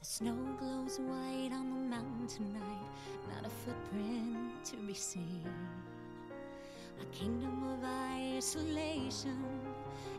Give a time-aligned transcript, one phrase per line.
[0.00, 2.88] The snow glows white on the mountain tonight,
[3.28, 5.44] not a footprint to be seen.
[7.02, 9.44] A kingdom of isolation,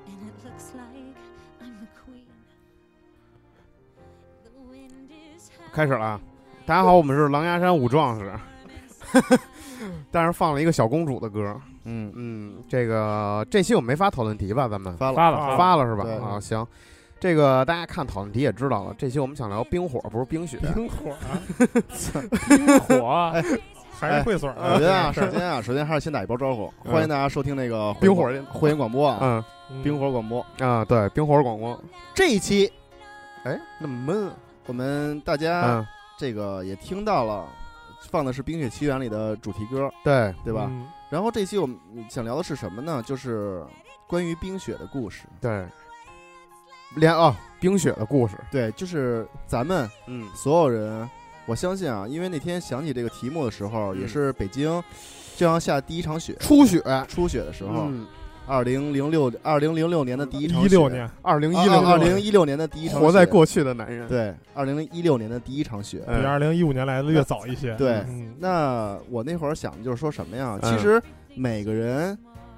[0.05, 1.17] and it looks like
[1.61, 2.30] I'm the queen.
[5.73, 6.21] 开始了啊！
[6.65, 8.33] 大家好，我们是狼牙山五壮士，
[10.11, 11.55] 但是放了一个小公主的歌。
[11.85, 14.67] 嗯，嗯，这个这期我们没发讨论题吧？
[14.67, 16.05] 咱们发了发了发了是吧？
[16.25, 16.65] 啊，行。
[17.19, 20.57] 这个大家看讨论题也知道了，这期我们想聊冰火，不是冰雪。
[20.73, 21.39] 冰火啊，
[22.49, 23.31] 冰火，
[23.97, 31.79] 还是会所我觉得啊，首先啊，首先还是先打一波招呼，欢迎大家收听那个冰火会员广播啊，嗯嗯冰火广播啊，对，冰火广播。
[32.13, 32.71] 这一期
[33.45, 34.33] 哎，那么闷啊。
[34.71, 37.45] 我们大家嗯，这个也听到了，
[38.09, 40.67] 放的是《冰雪奇缘》里的主题歌，对，对吧？
[40.69, 40.87] 嗯。
[41.09, 41.77] 然后这期我们
[42.09, 43.03] 想聊的是什么呢？
[43.05, 43.65] 就是
[44.07, 45.23] 关于冰雪的故事。
[45.41, 45.67] 对，
[46.95, 48.37] 连哦，冰雪的故事。
[48.49, 50.25] 对，就是咱们嗯。
[50.33, 51.09] 所有人，
[51.45, 53.99] 我相信啊，因为那天想起这个题目的时候，嗯。
[53.99, 54.81] 也是北京
[55.35, 56.81] 正要下第一场雪，初雪。
[57.09, 58.07] 初雪的时候，嗯，
[58.51, 66.03] 二零零六二零零六年的第一场雪一六年，二零一啊六二零一六年的第一场雪，活在过去的男人。，对，二零一六年的第一场雪。
[66.05, 67.73] 嗯比二零一五年来的越早一些。
[67.77, 70.59] 对嗯那我那会儿想的就是说什么呀？
[70.61, 71.01] 嗯其实
[71.33, 72.17] 每个人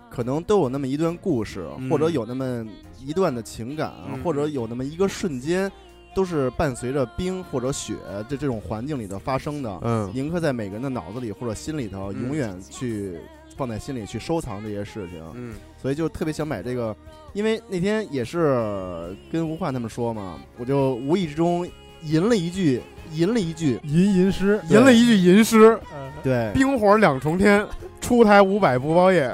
[0.10, 2.66] 可能都有那么一段故事，嗯或者有那么
[3.00, 5.72] 一段的情感，嗯或者有那么一个瞬间，
[6.16, 7.94] 都是伴随着冰或者雪
[8.28, 9.80] 这这种环境里头发生的。
[9.84, 13.20] 嗯铭刻在每个人的脑子里或者心里头，嗯永远去
[13.56, 15.22] 放在心里去收藏这些事情。
[15.36, 15.56] 嗯。
[15.82, 16.96] 所以就特别想买这个，
[17.34, 21.68] 因为那天也是跟吴焕他们说嘛，我就无意之中
[22.04, 22.82] 吟了一句，
[23.12, 27.66] 吟了一句，吟吟诗，吟了一句吟诗：呃对，冰火两重天，
[28.00, 29.30] 出台五百不包夜。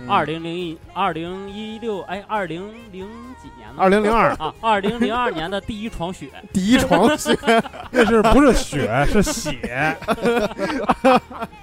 [0.00, 0.08] 嗯。
[0.08, 3.06] 二零零一二零一六哎，二零零
[3.40, 3.76] 几年呢？
[3.76, 4.30] 二零零二。
[4.34, 7.38] 啊，二零零二年的第一床雪，第一床雪，
[7.92, 9.96] 那是不是雪是血？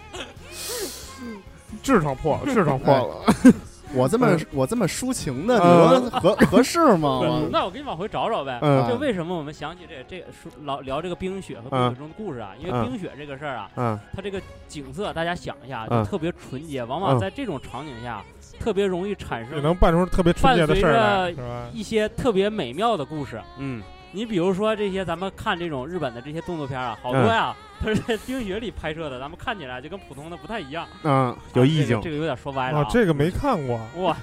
[1.90, 3.54] 痔疮破了， 痔疮破了。
[3.96, 7.20] 我这么嗯我这么抒情的，你嗯说合合适吗？
[7.24, 8.60] 我那我给你往回找找呗。
[8.62, 12.52] 嗯就为什么我们想起这这说老聊这个冰雪和冰雪中的故事啊？
[12.60, 18.22] 因为嗯冰雪这个事儿啊，嗯它这个景色大家想一下，嗯就特别纯洁，往嗯往在这种场景下，
[18.60, 21.66] 特别容易产生也能办出特别纯洁的事儿来，伴随是吧？
[21.74, 23.42] 一些特别美妙的故事。
[23.58, 23.82] 嗯
[24.12, 32.10] 你比如说这些咱们看这种日本的这些动作片啊，好多呀，它是在冰雪里拍摄的，咱们看起来就跟普通的不太一样，嗯，有意境啊这个。
[32.10, 32.86] 这个有点说歪了。
[32.90, 34.18] 这个没看过，哇，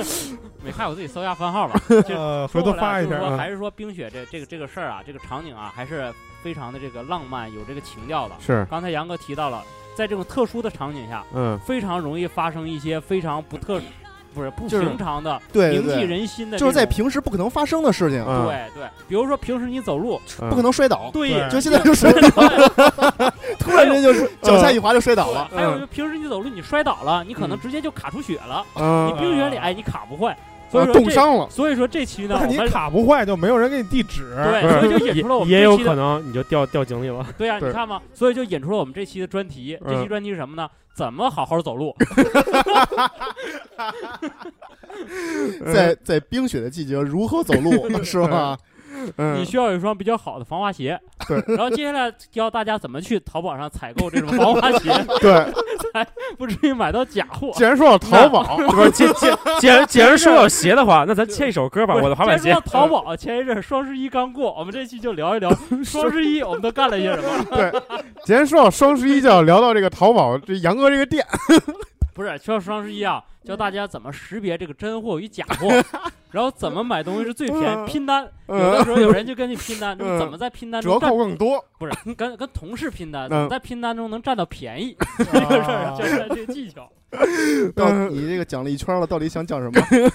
[0.64, 1.80] 没看我自己搜一下番号吧。
[2.08, 3.18] 呃，回头发一下啊。
[3.18, 6.12] 就是说还是说冰雪这这个这个事儿啊，这个场景啊，还是
[6.42, 8.34] 非常的这个浪漫，有这个情调的。
[8.40, 9.62] 是，刚才杨哥提到了，
[9.94, 13.80] 在这种特殊的场景下，嗯非常容易发生一些非常不特，
[14.38, 22.30] 不是不就是平常的、对对铭记，人心的这种，就是在平时不可能发生的事情，嗯，对对，比如说平时你走路，嗯不可能摔倒，对，对就现在就摔倒，
[23.58, 25.50] 突然间就是脚下一滑就摔倒了。
[25.52, 28.64] 还有就平时你走路你摔倒了，你可能直接就卡出血了。
[28.76, 30.36] 嗯你冰雪里哎你卡不坏，
[30.70, 31.48] 所以啊说这冻伤了。
[31.50, 34.34] 所以说这期呢，你我们卡不坏，就没有人给你递纸。
[34.36, 37.26] 对， 所以就引出了我们也有这期的可能你就掉掉井里了。
[37.36, 39.78] 对呀、 对你看嘛，所以就引出了我们这期的专题。
[39.86, 40.68] 这期嗯专题是什么呢？
[40.94, 41.94] 怎么好好走路？
[45.72, 48.58] 在在冰雪的季节如何走路是吧？
[49.06, 50.98] 你嗯，需要有一双比较好的防滑鞋。
[51.26, 55.44] 对，然后接下来教大家怎么去淘宝上采购这种防滑鞋， 对。
[56.36, 57.50] 不至于买到假货。
[57.54, 59.26] 既然说到淘宝，不是，既既
[59.58, 62.52] 既然既然说到鞋的话，那咱切一首歌吧，我的滑板鞋。
[62.52, 65.50] 说到淘宝前一阵双十一刚过，我们这期就聊一聊
[65.82, 67.44] 双十一我们都干了些什么。
[67.50, 67.72] 对，
[68.24, 71.24] 既然说到双十一，就要聊到这个淘宝，这杨哥这个店，
[72.18, 75.68] 不是，说双十一啊，教大家怎么识别这个真货与假货，
[76.32, 78.28] 然后怎么买东西是最便宜，嗯拼单。
[78.48, 81.64] 有的时候 有人就跟你拼单，就是怎么在拼单中折扣更多。
[81.78, 86.90] 不是跟跟同事拼单，嗯 怎么在拼单中能占到便宜，这个事儿就是这个技巧。
[87.76, 90.10] 到你这个讲了一圈了，到底想讲什么？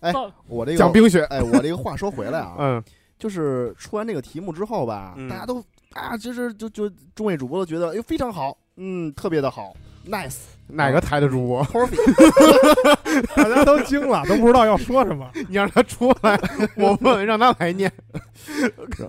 [0.00, 2.82] 哎到我这个讲冰雪，哎，我这个话说回来啊，嗯
[3.18, 5.62] 就是出完这个题目之后吧，嗯大家都
[5.92, 9.74] 啊，就是就就众位主播都觉得哎呦非常好，嗯，特别的好
[10.08, 10.36] ，nice，
[10.68, 11.66] 哪个台的主播？
[13.36, 16.38] 大家都惊了，都不知道要说什么， 你让他出来，
[16.76, 17.90] 我问让他来念。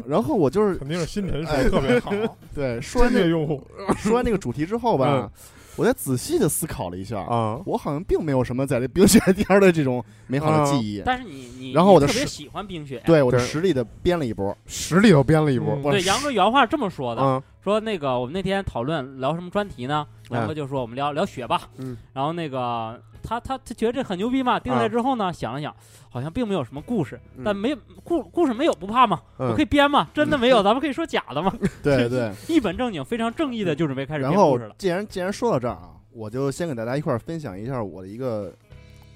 [0.07, 2.12] 然后我就是肯定是新陈哎说特别好，
[2.54, 3.66] 对说完这个用户。
[3.98, 5.30] 说完那个主题之后吧，
[5.75, 11.02] 我在仔细的思考了一下，啊，我好像并没有什么在这冰雪天的这种美好的记忆。
[11.06, 17.42] 但是你你然后我的实你特别喜欢冰雪，对我的实力的编了一波，实力又编了一波，对杨哥原话这么说的，嗯。
[17.64, 20.06] 说那个我们那天讨论聊什么专题呢？
[20.31, 25.74] 杨哥就说我们聊聊雪吧，嗯，然后那个他他他觉得这很牛逼嘛，定下来之后呢，想了想，
[26.10, 27.44] 好像并没有什么故事，嗯。
[27.44, 29.50] 但没故故事没有不怕嘛，嗯。
[29.50, 32.31] 我可以编嘛，真的没有，咱们可以说假的嘛， 对对。
[32.48, 34.75] 一本正经、非常正义的就准备开始然后编故事了。
[34.78, 38.54] 既然既然说到这儿啊，我就先给大家一块儿分享一下我的一个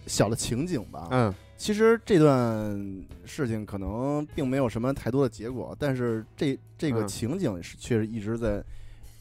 [0.07, 1.07] 小的情景吧。
[1.11, 1.33] 嗯。
[1.57, 7.07] 其实这段事情可能并没有什么太多的结果，但是这这个嗯。
[7.07, 8.63] 情景是确实一直在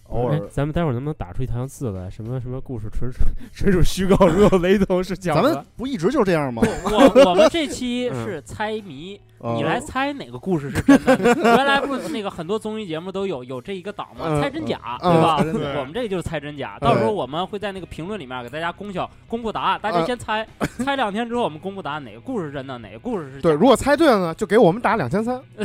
[0.08, 0.36] 偶尔。
[0.36, 2.08] 哎咱们待会儿能不能打出一行字来？
[2.08, 3.18] 什么什么故事纯属
[3.52, 5.64] 纯属虚构，如有雷同是假咱们的。
[5.76, 6.62] 不一直就这样吗？
[6.84, 11.16] 我我们这期嗯是猜谜，呃你来猜哪个故事是真的？
[11.56, 14.24] 原来不是那个很多综艺节目都有有这一个档吗？
[14.28, 15.36] 嗯猜真假，嗯对吧？
[15.78, 16.78] 我们这个就是猜真假。
[16.80, 20.46] 到时候我们会在那个评论里面给大家公晓公布答案，大家先猜，
[20.84, 25.40] 猜两天之后我们公布答案，哪个故事是真的，哪个故事是对，如果猜对了呢，就给我们打两千三。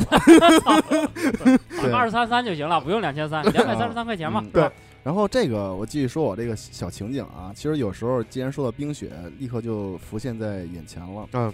[1.82, 4.70] 对二十三三就行了，不用两千三，两百三十三块钱嘛对。
[5.04, 11.28] 然后这个我继续说我这个小情景啊，其实有时候既然说到冰雪，立刻就浮现在眼前了。
[11.34, 11.54] 嗯，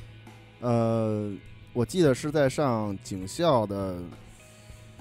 [0.60, 1.32] 呃，
[1.74, 3.98] 我记得是在上警校的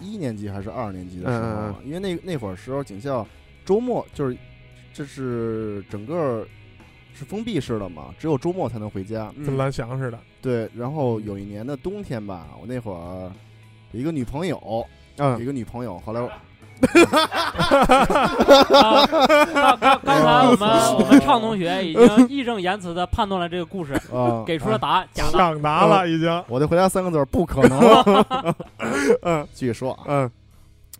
[0.00, 3.26] 一年级还是二年级的时候，因为那那会儿时候警校
[3.64, 4.36] 周末就是
[4.92, 6.46] 这是整个
[7.14, 9.32] 是封闭式的嘛，只有周末才能回家。
[9.44, 10.18] 跟蓝翔似的。
[10.42, 13.32] 对，然后有一年的冬天吧，我那会儿
[13.92, 14.60] 有一个女朋友，
[15.16, 16.30] 有嗯一个女朋友，后来我
[18.76, 25.32] 啊刚刚刚才我们我们畅同学已经义正言辞的判断了这个故事，啊给出了答案，假的。
[25.32, 26.44] 抢答了，已经。
[26.48, 27.80] 我就回答三个字儿：不可能。
[29.22, 30.30] 嗯继续说啊，嗯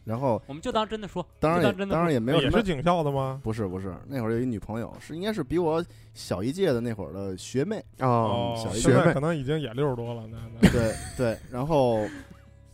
[0.05, 3.41] 然后我们就当真的说，当然也就当真的说当然也没有什么也是警校的吗？
[3.43, 5.85] 不是不是，那会儿有一女朋友，是应该是比我
[6.15, 7.85] 小一届的那会儿的学妹。
[7.99, 10.23] 哦，小一现学妹可能已经也六十多了。
[10.31, 12.01] 那那对对，然后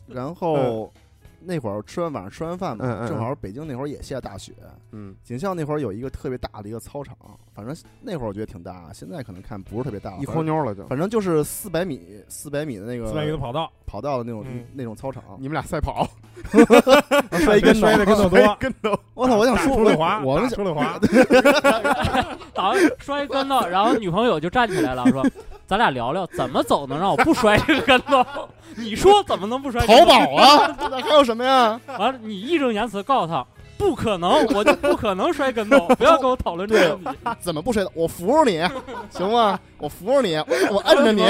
[0.06, 0.93] 然后
[1.44, 4.53] 那会儿吃完晚上吃完饭嘛，嗯嗯嗯正好北京那会儿也下大雪，
[4.93, 7.17] 嗯警校那会儿有一个特别大的一个操场，
[7.55, 10.87] 反正那会儿我觉得挺大，现在可能看不是特别大，一反正筐妞了就。
[10.87, 16.09] 反正就是四百米四百米的那个四百米的跑道，跑道的那种、嗯那种操场，你们俩赛跑，
[17.39, 18.99] 摔一跟头摔的跟头多，跟头。
[19.15, 19.37] 我操！
[19.37, 20.99] 我想说，出溜滑，我我们打出溜滑，
[22.55, 25.23] 打摔跟头，然后女朋友就站起来了，说
[25.72, 28.22] ：“咱俩聊聊怎么走能让我不摔这个跟头。
[28.76, 29.80] 你说怎么能不摔？
[29.86, 31.80] 淘宝啊， 那还有什么呀？
[31.98, 33.42] 完了，你义正言辞告诉他，
[33.78, 37.20] 不可能，我就不可能摔跟头，不要跟我讨论这个问题。
[37.40, 37.90] 怎么不摔的？
[37.94, 38.62] 我扶着你，
[39.08, 39.58] 行吗？
[39.78, 41.22] 我扶着你，我我摁着你，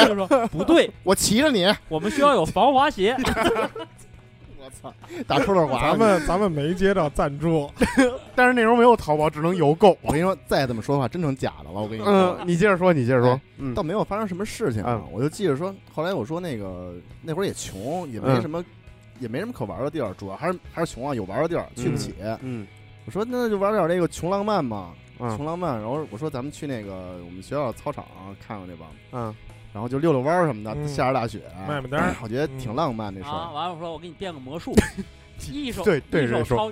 [0.48, 1.72] 不对，我骑着你。
[1.88, 3.16] 我们需要有防滑鞋。
[4.82, 4.94] 我操，
[5.26, 5.80] 打出溜滑。
[5.90, 7.70] 咱们 咱们没接到赞助，
[8.34, 9.96] 但是那时候没有淘宝，只能邮购。
[10.02, 11.80] 我跟你说，再这么说的话，真成假的了。
[11.80, 13.40] 我跟你说，嗯，你接着说，你接着说
[13.74, 15.08] 倒没有发生什么事情啊嗯。
[15.12, 18.64] 我就记着说，后来我说那个那会儿也穷，也没嗯什么，
[19.20, 22.14] 也没什么可玩的地儿，主要还是还是穷啊，有玩的地儿去不起。
[22.40, 22.66] 嗯
[23.04, 25.74] 我说那就玩点那个穷浪漫嘛，嗯穷浪漫。
[25.80, 28.04] 然后我说咱们去那个我们学校操场
[28.46, 29.34] 看看去吧，嗯
[29.72, 33.54] 然后就溜溜弯儿什么的，嗯下着大雪，卖卖单儿我觉得挺浪漫这事啊，儿。
[33.54, 34.72] 完了我说我给你变个魔术，
[35.50, 36.70] 一手对对手抄，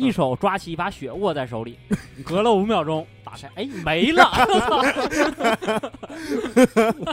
[0.00, 1.78] 一手抓起一把雪握在手里，
[2.24, 4.24] 隔了五秒钟打开，哎没了，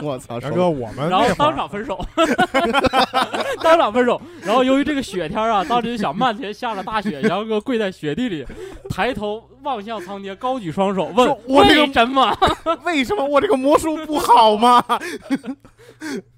[0.02, 2.04] 我操，手杨哥，我们然后当场分手，
[3.62, 4.20] 当场分手。
[4.42, 8.44] 然后由于这个雪天啊，当时就想漫天下了大雪，杨哥跪在雪地里，
[8.88, 12.36] 抬头望向苍天，高举双手问：“我这个为什么
[12.84, 14.82] 为什么我这个魔术不好吗？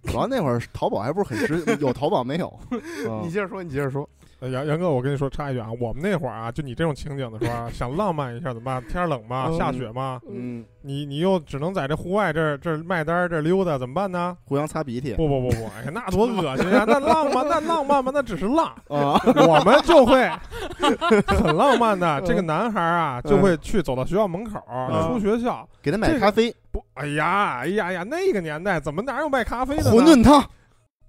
[0.04, 2.52] 主要那会儿淘宝还不是很实，有淘宝没有？
[2.70, 4.08] 嗯你接着说，你接着说。
[4.40, 8.82] 呃杨杨哥，我跟你说插一句啊，我们那会儿啊，就你这种情景的时候啊， 想浪漫一下怎么办？
[8.88, 14.35] 天儿冷嘛，嗯下雪嘛，嗯，你你又只能在这户外这这卖单儿这溜达，怎么办呢？
[14.44, 16.85] 互相擦鼻涕不不不不，哎呀，那多恶心呀！
[16.87, 18.11] 那浪漫，那浪漫嘛？
[18.14, 18.66] 那只是浪。
[18.88, 20.26] 啊，我们就会
[21.26, 24.59] 很浪漫的，这个男孩啊，就会去走到学校门口，
[24.90, 29.90] 嗯出学校给他买咖啡、不，哎呀，哎呀呀，那个年代怎么哪有卖咖啡的呢？
[29.90, 30.42] 馄饨汤，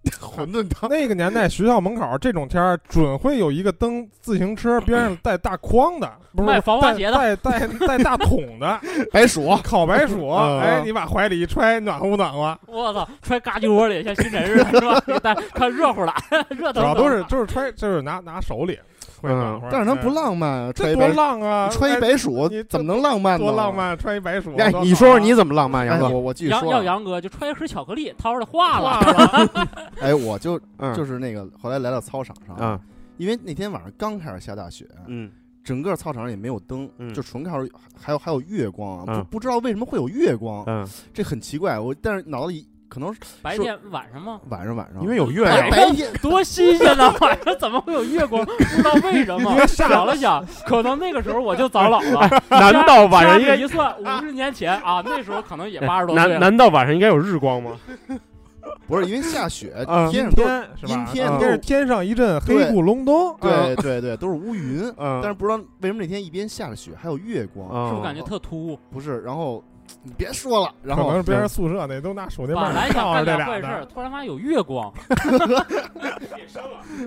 [0.20, 8.80] 馄饨汤，那个年代学校门口这种天儿，准会有一个蹬自行车边上带大筐的， 不是卖防滑鞋的带带带 带大桶的
[9.12, 15.36] 白薯，烤白薯，嗯哎，你把怀里一揣，暖和不暖和？？”我操，揣嘎叽窝里，像新陈似的，是吧？
[15.54, 16.14] 看热乎了，
[16.50, 16.82] 热腾腾。
[16.82, 18.80] 主要都是就是揣，就是拿拿手里
[19.22, 19.68] 会暖和。
[19.72, 21.68] 但是他不哎，浪漫啊，揣这多一白浪啊！
[21.72, 23.46] 你揣一哎白鼠你怎么能浪漫呢？
[23.46, 23.76] 多浪！
[23.76, 24.52] 漫，穿一白鼠。
[24.84, 26.10] 你说说你怎么浪漫，杨哎，哥？
[26.10, 29.68] 我我继续说啊，杨哥就穿一盒巧克力，掏出来化化了。
[30.02, 32.80] 哎，我就嗯就是那个后来来到操场上，啊
[33.18, 35.32] 因为那天晚上刚开始下大雪，嗯
[35.64, 37.60] 整个操场上也没有灯，嗯就纯靠
[37.96, 41.78] 还有还有月光啊，嗯不不知道为什么会有月光，嗯，这很奇怪。
[41.78, 44.42] 我但是脑子里可能是白天晚上吗？
[44.50, 47.16] 晚上晚上，因为有月白亮，白天多新鲜呐！
[47.22, 48.44] 晚上怎么会有月光？
[48.44, 49.66] 不知道为什么。
[49.66, 52.30] 想了想，可能那个时候我就早老了。
[52.50, 56.28] 难道晚上应该一算，五十年前啊，那时候可能也八十多岁。
[56.32, 57.72] 难难道晚上应该有日光吗？
[58.88, 60.94] 不是因为下雪，嗯天上都是天是？
[60.94, 64.84] 阴天嗯应该是天上一阵黑对咕隆咚，对对对，都是乌云。
[64.98, 68.78] 嗯，但是不知道为什么那天一边下着雪，还有月光，嗯是不是感觉特突兀？
[68.92, 69.22] 不是？
[69.22, 69.64] 然后
[70.04, 74.92] 你别说了，然后可能是别人宿舍那都拿手电本棒来想干照着这俩点坏事儿，的，突然发现有月光，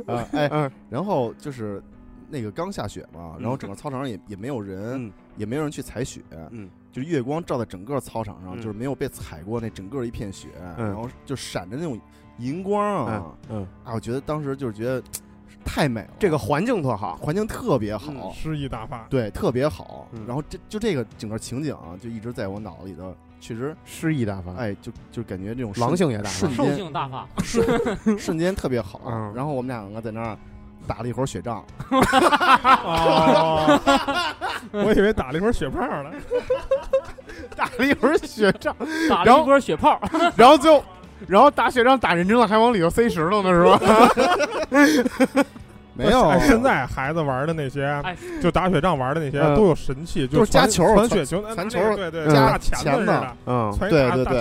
[0.07, 1.83] 啊，哎，嗯然后就是
[2.29, 10.49] 那个刚下雪嘛，然后整个操场上也也没有人，嗯也没有人去踩雪，嗯就是月光照在整个操场上，嗯就是没有被踩过那整个一片雪，
[10.79, 12.01] 嗯然后就闪着那种
[12.39, 15.03] 银光啊，嗯，啊，我觉得当时就是觉得
[15.65, 19.07] 太美了，这个环境特好，环境特别好，嗯诗意大发。
[19.09, 20.07] 对，特别好。
[20.13, 27.27] 嗯然后这就这个整个情景啊，就一直在我脑子里头，确实，诗意大发，哎，就就感觉这种狼性也大发，兽瞬间性大发。
[28.19, 29.01] 瞬间特别好。
[29.07, 30.39] 嗯然后我们两个在那儿
[30.87, 33.81] 打了一会儿雪仗，哦，
[34.73, 36.11] 我以为打了一会儿雪炮呢。
[37.57, 38.75] 打了一会儿雪仗，
[39.09, 40.01] 打了一波雪炮，
[40.37, 40.85] 然后最后。
[41.27, 45.45] 然后打雪仗打认真了，还往里头塞石头呢，是吧？
[45.97, 54.35] 没有哎现在孩子玩的那些哎，就打雪仗玩的那些嗯都有神器，就是加球传雪球，传球拿那个对对，嗯大钳钳子子似的，嗯对对对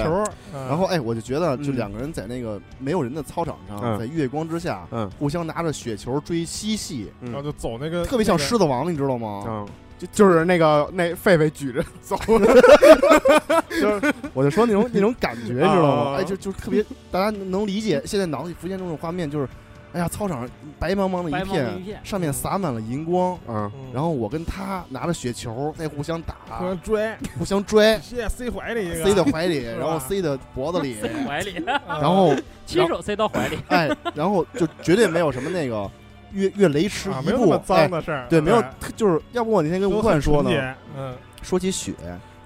[0.68, 9.64] 然后哎，我就觉得，就嗯两个人在那个没有人的操场上，嗯在月光之下，嗯互相拿着雪球追嬉戏，然后就走那个特别像狮子王，你知道吗？
[10.00, 12.16] 嗯，就就是那个那狒狒举着 走，
[13.70, 16.12] 就是我就说那种那种感觉，你知道吗？
[16.12, 18.02] 啊哎，就就特别大家能理解。
[18.06, 19.48] 现在脑子里浮现这种画面，就是，
[19.94, 22.00] 哎呀，操场上白茫茫的一片，一片。
[22.04, 23.72] 上面洒满了银光，嗯。
[23.76, 32.36] 嗯然后我跟他拿着雪球在互相打，互相拽，互相拽，塞塞怀里塞到怀里，然后塞到脖子里，塞怀里，然然后
[32.66, 33.58] 亲手塞到怀里。
[33.68, 35.90] 哎，然后就绝对没有什么那个
[36.34, 38.64] 越越雷池啊，一步哎，的事儿，对，没有，
[38.96, 41.94] 就是要不我那天跟吴焕说呢，嗯，说起雪，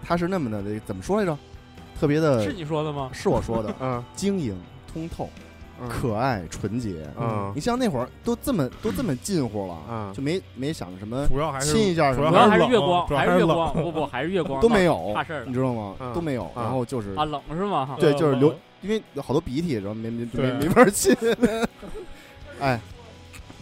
[0.03, 1.37] 它是那么的怎么说来着？
[1.99, 3.09] 特别的是，你说的吗？
[3.11, 4.55] 是我说的，嗯晶莹
[4.91, 5.29] 通透。
[5.79, 7.07] 嗯可爱纯洁。
[7.19, 15.95] 嗯你像那会儿都这么都这么近乎了，嗯就没没想着什么主要还是亲一下什主么主要还是月光，还是月光，不不，还是月光， 都没有怕事儿你知道吗？
[15.99, 16.51] 嗯都没有。
[16.55, 17.95] 嗯然后就是啊，冷是吗？
[17.99, 18.51] 对，就是流，
[18.81, 21.15] 因为有好多鼻涕，然后没没没没法亲。
[22.59, 22.79] 哎，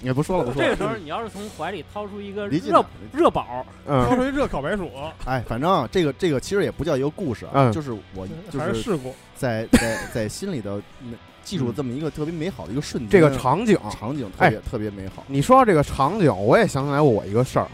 [0.02, 0.68] 也不说了，不说了。
[0.68, 4.90] 这个时候你要是从怀里掏出一个热热宝，嗯掏出一热烤白薯，
[5.26, 15.24] 哎，反正啊这个这个其实也不叫一个故事啊，嗯就是我就还是是事故，在在在心里的嗯记住这么一个特别美好的一个瞬间，这个场景，场景特别特别美好。
[15.28, 17.68] 你说到这个场景，我也想起来我一个事儿。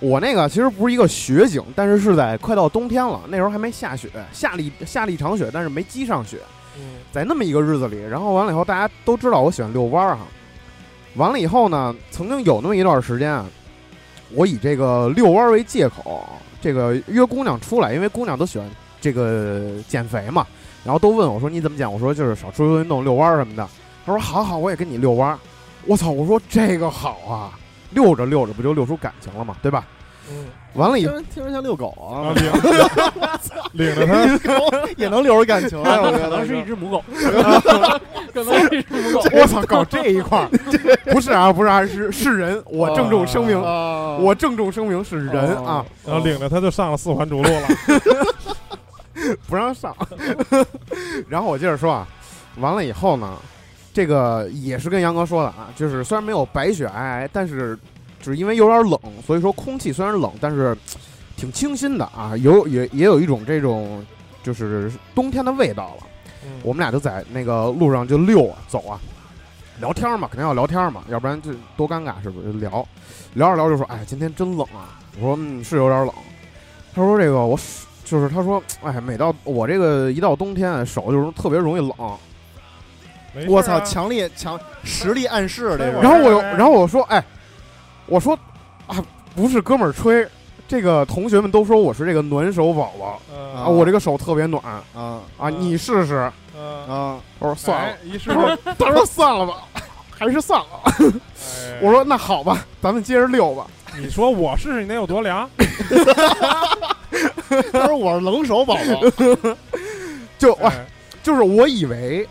[0.00, 6.38] 我那个其实不是一个雪景，但是是在快到冬天了，那时候还没下雪，下了一下了一场雪，但是没积上雪。
[6.76, 10.26] 嗯，在那么一个日子里，然后完了以后，大家都知道我喜欢遛弯儿哈。
[11.16, 13.46] 完了以后呢，曾经有那么一段时间啊，
[14.30, 16.24] 我以这个遛弯儿为借口，
[16.60, 18.68] 这个约姑娘出来，因为姑娘都喜欢
[19.00, 20.46] 这个减肥嘛，
[20.84, 21.90] 然后都问我说你怎么减？
[21.90, 23.68] 我说就是少出去运动，遛弯儿什么的。
[24.04, 25.38] 她说好好，我也跟你遛弯儿。
[25.84, 26.10] 我操！
[26.10, 27.58] 我说这个好啊，
[27.90, 29.84] 遛着遛着不就遛出感情了嘛，对吧？
[30.30, 32.34] 嗯，完了以后，听着听着像遛狗啊啊，
[33.72, 34.06] 领 领着
[34.38, 37.04] 他， 也能遛出感情啊，我觉得是一只母狗，
[38.34, 40.48] 我操，搞这一块儿，
[41.12, 47.68] 不是啊，不是啊，是是人，我郑重声明，啊我郑重声明是人啊，然后领着他就上了四环主路了，
[49.48, 49.94] 不让上。
[51.28, 52.06] 然后我接着说啊，
[52.58, 53.36] 完了以后呢，
[53.92, 57.78] 这个也是跟杨哥说的啊，就是虽然没有白雪皑皑，但是
[58.20, 60.76] 只是因为有点冷，所以说空气虽然冷，但是
[61.36, 64.04] 挺清新的啊，有也也有一种这种
[64.42, 66.06] 就是冬天的味道了。
[66.62, 69.00] 我们俩就在那个路上就溜啊走啊，
[69.80, 72.52] 聊天嘛，肯定要聊天嘛，要不然就多尴尬，是不是？
[72.52, 72.86] 就聊
[73.34, 74.98] 聊着聊着就说，哎，今天真冷啊。
[75.20, 76.14] 我说，嗯，是有点冷。
[76.94, 77.58] 他说这个我
[78.04, 82.18] 就是他说， 哎，每到我这个一到冬天，手就是特别容易冷。
[83.48, 87.24] 我操，强烈强实力暗示这个，然后我又，然后我说，哎，
[88.06, 88.38] 我说
[88.86, 89.02] 啊，
[89.34, 90.28] 不是哥们儿吹，
[90.72, 93.54] 这个同学们都说我是这个暖手宝宝嗯。
[93.62, 94.64] 啊，我这个手特别暖。
[94.64, 94.80] 啊。
[94.96, 95.60] 啊，嗯。
[95.60, 96.32] 你试试。
[96.56, 97.88] 嗯，啊，我说算了。
[97.92, 98.30] 哎，，一试，
[98.78, 99.64] 他说算了吧，
[100.10, 100.66] 还是算了。
[100.86, 101.78] 哎。
[101.82, 103.66] 我说那好吧，咱们接着溜吧。
[103.98, 105.46] 你说我试试你得有多凉？
[107.70, 108.82] 他说我是冷手宝宝，
[110.38, 110.86] 就哇，哎。
[111.22, 112.26] 就是我以为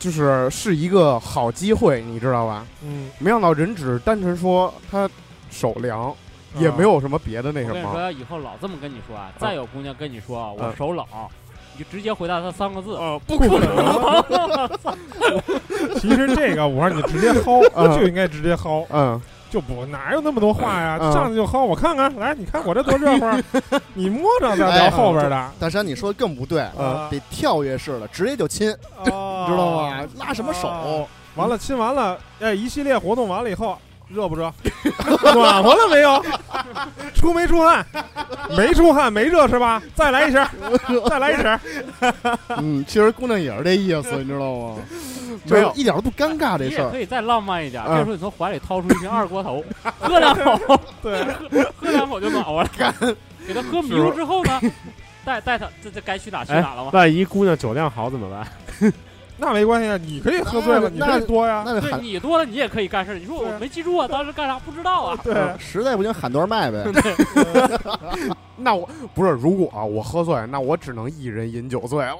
[0.00, 2.66] 就是是一个好机会，你知道吧？
[2.82, 5.08] 嗯，没想到人只是单纯说他
[5.48, 6.12] 手凉，
[6.58, 7.74] 也没有什么别的那什么。
[7.74, 11.04] 我跟你说，以后老这么跟你说啊，再有姑娘跟你说啊我嗯手冷，
[11.76, 14.68] 你就直接回答她三个字，呃，不可能。
[15.98, 19.20] 其实这个我说你直接薅，嗯就应该直接薅，嗯，
[19.50, 20.98] 就不哪有那么多话呀？
[21.00, 23.42] 嗯上去就薅，我看看，来，你看我这多热乎，
[23.94, 28.70] 你摸着再聊后边的，大山，你说的更不对，啊得跳跃式的，直接就亲，
[29.04, 30.06] 知知道吗？
[30.18, 30.68] 拉什么手？
[30.68, 31.06] 哦
[31.36, 33.76] 完了，亲完了，哎，一系列活动完了以后，
[34.08, 34.52] 热不热？
[35.34, 36.24] 暖和了没有？
[37.14, 37.84] 出没出汗？
[38.56, 39.82] 没出汗，没热是吧？
[39.94, 40.46] 再来一声，
[41.08, 41.60] 再来一声。
[42.58, 44.76] 嗯，其实姑娘也是这意思，你知道吗？
[45.46, 46.84] 没有一点都不尴尬这事儿。
[46.84, 49.62] 也可以再浪漫一点，嗯这时候你从怀里掏出一瓶二锅头，
[50.00, 51.24] 喝两口，对，
[51.76, 52.68] 喝两口就暖和了。
[53.46, 54.60] 给他喝迷糊之后呢，
[55.24, 56.90] 带带他这这该去哪去哎哪了吗？
[56.94, 58.92] 万一姑娘酒量好怎么办？
[59.36, 61.64] 那没关系啊，你可以喝醉了，你那可以多呀。
[61.64, 63.14] 对那得喊，你多了，你也可以干事儿。
[63.14, 65.18] 你说我没记住啊，当时干啥不知道啊？
[65.24, 66.84] 对，呃实在不行喊段麦呗。
[68.56, 72.18] 那我不是，如果啊我喝醉，那我只能一人饮酒醉了，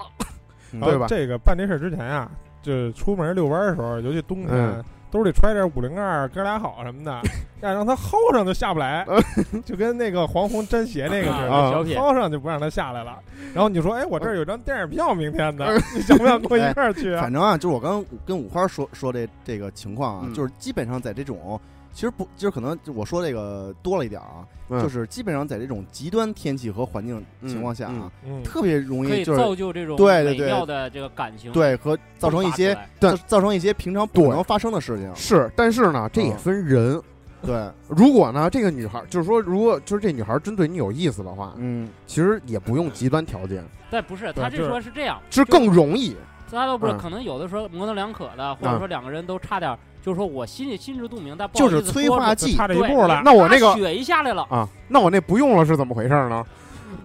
[0.80, 1.06] 对吧？
[1.08, 2.28] 这个办这事之前啊，
[2.62, 7.20] 就出门遛弯儿的时候，尤其冬天嗯，兜里揣点五零二、哥俩好什么的，
[7.60, 9.06] 要 让他薅上就下不来，
[9.64, 13.16] 就跟那个黄宏粘鞋那个似啊的，薅上就不让他下来了。
[13.54, 17.22] 然后你就说，哎，我这儿有张电影票，明天的， 你想不想跟我一块儿去啊？
[17.22, 21.60] 反正啊，就是我刚刚跟五花说说这这个情况啊，嗯就是基本上在这种，
[21.94, 24.82] 其实不，就是可能就我说这个多了一点啊，嗯。
[24.82, 28.10] 就是基本上在这种极端天气和环境情况下啊，
[28.44, 30.36] 特别容可以易就是造就这种美对对。
[30.36, 35.14] 对妙的这个感情，对和造成一些对造造成一些平常不可对能发生的事情。
[35.14, 37.00] 是，但是呢，这也嗯分人。
[37.46, 46.16] 对，如果呢，这个女孩就是说，如果就是这女孩真对你有意思的话，嗯，其实也不用极端条件，但不是他这就是说是这样，是更容易。
[46.50, 46.98] 他都不是，嗯。
[46.98, 53.22] 可能有的时候模棱两可的，或者说两个人都差点，就是说我心里心知肚明，但不好就是催化剂差这一步了。
[53.24, 56.44] 那我那个血一下来了，啊，那我那不用了是怎么回事呢？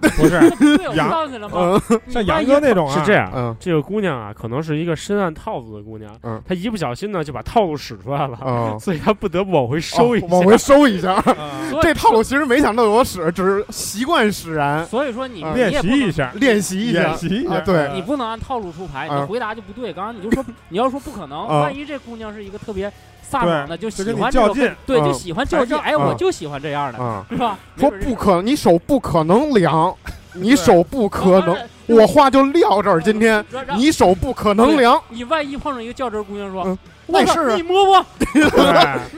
[0.02, 1.82] 不是 对，我杨告诉你了吗？
[1.90, 10.26] 嗯像杨哥那种啊，是这样，嗯这个姑娘啊，可能是一个深谙套路的姑娘，嗯她一不小心呢就把套路使出来了，嗯，所以她不得不往回收一下。
[10.26, 11.22] 哦往回收一下。
[11.82, 17.18] 这套路其实没想到有使，只是习惯使然，所以说你嗯练习一下，练习一下演。
[17.18, 19.92] 习一下啊，对你不能按套路出牌，啊你回答就不对。
[19.94, 22.92] 刚刚你就说 你要说不可能，啊万一这姑娘是一个特别
[23.30, 25.78] 飒爽的，就喜欢这种较劲对，啊就喜欢较劲。
[25.78, 27.58] 哎，啊我就喜欢这样的，啊，是吧？
[27.78, 29.94] 说不可，你手不可能凉，
[30.34, 31.56] 你手不可，能
[31.90, 33.02] 我话就撂这儿。
[33.02, 33.44] 今天
[33.76, 37.56] 你手不可能凉，你万一碰上一个较真儿姑娘说嗯：“我操那是啊。
[37.56, 38.06] 你摸摸，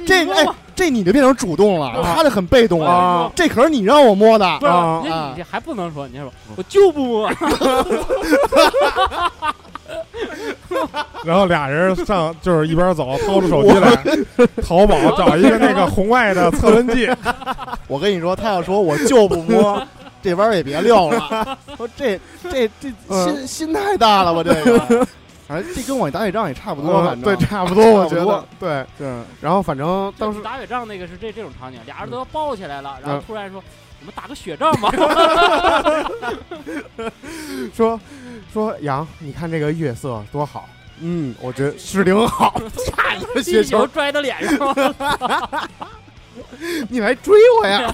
[0.05, 2.13] 这哎 这你就变成主动了，啊。
[2.15, 2.89] 他就很被动了。
[2.89, 3.31] 啊。
[3.35, 4.57] 这可是你让我摸的。
[4.59, 4.65] 不，
[5.03, 7.29] 你这还不能说，你还说我就不摸，
[11.23, 14.03] 然后俩人上就是一边走，掏出手机来，
[14.63, 17.09] 淘宝找一个那个红外的测温计，
[17.87, 19.81] 我跟你说，他要说我就不摸，
[20.21, 21.57] 这弯儿也别溜了。
[21.77, 24.43] 说这这这嗯心心太大了吧？
[24.43, 25.05] 这个，
[25.47, 29.07] 反正这跟我打野仗也差不多，嗯反正对，差不多，我觉得对对。
[29.41, 33.61] 然后反正当时打雪仗那个是这这种场景，俩人都要抱起来了，然后嗯突然说
[33.99, 34.91] ：“我们打个雪仗吧。
[37.75, 37.99] 说
[38.53, 40.67] 说杨，你看这个月色多好，
[40.99, 42.53] 嗯，我觉得是挺好，
[42.87, 44.75] 差一个”雪球球，拽到脸上，
[46.89, 47.93] 你来追我呀？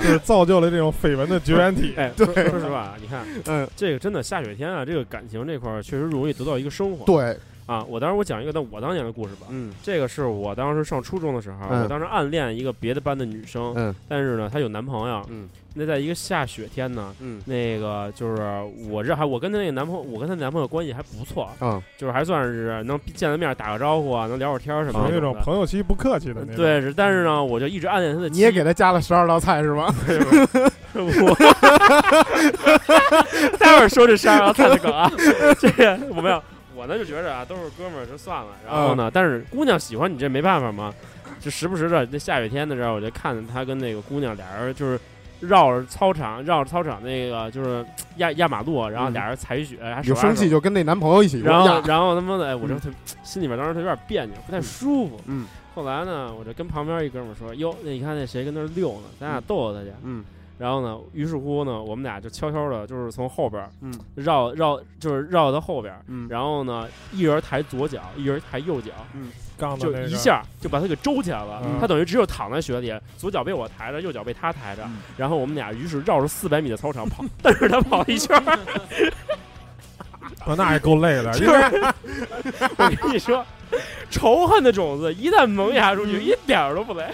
[0.00, 1.94] 就是造就了这种绯闻的绝缘体。
[1.98, 7.04] 哎， 对说说实话啊，你看嗯，这个真的下雪天啊，这个感情这块儿确实容易得到一个升华。
[7.04, 9.46] 对，啊，我当时我讲一个，但我当年的故事吧。
[9.50, 15.24] 嗯这个是我当时上初中的时候，嗯我当时暗恋一个别的班的女生，嗯但是呢，她有男朋友。
[15.28, 18.42] 嗯那在一个下雪天呢，嗯那个就是
[18.90, 25.14] 我这还我跟她那个男朋友，我跟她男朋友关系还不错，嗯就是还算是能见了面打个招呼啊，能聊会儿天儿什么啊的。
[25.14, 26.56] 那种朋友期不客气的那种。
[26.56, 28.34] 对，是，但是呢，我就一直暗恋她的妻。
[28.36, 29.86] 你也给她加了十二道菜是吗？
[30.92, 31.34] 我，
[33.58, 35.10] 待会儿说这十二道菜的梗啊，
[35.58, 36.42] 这个我没有，
[36.82, 38.48] 我呢就觉着啊，都是哥们儿就算了。
[38.66, 40.92] 然后呢，但是姑娘喜欢你这没办法嘛，
[41.38, 44.98] 就时不时的那下雨天的时候，我就看见他跟那个姑娘俩人就是
[45.38, 50.50] 绕着操场，绕着操场那个就是压压马路，然后俩人踩雪，还有生气。
[50.50, 52.90] 就跟那男朋友一起然后，然后他妈的，哎，我这嗯特
[53.22, 55.20] 心里边当时有点别扭，不太舒服。
[55.26, 59.04] 嗯后来呢，我就跟旁边一哥们儿说：“哟，那你看那谁跟那儿溜呢？
[59.18, 60.22] 咱俩逗逗他去。”嗯
[60.62, 63.92] 然后呢，于是乎呢，我们俩就悄悄的，就是从后边嗯。
[64.14, 69.18] 绕绕，就是绕到后边，嗯，然后呢，一人抬左脚，一人抬右脚，就
[69.58, 70.06] 杠的那个。
[70.06, 71.60] 一下就把他给周起来了。
[71.64, 71.78] 嗯。
[71.80, 74.98] 他等于只有躺在雪里，左脚被我抬着，右脚被他抬着，嗯。
[75.16, 78.58] 然后我们俩于是绕着四百米的操场跑， 但是他跑一圈儿。
[80.46, 81.32] 啊， 那也够累的，
[82.78, 83.44] 我跟你说，
[84.10, 87.04] 仇恨的种子一旦萌芽出去，一点儿都不累。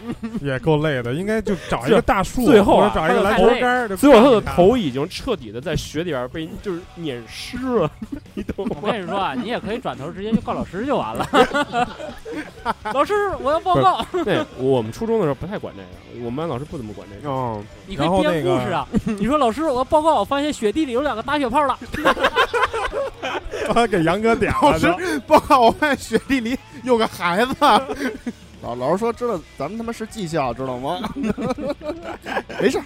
[0.42, 7.90] 也够累的，应该就找一个大树，最后啊找一个篮球杆最后他的头已经彻底的在雪里边被就是碾湿了，
[8.34, 8.76] 你懂吗？
[8.82, 11.26] 我跟你说啊，你也可以转头直接去告老师就完了。
[12.92, 14.04] 老师，我要报告。
[14.24, 15.82] 对，我们初中的时候不太管这
[16.18, 17.32] 个，我们班老师不怎么管这个。
[17.32, 18.86] 哦，你可以编故事啊！
[19.04, 21.78] 你说老师，我要报告，我发现雪地里有两个打雪炮了。
[23.74, 24.88] 我给杨哥点老师。
[25.26, 26.47] 报告，我发现雪地里
[26.84, 27.54] 有个孩子，
[28.62, 31.00] 老老师说知道咱们他妈是技校，知道吗？
[32.60, 32.80] 没事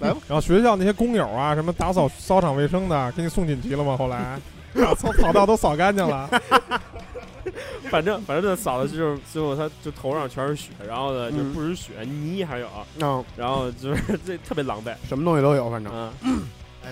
[0.00, 3.96] 来吧，然后学校那些工友啊，什么打扫操场卫生的，给你送锦旗了吗？
[3.96, 4.38] 后来，
[4.74, 6.28] 把草草道都扫干净了。
[7.88, 12.68] 反正反正这扫的就是最后他就头上全是血，然后呢就嗯不止雪，泥还有，
[13.00, 14.92] 嗯，然后就是这特别狼狈。
[15.08, 16.42] 什么东西都有，反正嗯，
[16.84, 16.90] 哎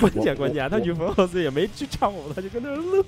[0.00, 3.04] 关键关键，他女朋友自己也没去唱舞，他就跟那儿乐，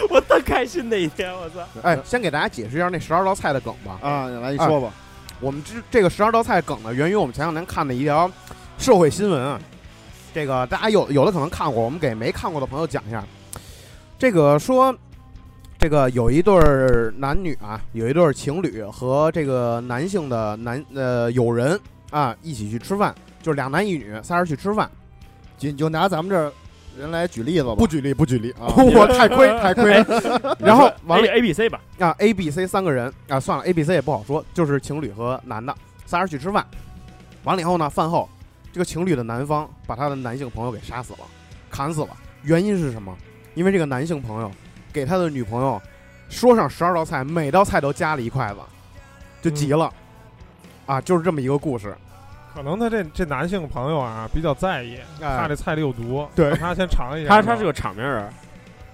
[0.10, 1.60] 我特开心那一天，我操！
[1.82, 3.98] 哎，先给大家解释一下那十二道菜的梗吧。
[4.00, 4.92] 啊，来你说吧。
[5.40, 8.30] 我们这这个十二道菜梗呢，源于我们前两天看的一条
[8.78, 9.60] 社会新闻啊。
[10.34, 13.24] 这个大家有有的可能看过，我们给没看过的朋友讲一下。
[14.18, 14.94] 这个说，
[15.78, 21.78] 这个有一对儿男女啊，有一对儿情侣和这个男性的男呃友人
[22.10, 24.90] 啊一起去吃饭，就是两男一女，仨人去吃饭。
[25.56, 26.52] 就就拿咱们这儿
[26.98, 27.74] 人来举例子吧。
[27.74, 30.56] 不举例，不举例啊 我太亏 太亏了。
[30.60, 35.74] 然后完了 A A B C 吧，啊，A、B、C 三个人啊，算了，A、B、C 也不好说，就是情侣和男的
[36.06, 36.66] 仨人去吃饭，
[37.44, 38.28] 完了以后呢，饭后
[38.72, 41.20] 这个情侣的男方把他的男性朋友给杀死了，
[41.70, 42.08] 砍死了，
[42.42, 43.16] 原因是什么？
[43.54, 44.50] 因为这个男性朋友
[44.92, 45.80] 给他的女朋友
[46.28, 48.60] 说上十二道菜，每道菜都加了一筷子，
[49.40, 49.92] 就急了，
[50.86, 51.96] 啊，就是这么一个故事。
[52.58, 57.28] 可能他这这男性朋友啊比较在意，哎怕这菜里有毒，对让他先尝一下。
[57.28, 58.28] 他他是个场面人，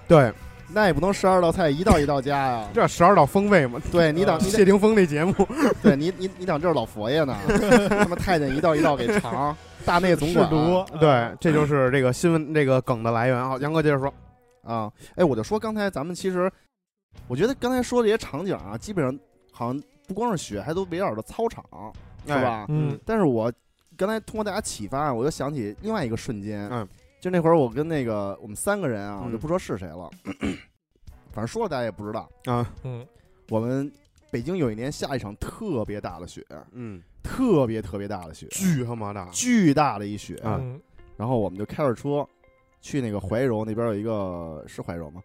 [0.07, 0.31] 对，
[0.71, 2.69] 那也不能十二道菜一道一道加呀。
[2.75, 5.33] 这十二道风味嘛，对你等你谢霆锋那节目，
[5.81, 7.35] 对你你你等这是老佛爷呢，
[7.89, 13.35] 他妈太监一道一道给尝，大内总管是毒，对，这就是这个新闻这个梗的来源。
[13.35, 14.13] 啊，杨哥接着说。
[14.63, 14.91] 啊。
[15.15, 16.51] 哎，我就说刚才咱们其实，
[17.27, 19.19] 我觉得刚才说这些场景啊，基本上
[19.51, 21.65] 好像不光是雪，还都围绕着操场，
[22.25, 22.65] 是哎吧？
[22.69, 23.51] 嗯，但是我
[23.97, 26.87] 刚才通过大家启发，我又想起另外一个瞬间，嗯，
[27.19, 30.09] 就那会儿我跟那个我们三个人啊，嗯我就不说是谁了，
[31.31, 32.29] 反正说了大家也不知道。
[32.45, 33.05] 啊，嗯，
[33.49, 33.91] 我们
[34.31, 40.35] 北京有一年下一场特别大的雪，嗯，特别特别大的雪，巨他妈大，巨大的一雪。
[40.37, 40.79] 啊嗯
[41.17, 42.27] 然后我们就开着车
[42.81, 45.23] 去那个怀柔那边有一个是怀柔吗？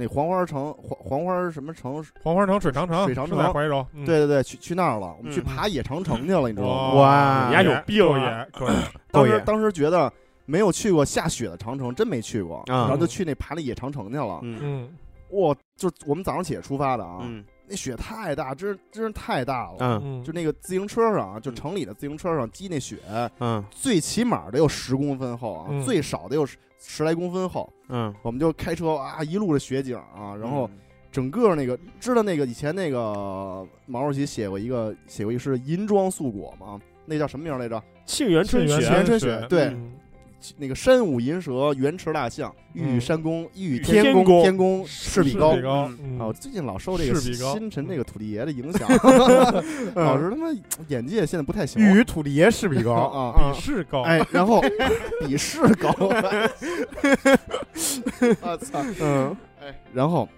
[0.00, 2.02] 那黄花城黄黄花什么城？
[2.22, 5.14] 黄花城水长城，是水长城在怀柔，嗯，对对对，去去那儿了。
[5.18, 6.94] 我们去嗯爬野长城去了，你知道吗？
[6.94, 8.74] 哇你家有病够啊野，够野，
[9.12, 10.10] 够野当时当时觉得
[10.46, 12.56] 没有去过下雪的长城，真没去过。
[12.68, 14.40] 啊然后就去那爬那野长城去了。
[14.42, 14.88] 嗯嗯，
[15.38, 19.76] 哇，就我们早上起来出发的啊，嗯那雪太大，真真是太大了。
[19.78, 22.96] 嗯嗯，就那个自行车上啊，就嗯城里的自行车上积那雪，
[23.38, 26.44] 嗯最起码得有十公分厚啊，嗯最少得有
[26.80, 27.72] 十十来公分厚。
[27.88, 30.78] 嗯，我们就开车啊，一路的雪景啊，然后嗯
[31.12, 36.80] 整个那个知道那个以前那个毛主席写过一个写过一个是银装素裹吗？
[37.04, 37.82] 那叫什么名来着？
[38.06, 38.74] 沁园春雪》。
[38.80, 39.92] 沁园春雪雪对嗯
[40.56, 48.88] 那个山舞银蛇，原驰大象，玉宇嗯山公，玉宇天天宫天宫势比高啊，我最近老受这个势比高新陈这个土地爷的影响，
[49.94, 50.46] 嗯老是他妈
[50.88, 51.82] 眼界现在不太行。
[51.82, 54.60] 玉宇土地爷势比高啊 比势高，哎，然后
[55.26, 56.08] 比势高，我
[58.58, 58.82] 操！
[59.00, 60.28] 嗯哎，然后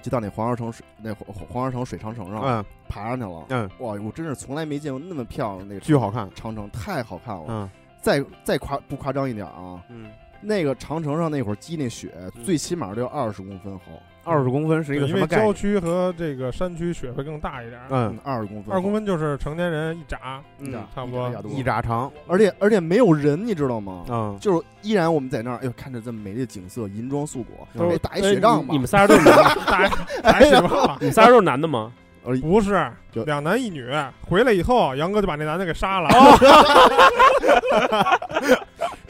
[0.00, 3.44] 就到那黄花城水那黄黄花城水长城上嗯爬上去了。
[3.48, 7.44] 嗯，哇，我真是从来没见过那么漂亮那个巨好看，长城，太好看了。
[7.48, 7.70] 嗯
[8.04, 9.82] 再再夸不夸张一点啊？
[9.88, 10.10] 嗯，
[10.42, 12.12] 那个长城上那会儿积那雪，
[12.44, 13.84] 最起码得有二十公分厚。
[14.26, 15.46] 二十公分是一个因为什么概念？
[15.46, 24.04] 郊区和这个山区雪会更大一点，嗯，二十公分厚，二公分就是成年人一扎，嗯差不多一拃长，而且而且没有人，你知道吗？
[24.08, 28.64] 嗯就是依然我们在那儿，哎呦，看着这么美丽的景色，银装素裹，都是哎，打一雪仗吧。
[28.68, 29.60] 你你们仨人都是男的，
[30.22, 31.92] 打打雪仗， 你们仨人都是男的吗？
[32.40, 33.86] 不是就两男一女，
[34.22, 36.08] 回来以后杨哥就把那男的给杀了，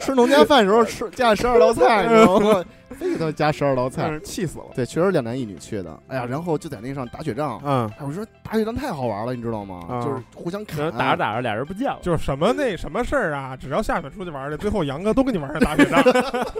[0.05, 2.63] 吃农家饭的时候吃加十二道菜，你知道吗？
[2.99, 4.07] 非给他加十二道菜。
[4.09, 5.99] 嗯，气死了，对，确实两男一女去的。
[6.07, 7.59] 哎呀，然后就在那上打雪仗。
[7.65, 9.81] 嗯哎，我说打雪仗太好玩了，你知道吗？
[9.89, 16.01] 啊就是互相砍然，后打着打着俩人不见了，就是什么那什么事儿啊，只要下雪出去玩去，最后杨哥都跟你玩上打雪仗，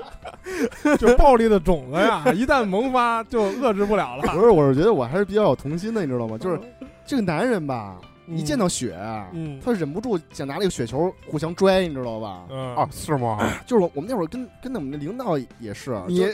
[0.97, 4.23] 就暴力的种子呀，一旦萌发就遏制不了了。
[4.33, 6.37] 不是，我是觉得我还是比较有童心的，你知道吗？
[6.37, 6.59] 就是
[7.05, 7.95] 这个男人吧，
[8.27, 12.43] 一见到雪啊，嗯他忍不住想拿那个雪球互相拽，你知道吧？
[12.49, 13.37] 嗯哦，是吗？
[13.65, 16.25] 就是我我们那会儿跟跟我们的领导也是，你就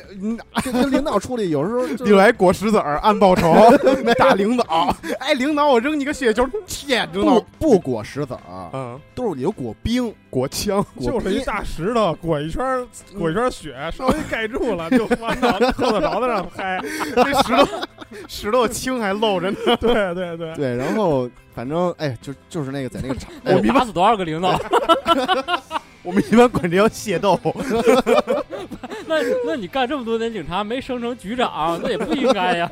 [0.63, 3.53] 跟跟领导处理，有时候就又来裹石子儿，暗报仇，
[4.17, 4.95] 打领导。
[5.19, 11.45] 哎，领导，我扔你个雪球，天，扔不到不裹石子儿，嗯，都是里有裹冰，裹枪，裹就是一冰。
[11.45, 16.79] 大石头裹一圈儿裹一圈儿雪，稍微盖住了就往脑 后脑勺子上拍。
[17.15, 17.87] 这石头
[18.27, 19.57] 石头青还露着呢。
[19.79, 21.29] 对对对，对，然后
[21.61, 24.59] 反正哎，就就是那个在那个场， 我们打死多少个领导？
[26.01, 27.39] 我们一般管这叫械斗。
[29.05, 32.67] 那那你干这么多年警察没升成局长，那也不应该呀。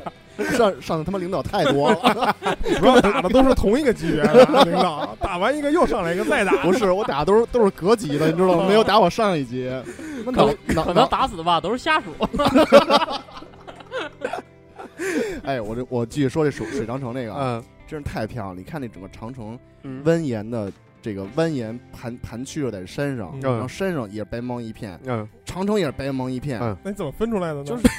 [0.56, 2.34] 上上的他妈领导太多了，
[2.80, 6.50] 主要打的都是同一个级别的领导，打完一个又上来一个再打。
[6.64, 8.64] 不是我打的都是都是隔级的，你知道吗？
[8.66, 9.70] 没有打我上一级，
[10.26, 12.06] 那脑脑可能打死的吧都是下属。
[15.44, 18.60] 哎，我这我继续说这水水长城那个，嗯真是太漂亮了！
[18.60, 20.04] 你看那整个长城嗯。
[20.04, 20.72] 蜿蜒的
[21.02, 23.40] 这个蜿蜒盘盘曲着在山上，嗯。
[23.40, 25.28] 然后山上也是白茫一片，嗯。
[25.44, 26.76] 长城也是白茫一片，嗯。
[26.84, 27.64] 那你怎么分出来的呢？
[27.64, 27.82] 就是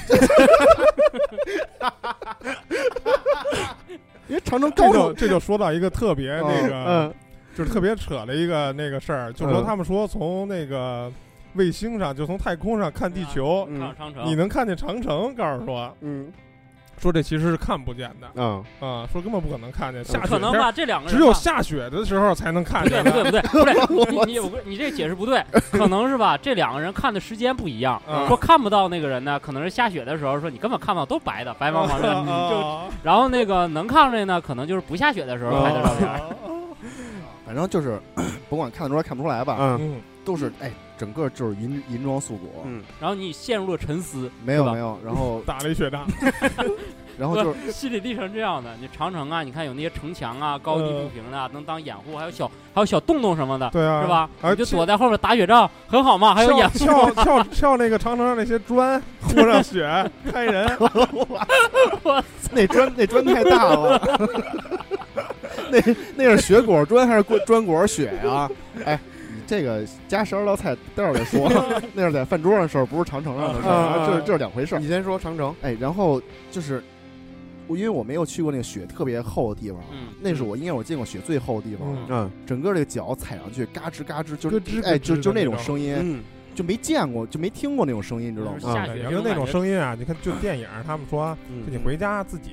[4.29, 7.13] 因为长城高这就这就说到一个特别那个，嗯。
[7.53, 9.65] 就是特别扯的一个那个事儿，就是说嗯。
[9.65, 11.11] 他们说从那个
[11.55, 13.77] 卫星上，就从太空上看地球，嗯。
[13.77, 16.31] 长长城，你能看见长城，告诉说嗯
[17.01, 20.71] 说这其实是看不见的嗯，啊，说根本不可能看见，下雪可能吧？
[20.71, 26.37] 这两个人只有下雪的时候才能看不对见不对不对不对，你你我你这解释不对，可能是吧？
[26.37, 32.13] 这两个人看的时间不一样，啊说看不到那个人呢，可能是下雪的时候，说你根本看不到，都白的，白茫茫的。
[32.13, 36.07] 就啊然后那个能看着呢，可能就是不下雪的时候拍的照片。
[37.43, 37.99] 反正就是
[38.47, 46.05] 甭管看得出来看不出来吧，嗯嗯，都是哎，整个就是银银装素裹，嗯然后你陷入了沉思，没有没有，然后 打了一雪仗，
[47.17, 48.69] 然后就是心理历程这样的。
[48.79, 54.29] 你长城啊，你看有那些城墙啊，高低不平的，能当掩护，还有小还有小洞洞什么的，对啊，是吧？
[54.41, 56.35] 而你就躲在后面打雪仗，很好嘛。
[56.35, 59.83] 还有掩护，跳跳跳那个长城上那些砖，糊上雪，
[60.31, 60.69] 拍人，
[62.51, 63.99] 那砖那砖太大了，
[65.71, 65.79] 那
[66.15, 68.47] 那是雪果砖还是砖砖果雪呀？
[68.85, 69.10] 哎，你
[69.51, 71.51] 这个加十二道菜待会儿再说，
[71.93, 74.79] 那是在饭桌上的事儿，不是长城上的事儿，这是这是两回事儿。
[74.79, 75.53] 你先说长城。
[75.61, 76.81] 哎，然后就是
[77.67, 82.07] 我因为我没有去过那个雪特别厚的地方，嗯，那是我应该我见过雪最厚的地方，嗯。
[82.11, 86.21] 嗯整个这个脚踩上去嘎吱嘎吱，就是咯吱哎就就那种声音，嗯。
[86.55, 88.59] 就没见过，就没听过那种声音，你知道吗？
[88.61, 91.65] 下雪因为那种声音啊，你看就电影他们说，嗯。
[91.65, 92.51] 就你回家自己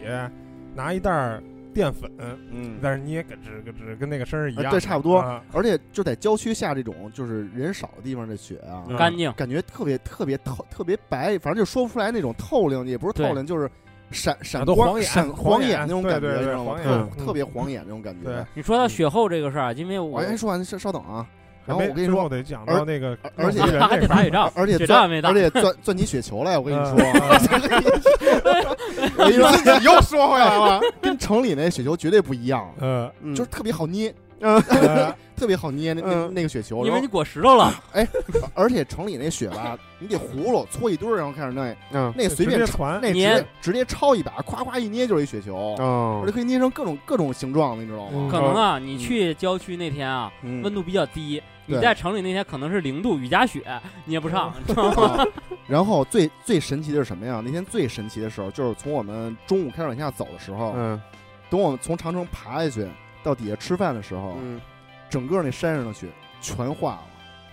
[0.74, 1.40] 拿一袋儿
[1.78, 9.32] 淀粉，嗯，但是你也咯吱咯吱，跟那个声儿一样对差不多啊而且就在郊区下这种就是人少的地方，这雪啊，嗯干净。
[9.34, 13.70] 感觉特别特别透，特别白，反正就说不出来那种透亮，也不是透对亮，就是
[14.10, 16.76] 闪闪光、啊都晃眼闪晃眼眼那种感觉，你知道吗？
[16.82, 16.82] 特
[17.14, 18.46] 别特别晃眼那种感对觉。
[18.54, 21.24] 你说到雪后这个事儿啊，因为我我先说完，稍稍等啊。
[21.68, 23.88] 然后我跟你说，最后得讲到那个而而且打
[24.22, 26.96] 雪仗，而且雪仗还没打钻而，且钻钻起雪球来，我跟你嗯说，
[29.18, 30.80] 我跟你说，你又说回来了。
[31.00, 34.60] 跟城里那雪球绝对不一样，呃，嗯就是特别好捏，呃
[35.36, 36.84] 特别好捏那那嗯那个雪球。
[36.84, 37.72] 因为你裹石头了。
[37.92, 38.06] 哎
[38.54, 48.10] 而且城里那雪吧，你得葫芦搓一堆，然后开始弄嗯那随便传那直接直接抄一把，夸夸一捏就是一雪球，哦而且可以捏成各种各种形状的，你知道吗？
[48.14, 51.40] 嗯可能啊，你去郊区那天啊，嗯温度比较低，
[51.76, 53.62] 你在城里那天可能是零度，雨夹雪，
[54.04, 55.22] 你也不上，你知道吗？
[55.22, 55.26] 啊
[55.68, 57.42] 然后最最神奇的是什么呀？
[57.44, 61.00] 那天最神奇的时候，就是从我们中午开始往下走的时候，嗯。
[61.50, 62.86] 等我们从长城爬下去
[63.22, 64.60] 到底下吃饭的时候，嗯，
[65.08, 66.08] 整个那山上的雪
[66.42, 67.02] 全化了，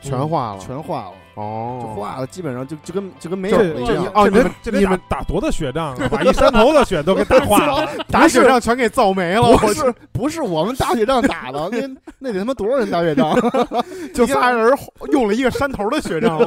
[0.10, 0.60] 全化了。
[0.60, 4.12] 全化了，哦，就化了，基本上就就跟就跟没有了一样。
[4.14, 7.90] 哦，你们这你们打打多大雪仗啊， 把一山头的雪都给打化了。
[8.10, 11.88] 打雪仗全给造没了，不是不是我们打雪仗打的，那
[12.20, 13.36] 那得他妈多少人打雪仗？
[14.14, 14.78] 就仨人
[15.12, 16.38] 用了一个山头的雪仗，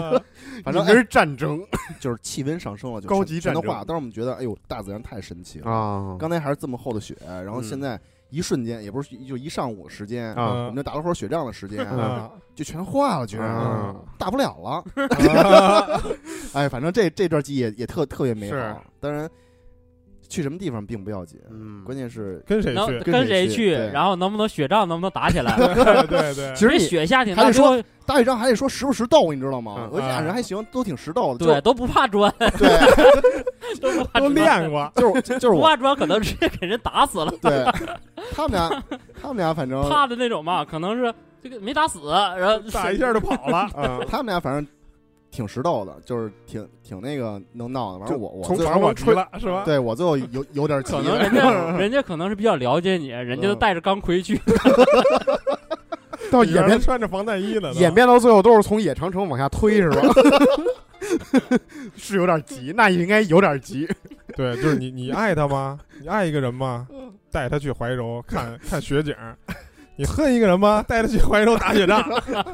[0.65, 1.61] 反正还是战争
[1.99, 3.85] 就是气温上升了，就高级战争全都化。
[3.85, 5.71] 当时我们觉得，哎呦，大自然太神奇了。
[5.71, 7.99] 啊刚才还是这么厚的雪，然后嗯现在
[8.31, 10.65] 一瞬间，也不是就一上午时间，啊。
[10.65, 12.31] 我们就打了会儿雪仗的时间，啊。
[12.55, 13.57] 就全化了，居然。
[13.57, 14.85] 嗯大不了了。
[16.53, 18.83] 哎，反正这这段记忆也也特特别美好。
[19.01, 19.31] 当然，
[20.29, 22.99] 去什么地方并不要紧，嗯关键是跟谁去？
[23.01, 25.57] 跟跟谁谁去对然后能不能雪仗，能不能打起来？
[25.57, 29.89] 对对对，其实雪下挺大，还得说说打雪仗还得说识不识斗，你知道吗嗯？
[29.91, 31.45] 俄亚人还行，都挺识斗的。
[31.47, 34.93] 对，都不怕砖，就对，都不怕 都砖，练过。
[34.97, 37.33] 就是就就是我不怕砖，可能直接给人打死了。
[37.43, 37.65] 对
[38.33, 38.83] 他们俩，
[39.21, 41.13] 他们俩反正怕的那种嘛，可能是
[41.43, 42.01] 这个没打死，
[42.39, 43.69] 然后打一下就跑了。
[43.77, 44.67] 嗯他们俩反正
[45.31, 48.01] 挺实斗的，就是挺挺那个能闹的。
[48.01, 49.63] 反正我我从最床上吹了是吧？
[49.65, 54.41] 对我最后有有点急可能人家 人家可能是比较了解你，人家都带着钢盔去。
[56.31, 60.03] 到演变穿着防弹衣呢，演变到最后都是从野长城往下推是吧？
[61.97, 63.89] 是有点急，那应该有点急。
[64.37, 65.79] 对，就是你你爱他吗？
[66.01, 66.87] 你爱一个人吗？
[67.31, 69.15] 带他去怀柔看看雪景。
[69.99, 70.81] 你恨一个人吗？
[70.87, 72.01] 带他去怀柔打雪仗。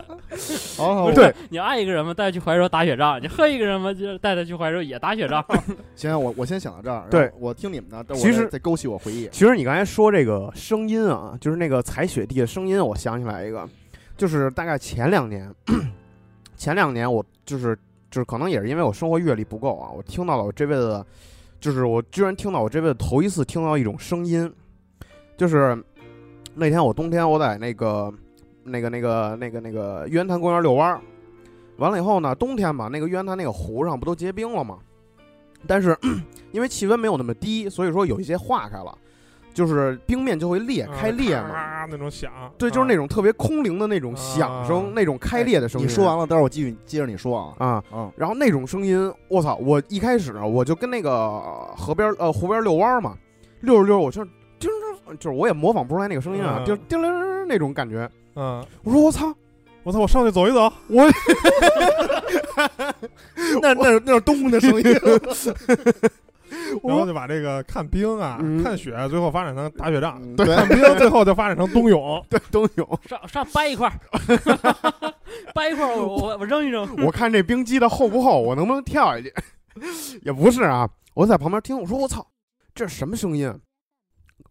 [0.78, 2.14] 好好，对，你爱一个人吗？
[2.14, 3.20] 带他去怀柔打雪仗。
[3.22, 3.92] 你恨一个人吗？
[3.92, 5.44] 就带他去怀柔也打雪仗。
[5.94, 7.04] 行，我我先想到这儿。
[7.10, 9.28] 对我听你们的，其实再再勾起我回忆。
[9.30, 13.68] 其实你刚才说这个声音啊，就是那个踩雪地的声音，我想起来一个，
[14.16, 15.54] 就是大概前两年，
[16.56, 17.76] 前两年我就是
[18.10, 21.04] 就是可能也是因为我生活阅历不够啊，我听到了我这辈子，
[21.60, 24.50] 就是我居然听到我这辈子头一次听到一种声音，
[25.36, 25.76] 就是
[26.54, 28.12] 那天我冬天我在那个
[28.62, 31.00] 那个那个那个那个玉渊潭公园遛弯儿，
[31.78, 34.78] 完了以后呢，冬天嘛，那个玉渊潭那个湖上不都结冰了吗？
[35.66, 35.96] 但是
[36.52, 38.96] 因为气温没有那么低，所以说有一些化开了，
[39.52, 41.50] 就是冰面就会裂开裂嘛。
[41.50, 42.30] 啊，那种响。
[42.56, 45.86] 对，就是那种种特别空灵的那种响声，啊那种开裂的声音。
[45.86, 47.66] 你说完了，待会儿我继续接着你说啊。
[47.66, 49.56] 啊，嗯，然后那种声音，我操！
[49.56, 51.40] 我一开始啊我就跟那个
[51.76, 53.16] 河边呃湖边遛弯儿嘛，
[53.60, 54.24] 溜着溜着，我就
[54.64, 58.08] 叮儿，就是我也模仿不出来那个声音啊，嗯就叮铃儿那种感觉。
[58.36, 59.32] 嗯，我说我操，
[59.82, 60.72] 我操，我上去走一走。
[60.88, 61.04] 我
[63.60, 64.84] 那那是那是东的声音。
[66.84, 72.24] 然后就把这个看冰啊、嗯看雪，最后发展成打雪仗；对看冰，最后就发展成冬泳。
[72.30, 72.98] 对冬泳。
[73.06, 73.92] 上上掰一块儿，
[75.54, 76.88] 掰一块儿，我我我扔一扔。
[77.04, 79.32] 我看这冰积的厚不厚，我能不能跳下去？
[80.22, 82.24] 也不是啊，我在旁边听，我说我操，
[82.74, 83.52] 这是什么声音？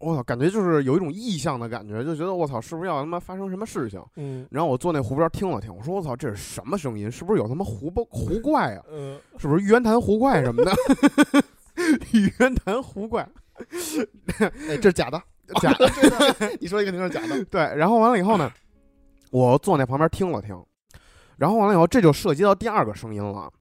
[0.04, 4.04] 我操，感觉就是有一种异象的感觉，就觉得我操，是不是要他妈发生什么事情？
[4.18, 7.12] 嗯然后我坐那湖边听了听，我说我操，这是什么声音？
[7.12, 8.84] 是不是有他妈湖包湖怪啊？
[8.92, 10.72] 嗯，是不是玉渊潭湖怪什么的？
[12.12, 13.28] 玉 渊潭湖怪，
[14.70, 15.22] 哎，这是假的，
[15.62, 15.90] 假的。
[16.60, 17.44] 你说一个定是假的。
[17.46, 18.52] 对，然后完了以后呢，
[19.32, 20.56] 我坐那旁边听了听，
[21.38, 23.52] 然后完了以后，这就涉及到第二个声音了，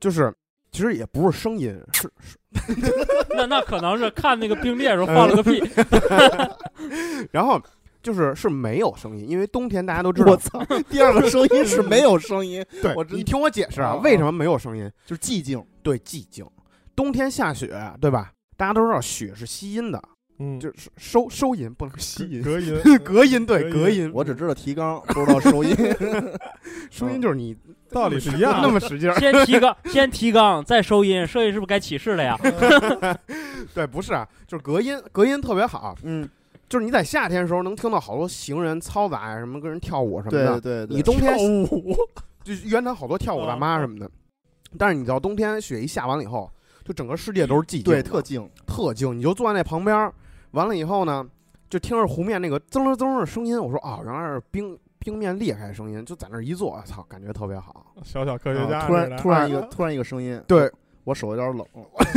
[0.00, 0.32] 就是
[0.70, 2.36] 其实也不是声音，是是，
[3.36, 5.62] 那那可能是看那个冰裂的时候放了个屁。
[7.32, 7.60] 然后
[8.02, 10.64] 就是是没有声音，因为冬天大家都知道我，操！
[10.88, 14.90] 第二个声音是没有声音， 对你听我解释啊，啊为什么没有声音？
[15.04, 15.62] 就是寂静。
[15.82, 16.46] 对，寂静。
[16.94, 17.68] 冬天下雪，
[18.00, 18.32] 对吧？
[18.56, 20.02] 大家都知道雪是吸音的，
[20.38, 22.42] 嗯，就是收收音，不能吸音。
[22.42, 25.76] 隔音，隔音对隔音隔音，我只知道提纲，不知道收音。
[26.90, 27.56] 收音就是你
[27.90, 28.72] 道理是一样那的。
[28.72, 29.18] 么使劲儿。
[29.18, 32.38] 先提纲， 先提纲，再收音，收音是不是该起势了呀？
[33.74, 35.94] 对，不是啊，就是隔音，隔音特别好。
[36.02, 36.28] 嗯，
[36.68, 40.60] 就是你在夏天的时候能听到好多行人嘈杂呀，什么跟人跳舞什么的。
[40.60, 41.96] 对对，你冬天跳舞，
[42.44, 44.10] 就原来好多跳舞大妈什么的，
[44.78, 46.50] 但是你到冬天雪一下完了以后，
[46.84, 50.12] 就整个世界都是寂静，对特静，特静，你就坐在那旁边儿，
[50.52, 51.26] 完了以后呢，
[51.68, 57.86] 就听着湖面那个滋楞滋楞的声音，我说啊，原来是冰冰面裂开的声音，就在那儿一坐，操，感觉特别好。
[58.04, 60.70] 小小科学家啊突然突然一个突然一个声音，对，
[61.04, 61.66] 我手有点冷，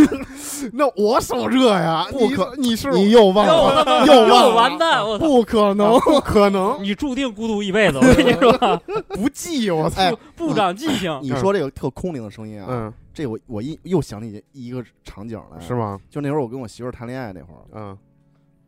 [0.74, 5.02] 那我手热呀，不可你，你是你又忘了，又又忘了完蛋！
[5.20, 5.98] 不可能。
[6.02, 7.98] 不可能你注定孤独一辈子。
[7.98, 8.52] 我跟你说，
[9.16, 11.18] 不记，我操，哎，不长记性。
[11.24, 15.74] 你说这个特空灵的声音啊，嗯，这我我一又想起一个场景来，是？
[15.74, 15.98] 吗？
[16.10, 17.98] 就那会儿我跟我媳妇儿谈恋爱那会儿，嗯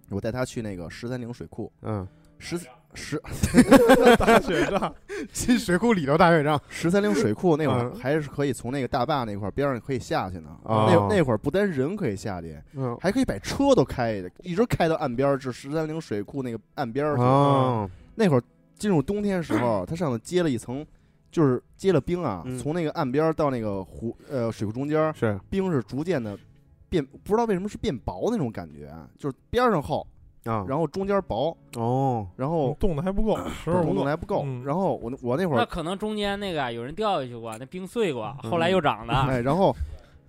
[0.09, 2.07] 我带她去那个十三陵水库，嗯，
[2.37, 2.57] 十
[2.95, 3.21] 十
[4.17, 4.93] 大雪仗，
[5.31, 7.99] 进水库里头大雪仗，十三陵水库那会儿嗯。
[7.99, 10.49] 还是可以从那个大坝那块儿边上可以下去呢。
[10.63, 17.21] 哦那那会儿不单人可以下去，嗯，还可以把车都开的，一直开到岸边儿，至十三陵水库那个岸边儿去。
[17.21, 18.43] 哦，那会儿
[18.75, 20.85] 进入冬天时候，它上头结了一层，
[21.31, 22.57] 就是结了冰啊，嗯。
[22.57, 26.37] 从那个岸边儿到那个湖呃水库中间儿，是，冰是逐渐的
[26.89, 30.05] 变，不知道为什么是变薄那种感觉，就是边上厚，
[30.45, 34.11] 啊，然后中间薄，哦，然后冻的还不够， 时候不够冻的。
[34.11, 34.43] 还不够。
[34.45, 39.13] 嗯然后我那我那会儿那可能中间那个啊有人掉下去过，那冰碎过，嗯后来又长的。
[39.27, 39.73] 哎，然后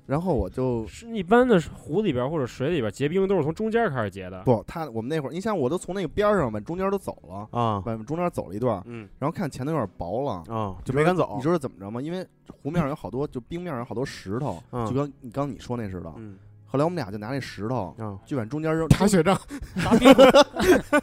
[0.07, 4.43] 然后我就是一般的湖里边或者水里边结冰都是从中间开始结的。
[4.43, 10.55] 不，他我们那会儿，你想我都从那个边儿上往中间都走了，啊，往中间走了一段，嗯然后看前头有点薄了。
[10.55, 12.01] 啊，就没敢走你，知道怎么着吗？
[12.01, 12.25] 因为
[12.63, 16.13] 湖面上有好多，就冰面上有好多石头，嗯就跟你刚你说那似的。
[16.19, 16.37] 嗯
[16.75, 19.41] 后来我们俩就拿那石头啊，就往中间扔，打雪仗，
[19.81, 20.13] 砸冰，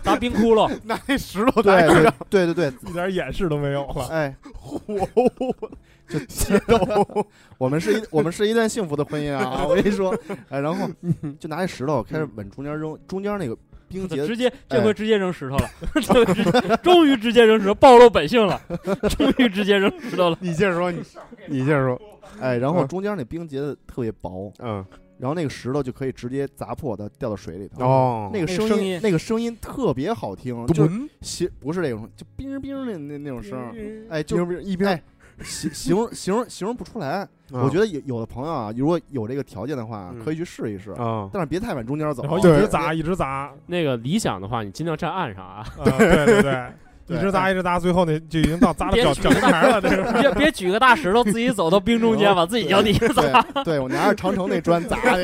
[0.04, 4.06] 砸冰窟窿，拿那石头打对对雪仗，对对对，一点掩饰都没有了。
[4.08, 5.08] 哎，嚯，
[6.10, 7.26] 就激动。
[7.58, 9.64] 我们是一我们是一段幸福的婚姻啊！
[9.66, 10.14] 我跟你说，
[10.50, 10.90] 哎，然后
[11.40, 14.54] 就拿那石头开始往中间扔，中间那个冰结 直接哎。
[14.72, 15.70] 这回直接扔石头了，
[16.02, 18.62] 这回直接终于直接扔石头，暴露本性了，
[19.18, 20.38] 终于直接扔石头了。
[20.42, 21.02] 你接着说，你
[21.48, 22.02] 你接着说，
[22.42, 22.88] 哎，然后嗯。
[22.90, 24.86] 中间那冰结的特别薄，嗯，
[25.22, 27.86] 然后那个石头就可以直接砸破它，掉到水里头。
[27.86, 30.92] 哦，那个声音那个声音，那个声音特别好听，就是
[31.22, 33.72] 形不是那种就冰冰的那那那种声儿，
[34.10, 35.00] 哎，就冰冰一冰，哎
[35.44, 37.28] 形形容 形容形容不出来。
[37.52, 40.24] 我觉得得有有的朋友啊，如果有这个条件的话，嗯。
[40.24, 42.24] 可以去试一试，啊，但是别太往中间走。
[42.24, 42.40] 然后。
[42.40, 45.64] 一直砸，一直砸，那个理想的话，你尽量站岸上啊。
[45.84, 46.26] 对。
[46.26, 46.66] 对，对
[47.16, 53.42] 一直砸一直砸，最后那就已经到砸到脚脚跟儿了，这个 别别举个大石头，自己走到冰中间，把自己脚底下砸。
[53.42, 55.24] 对，对我拿着长城那砖砸去。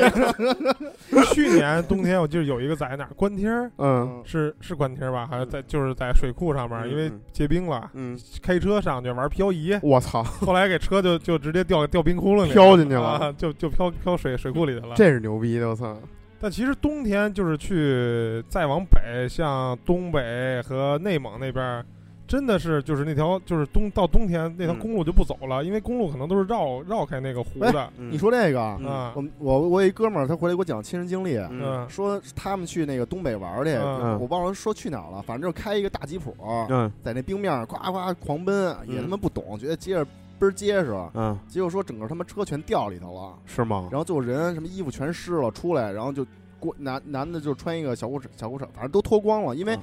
[1.34, 5.26] 去年冬天我记得有一个在哪儿关贴儿，嗯是是关天儿吧？
[5.30, 14.94] 还是在就是在水库上面，嗯因为嗯结冰了，嗯，开车上去玩漂移，我操，后来给车就就直接掉掉冰窟窿里，飘进去了啊，就就飘飘水水库里去了。
[14.96, 15.96] 这是牛逼的，我操，
[16.40, 21.84] 但其实冬天就是去再往北，像东北和内蒙那边儿，
[22.28, 27.90] 真的是就是那条就是冬到冬天那条嗯公路就不走了，因为公路可能都是绕绕开那个湖的。
[27.98, 31.40] 嗯你说这个，嗯啊我我我一哥们儿，他回来给我讲亲身经历，
[31.88, 36.36] 说他们去那个东北玩儿去，嗯我忘了说去哪儿了，反正就开一个大吉普，
[36.68, 40.06] 嗯在那冰面上呱呱狂奔，也嗯他妈不懂，觉得接着
[40.38, 43.88] 倍儿结实，嗯，结果说整个他妈车全掉里头了，是吗？
[43.90, 46.24] 然后最后人什么衣服全湿了，出来，然后就
[46.58, 49.80] 过男男的就穿一个小裤衩小裤衩，反正都脱光了，因为、嗯。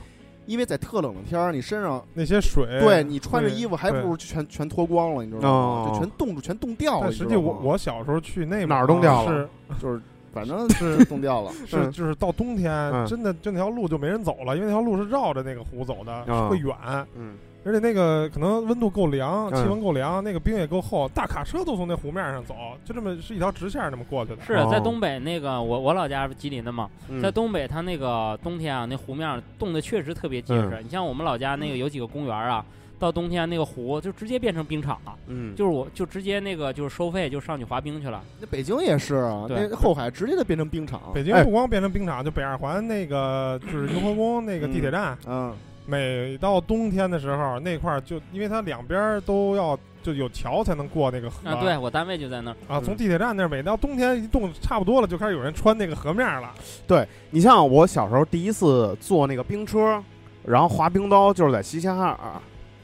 [0.47, 5.49] 因为在特冷的天儿，你身上那些水，对你穿着衣服还不如全全脱光了，你知道吗？
[5.49, 5.91] 哦。
[5.91, 7.12] 就全冻住，全冻掉了。
[7.12, 9.32] 实际我我小时候去内蒙哪儿冻掉了？
[9.32, 9.49] 是
[9.82, 9.99] 就是
[10.32, 11.51] 反正是冻掉了。
[11.66, 13.08] 是嗯就是到冬天嗯。
[13.08, 16.76] 真的就那条路就没人走了，因为那条路是绕着那个湖走的，啊会远，
[17.16, 22.55] 嗯而且那个可能温度够凉，嗯气温够凉，那个冰也够厚，大卡车都从那湖面上走，
[22.86, 24.43] 就这么是一条直线这么过去的。
[24.43, 30.80] 是哦在东北那个我我老家是吉林的嘛，嗯在东北它那个冬天啊，那湖面冻得确实特别结实。
[30.84, 32.63] 你像我们老家那个有几个公园啊，
[32.99, 38.22] 到冬天那个湖就直接变成冰场了，嗯，就是我就直接那个就是收费就上去滑冰去了。
[38.39, 41.01] 那北京也是啊，那后海直接就变成冰场。
[41.07, 45.53] 哎北京不光变成冰场，就北二环那个就是雍和 宫那个地铁站，嗯，
[45.86, 52.84] 每到冬天的时候，那块儿就因为它两边儿都要就有桥才能过那个河啊，对我单位就在那儿，啊，嗯。
[52.84, 56.52] 从地铁站那儿每到冬天一冻差不多了，就开始有人穿那个河面了。
[56.88, 60.04] 对你像我小时候第一次坐那个冰车，
[60.44, 62.18] 然后滑冰刀就是在齐齐哈尔，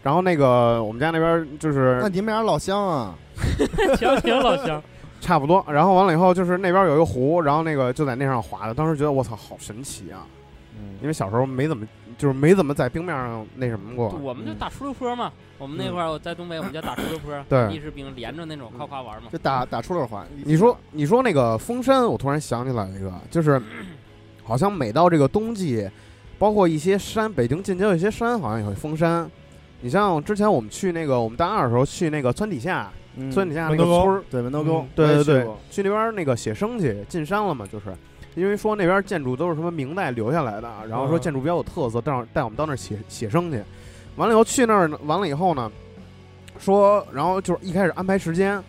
[0.03, 3.15] 然后那个我们家那边就是那你们俩老乡啊？
[3.97, 4.81] 行行老乡，
[5.19, 10.25] 差不多，然后完了以后就是那边有一个湖，然后那个就在那上滑的，当时觉得我操好神奇啊，
[10.79, 10.95] 嗯。
[11.01, 11.87] 因为小时候没怎么
[12.21, 15.33] 就是没怎么在冰面上那什么过，我们就打出溜坡嘛。
[15.57, 19.29] 我们那块儿在东北，我们叫打出溜坡，对立式冰连着那种夸夸玩嘛。
[19.31, 20.23] 就打打出溜滑。
[20.43, 23.59] 你说你说那个封山，我突然想起来一个，就是
[24.45, 25.89] 好像每到这个冬季，
[26.37, 29.27] 包括一些山，北京近郊有一些山好像也会封山。
[29.81, 37.85] 你像之前我们去那个我们大二的时候去那个村底下，嗯川底下那门头沟个村儿，对门头沟嗯，对对对去那边那个写生去，进山了嘛，就是
[38.35, 43.61] 因为说那边建筑都是什么明代留下来的，然后说嗯建筑比较有特色，带我带我们到那儿写写生去。
[44.15, 45.71] 完了以后去那儿呢，完了以后呢，
[46.59, 48.61] 说然后就是一开始安排时间，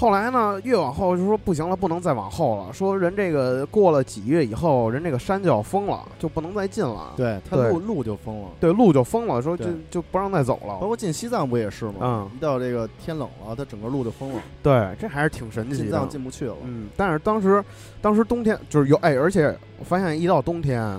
[0.00, 7.12] 后来呢越往后就说不行了，不能再往后了，说人这个过了几月以后，人这个山就要封了，就不能再进了。
[7.18, 8.48] 对，他路路就封了。
[8.58, 10.78] 对，路就封了，说就就不让再走了。
[10.80, 11.96] 包括进西藏不也是吗？
[12.00, 16.08] 嗯一到这个天冷了，它整个路就封了，对，这还是挺神奇的进藏。
[16.08, 16.56] 进不去了。
[16.64, 17.62] 嗯，但是当时，
[18.00, 20.98] 当时冬天就是有哎，而且我发现一到冬天，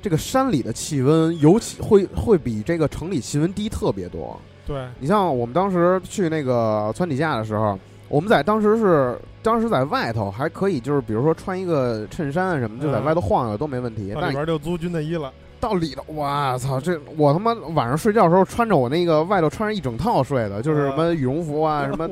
[0.00, 4.40] 这个山里的气温尤其会会比这个城里气温低特别多。
[4.66, 7.78] 对，你像我们当时去那个川底下的时候，
[8.08, 14.12] 我们在当时是当时在外头还可以，就是比如说穿一个衬衫啊什么，就在嗯外头晃悠都没问题。
[14.12, 15.32] 里边就租军的衣了。
[15.60, 16.80] 到里头，我操！
[16.80, 22.08] 这我他妈晚上睡觉的时候穿着我那个外头穿着一整套睡的，就是什么羽绒服啊， 什么。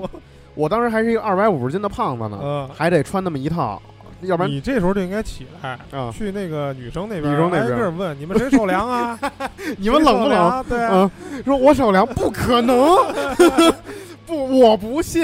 [0.56, 3.80] 我当时还是一个二百五十斤的胖子呢，嗯，还得穿那么一套，
[4.22, 9.18] 要不然你这时候就应该起来，啊，去那个女生那边，女生那边问你们谁手凉啊？
[9.78, 10.64] 你们冷不冷？
[10.68, 12.76] 对说我手凉，不可能，
[14.26, 15.22] 不，我不信，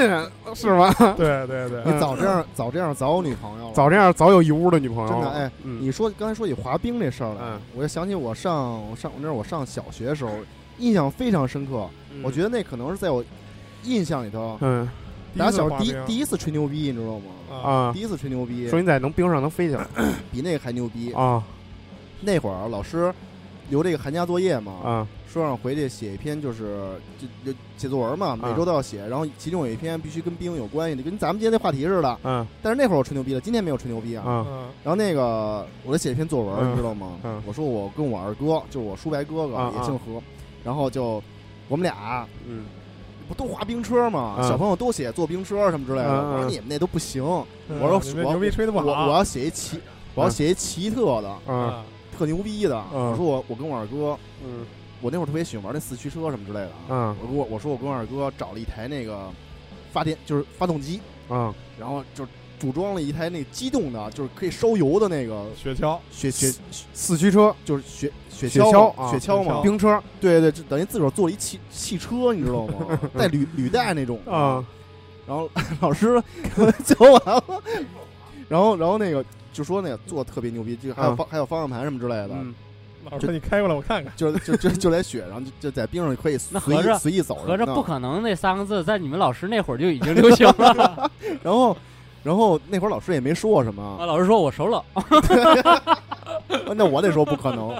[0.54, 0.92] 是吧？
[1.18, 3.72] 对对对，你早这样，早这样，早有女朋友了。
[3.74, 5.08] 早这样，早有一屋的女朋友。
[5.12, 10.30] 真的，哎，嗯，你说刚才说起滑冰这事儿来嗯，我就想起我上我上那是我上小学的时候，
[10.78, 11.88] 印象非常深刻。
[12.22, 13.24] 我觉得，那可能是在我
[13.84, 14.88] 印象里头，嗯
[15.36, 17.24] 打小第一第一次吹牛逼，你知道吗？
[17.50, 19.86] 啊，啊第，一次吹牛逼，说你在能冰上能飞起来
[20.30, 21.10] 比那个还牛逼。
[21.14, 21.42] 啊，
[22.20, 23.12] 那会儿老师
[23.72, 25.08] 留这个寒假作业嘛，啊。
[25.32, 29.06] 说让回去写一篇，就是就就写作文嘛，每周都要写。
[29.08, 32.18] 然后其中有一篇必须跟冰有关系的，跟咱们今天那话题似的。
[32.22, 34.22] 嗯但是那会儿我吹牛逼了，今天没有吹牛逼啊。
[34.28, 34.46] 啊。
[34.46, 37.12] 嗯然后那个我得写一篇作文，嗯你知道吗？
[37.24, 40.22] 嗯我说我跟我二哥，就是我叔伯哥哥，啊也姓何，
[40.62, 41.22] 然后就
[41.66, 42.66] 我们俩嗯，
[43.26, 44.34] 不都滑冰车吗？
[44.38, 46.10] 嗯小朋友都写坐冰车什么之类的。
[46.10, 47.24] 我说你们那都不行，
[47.70, 47.80] 嗯。
[47.80, 49.80] 我说我牛逼吹的不我好，我要写一奇，
[50.14, 51.84] 我要写一奇特的，嗯啊
[52.16, 52.84] 特牛逼的。
[52.94, 54.66] 嗯我说我我跟我二哥，嗯
[55.00, 57.14] 我那会儿特别喜欢玩那四驱车什么之类的啊。
[57.14, 59.28] 嗯我跟我我说我跟我二哥找了一台那个
[59.92, 62.26] 发电，就是发动机，嗯然后就
[62.60, 66.52] 组装了一台那个机动的，就是可以烧油的那个雪橇，雪雪，
[66.94, 69.60] 四驱车就是雪雪雪橇橇啊雪橇嘛。
[69.62, 72.98] 冰车对对，就等于自个儿做了一汽汽车，你知道吗？
[73.18, 74.64] 带履履带那种的啊。
[75.26, 75.50] 然后
[75.80, 76.22] 老师
[76.84, 77.62] 教完了，
[78.48, 82.54] 然后然后那个就说那个做得特别牛逼，就还有嗯方还有方向盘什么之类的，嗯，
[83.04, 91.10] 老师说你开过来我看看，就就就就来雪，然后就就在冰上可以随那合着意随意走着不可能那三个字在你们老师那会儿就已经流行了。
[91.42, 91.76] 然后
[92.22, 93.82] 然后那会儿老师也没说什么。
[93.98, 94.82] 啊，，老师说我手冷，
[96.76, 97.70] 那我得说不可能。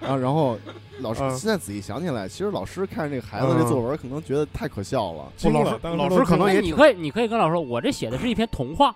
[0.00, 0.58] 然后然后
[1.00, 5.32] 老师嗯现在仔细想起来，其实老师看着这个孩子这嗯作文，可能觉得太可笑了。
[5.36, 8.94] 惊老师了当时老师可能也你可以你可以跟老师说，我这写的是一篇童话。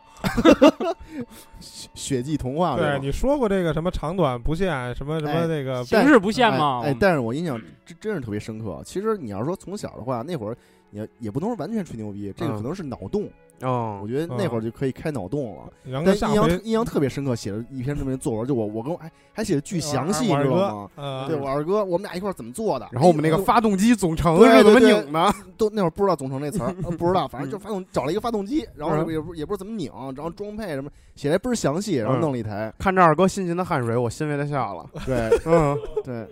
[1.60, 8.80] 雪雪季童话对你说过这个什么长短不限，什么什么哎那个形式不限吗哎哎，但是我印象真真是特别深刻。
[8.84, 10.56] 其实你要说从小的话，那会儿
[10.90, 13.28] 也也不能说完全吹牛逼，这个嗯可能是脑洞。
[13.60, 15.72] 哦我觉得那会儿就可以开脑洞了。
[15.84, 21.26] 杨但印象印象特别深刻，写了一篇这么一作文，就我我跟我还还写的巨详细，你知道吗？
[21.28, 22.88] 对我二哥，我们俩一块儿怎么做的？
[22.90, 25.34] 然后我们那个哎发动机总成对是怎么拧的？
[25.56, 32.72] 都那会儿不知道总成这词儿， 呃不知道，反正就发动找了一个发动机，然后嗯也不也不知道怎么拧，然后装配什么，写的倍儿详细，然后嗯弄了一台。
[32.78, 34.84] 看着二哥辛勤的汗水，我欣慰的笑了。
[35.06, 36.26] 对 嗯，对，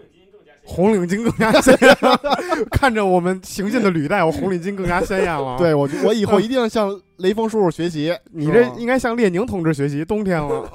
[0.70, 1.96] 红领巾更加鲜艳。
[2.70, 8.16] 看着我们行进的履带，我红领巾更加鲜艳了。，对我我以后一定要向雷锋叔叔学习。
[8.32, 10.04] 你这应该向列宁同志学习。
[10.04, 10.70] 冬天了，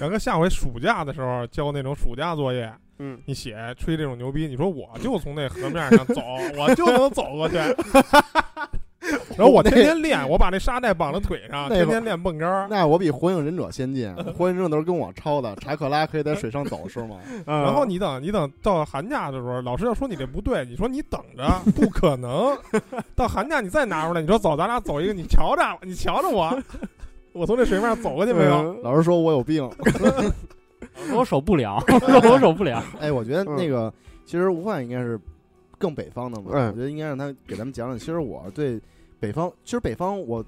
[0.00, 6.20] 杨哥下回暑假的时候交那种暑假作业，嗯，你写吹这种牛逼，你说我就从那河面上走，
[6.56, 7.56] 我就能走过去。
[9.36, 12.66] 然后我天天练，我把那沙袋绑在腿上，天天练蹦高儿。
[12.70, 17.16] 那我比火影忍者先进，火影忍者都是跟我抄的，查克拉可以在水上走是吗？
[17.46, 21.46] 然然后你等你等到寒假的时候，老师要说你这不对，你说你等着，
[21.76, 22.56] 不可能。
[23.14, 26.56] 到寒假你再拿出来，你说走，咱俩走一个，你瞧着，你瞧着我，
[27.32, 28.54] 我从这水面上走过去没有？
[28.54, 29.68] 嗯老师说我有病。
[31.12, 31.82] 我守不了，
[32.30, 32.82] 我守不了。
[33.00, 33.92] 哎，我觉得那个
[34.24, 35.18] 其实吴范应该是
[35.78, 37.98] 更北方的嘛，嗯我觉得应该让他给咱们讲讲。
[37.98, 38.80] 其实我对
[39.26, 40.44] 北方，其实北方我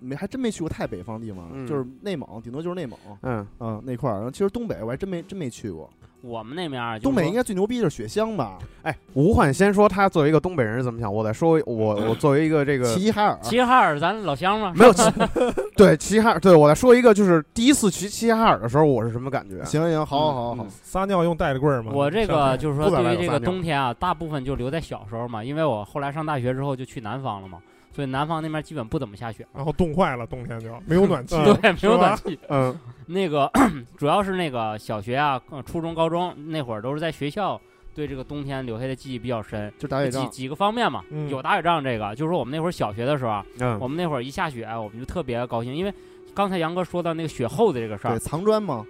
[0.00, 4.14] 没还真没去过太北方地方，嗯就是内蒙，顶多就是内蒙嗯，嗯那块儿。
[4.16, 5.90] 然后其实东北我还真没真没去过，
[6.22, 13.38] 我们那边儿就是东北应说该最牛逼就是雪乡吧，哎，吴焕先说他作为一个东北人是怎么想，我再说我 我作为一个这个齐齐哈尔。
[13.42, 14.72] 齐齐哈尔，咱老乡嘛。
[14.76, 15.02] 没有齐
[15.76, 19.64] 对齐齐哈尔，对我再说一个，就是第一次去齐齐哈尔的时候，我是什么感觉？
[19.64, 21.90] 行行，好好好好嗯，撒尿用带着棍儿吗？
[21.92, 27.58] 我这个就是说，对于这个冬天啊，大部分就留在小时候嘛，因为我后来上大学之后就去南方了嘛，
[27.98, 29.44] 所以南方那边基本不怎么下雪。
[29.52, 32.38] 然后冻坏了，冬天就没有暖气， 嗯对，没有暖气。
[32.48, 32.72] 嗯
[33.08, 33.50] 那个
[33.96, 37.60] 主要是那个小学啊、呃初中、高中那会儿都是在学校，
[37.96, 39.72] 对这个冬天留下的记忆比较深。
[39.80, 40.22] 就打雪仗。
[40.22, 45.92] 几几个方面嘛，嗯有打雪仗这个，就是说我们那会儿小学的时候啊，嗯我们那会儿一下雪，我们就特别高兴，因为
[46.32, 48.86] 刚才杨哥说到那个雪厚的这个事对，儿，藏砖嘛，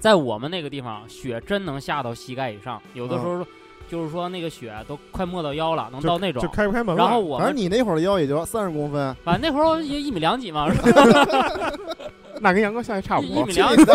[0.00, 3.46] 在我们那个地方，雪真能下到膝盖以上，有的时嗯候
[3.90, 6.48] 就是说那个雪都快没到腰了，能到那种就。
[6.48, 6.94] 开不开门。
[6.96, 11.72] 然后我们反正你那会儿的腰也就三十公分，反正那会儿我也一米两几嘛，是吧
[12.40, 13.52] 那跟杨哥现在差不多一一米。
[13.52, 13.84] 两几。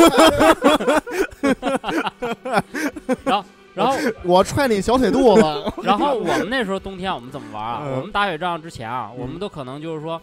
[3.23, 5.41] 然后，然后，我踹你小腿肚子。
[5.83, 7.81] 然后我们那时候冬天我们怎么玩啊？
[7.85, 10.19] 嗯我们打雪仗之前啊，我们都可能就是说，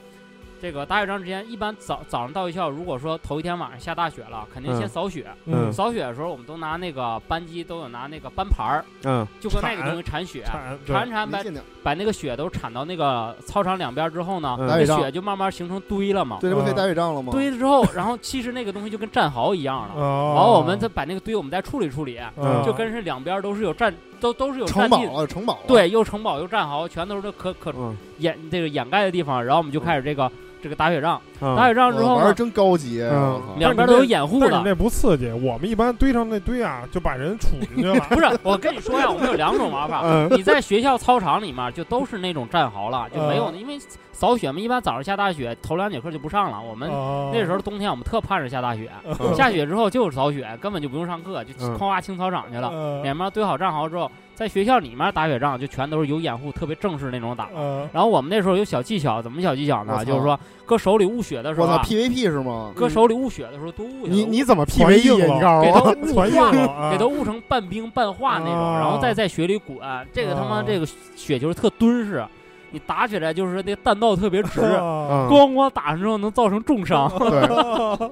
[0.61, 5.27] 这个打雪仗之前，一般早早上到学校，如果说头一天晚上下大雪了，肯定先嗯扫雪。
[5.47, 11.39] 嗯扫雪的时候，我们都拿那个班机都有拿那个班牌儿，嗯就跟那个东西铲雪，铲铲铲把
[11.83, 16.39] 把那个雪都铲到那个操场两边之后呢，嗯那打雪就慢慢形成堆了嘛。
[16.41, 17.33] 对，这不可以打雪仗了吗？
[17.33, 19.95] 堆了之后，然后其实那个东西就跟战壕一样了。
[19.95, 25.59] 哦，然后我们再把那个堆，我们再处理处理，哦就跟是两边都是有战，都都是有城战地，堡了，城堡。
[25.67, 29.45] 对，又城堡又战壕，全都是可可嗯掩这个掩盖的地方。
[29.45, 30.31] 然后我们就开始这个
[30.63, 34.47] 这个打雪仗，嗯打雪仗之后，玩儿真高级，嗯我操两边都有掩护的。
[34.49, 37.95] 但是你那不刺激，我们一般堆上那堆啊，就把人杵进去了。
[38.11, 40.01] 不是，我跟你说呀，我们有两种玩法。
[40.05, 43.79] 嗯你在学校操场里面就都是那种战壕了，就没有，嗯因为
[44.19, 46.61] 扫雪嘛，一般早上下大雪，头两节课就不上了。
[46.61, 52.69] 我们哦那时候冬天我们特盼着下大雪，嗯 下雪之后就是扫雪，根本就不用上课，就嗯哐哗清操场去了。
[52.69, 57.49] 呃两边堆好战壕之后，在学校里面打雪仗就全都是有掩护，特别正式那种打。
[57.55, 60.05] 呃，然后我们那时候有小技巧，怎么小技巧呢？
[60.05, 62.73] 就是说搁手里捂雪的时我操候啊，，PVP 是吗？
[62.75, 69.79] 搁手里捂雪的时候多捂一下你你怎么传 PVE 硬了你告给诉我，它 传硬了啊，给它捂成半冰半化那种，哦然后再在雪里滚。
[70.13, 72.25] 这个他妈哦这个雪球特敦实，
[72.71, 77.09] 你打起来就是那弹道特别直，咣咣打上之后能造成重伤。
[77.19, 78.11] 对，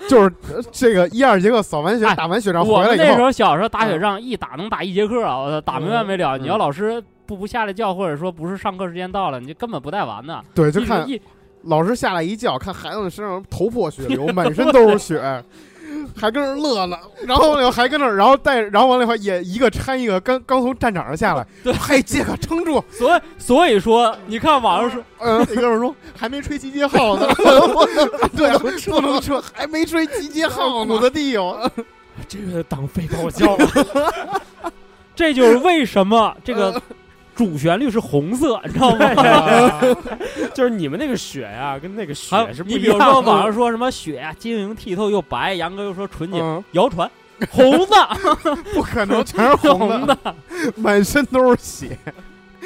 [0.08, 5.38] 就是呃这个一二节课扫完雪哎打完雪仗我回来以后，们那时候小时候打雪仗，一打能打一节课啊！
[5.38, 6.36] 我操，打没完没了。
[6.36, 10.42] 嗯你要老师不不下来叫，或者说不是上课时间到了，你就根本不带玩的。
[10.54, 11.06] 对，就看
[11.62, 15.44] 老师下来一叫，看孩子们身上头破血流， 满身都是血。
[16.16, 16.96] 还跟那儿乐呢，
[17.26, 27.26] 然后呢还跟那儿，然后带，然后完了以后也一个搀一个，刚刚从战场上下来，对嘿，杰克撑住，所以所以说，你看网上说，嗯，那哥们儿说还没吹集结号呢，
[28.36, 31.70] 对，不能撤，还没吹集结号呢，我的地哦，
[32.26, 34.42] 这个党费报销了，
[35.14, 36.80] 这就是为什么这个
[37.38, 39.80] 主旋律是红色，你知道吗？
[40.52, 42.98] 就是你们那个雪呀，跟那个雪是不你比如。
[42.98, 47.08] 说网上说什么雪呀晶莹剔透又白，杨哥又说纯洁，嗯，谣传
[47.52, 48.08] 红的
[48.74, 50.18] 不可能全是红红的，
[50.74, 51.96] 满身都是血，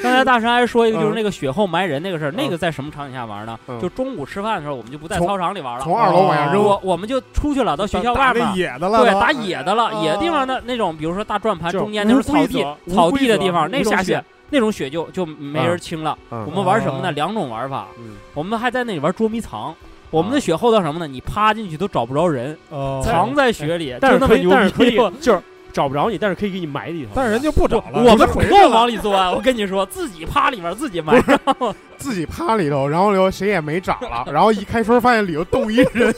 [0.01, 3.55] 刚才大神还说一个，就是嗯那个雪后埋人那个事儿，嗯那个在什么场景下玩呢？
[3.67, 8.55] 嗯就中午吃饭的时候，我们就不在操场里玩了，从二楼往下扔，我我们就出去了，到学校外面打。
[8.55, 14.23] 野的了，对，打野的了，哦野的地方的那种，比如说大转盘中间那是草地草地的地方，那种雪
[14.53, 16.15] 那种雪就就没人清了。
[16.31, 17.09] 嗯我们玩什么呢？
[17.09, 19.75] 哦两种玩法，嗯我们还在那里玩捉迷藏。
[20.11, 21.07] 我们的雪厚到什么呢？
[21.07, 25.41] 你趴进去都找不着人，哦藏在雪里，但可以，就是那么牛但是可以逼。，就是
[25.73, 27.09] 找不着你，但是可以给你埋里头。
[27.15, 31.19] 但是人就不找了，我们主动往里钻，我跟你说，自己趴里面自己埋。
[31.97, 36.13] 自己趴里头，然后就谁也没找了， 然后一开春发现里头冻一人，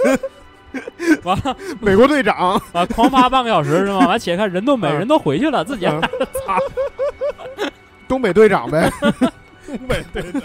[1.24, 4.00] 完了美国队长，啊，狂趴半个小时是吗？
[4.08, 6.02] 完起来看人都没，嗯人都回去了，自己嗯
[8.08, 8.92] 东北队长呗
[9.68, 10.42] 对对对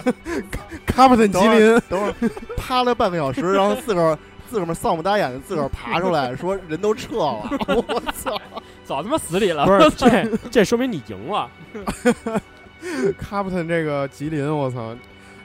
[0.87, 2.15] ，，Captain 吉林，等会儿
[2.57, 8.41] 趴了半个小时，然后自个儿 自个儿丧不打眼的自个儿爬出来，说人都撤了，我操！
[8.85, 9.67] 早他妈死里了。
[9.67, 11.49] 不是 这这说明你赢了。
[13.21, 14.97] Captain 这个吉林，我操！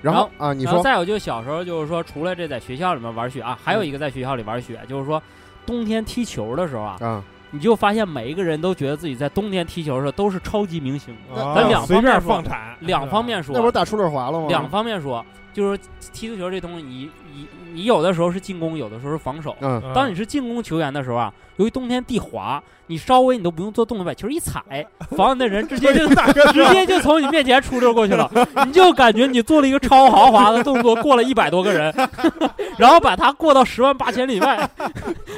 [0.02, 5.22] 然然后啊，你说再有就小时候就是说，除了这在学校里面玩雪啊，还有一个在学校里玩雪，就是说
[5.66, 7.24] 冬天踢球的时候啊，啊，
[7.56, 11.16] 你就发现每一个人都觉得自己在冬天踢球的时候都是超级明星。
[11.34, 14.48] 啊咱两随便方面说放产，两方面说，那不是打出溜滑了吗？
[14.50, 15.26] 两方面说，
[15.56, 15.80] 就是
[16.12, 19.56] 踢足球这东西，你你你有的时候是进攻，有的时候是防守。
[19.94, 24.86] 当你是进攻球员的时候啊，由于冬天地滑，你稍微你都不用做动作，把球一踩，
[25.16, 26.06] 防的人直接就
[26.52, 28.30] 直接就从你面前出溜过去了，
[28.66, 31.94] 你就感觉你做了一个超豪华的动作，过了一百多个人，
[32.78, 34.70] 然后把他过到十万八千里外，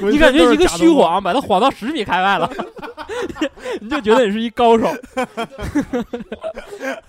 [0.02, 2.50] 你感觉一个虚晃，把他晃到十米开外了，
[3.80, 4.86] 你就觉得你是一高手。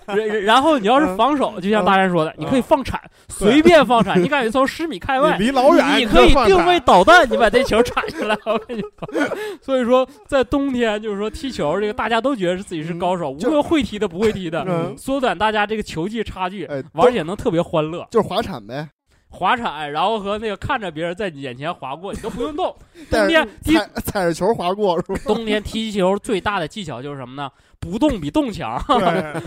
[0.06, 5.46] 然然后你要是防守，就像大山说的，你可以放铲，随便放铲，你感觉从十米开外你。
[5.46, 8.36] 离老远你可以定位导弹，你把这球铲下来。
[8.44, 18.06] 我跟你说，所以说在冬天就是说踢球，这个大家都觉得是自己是高手，无就论会踢的不会踢的，嗯缩短大家这个球技差距，哎，玩起来能特别欢乐。
[18.10, 18.88] 就是滑铲呗，
[19.30, 22.74] 滑铲，然后和那个看着别人在你眼前滑过，你都不用动。
[23.10, 25.20] 冬天踢踩踩着球滑过是吧？
[25.24, 27.50] 冬天踢球最大的技巧就是什么呢？
[27.78, 28.82] 不动比动强。
[28.86, 29.42] 对，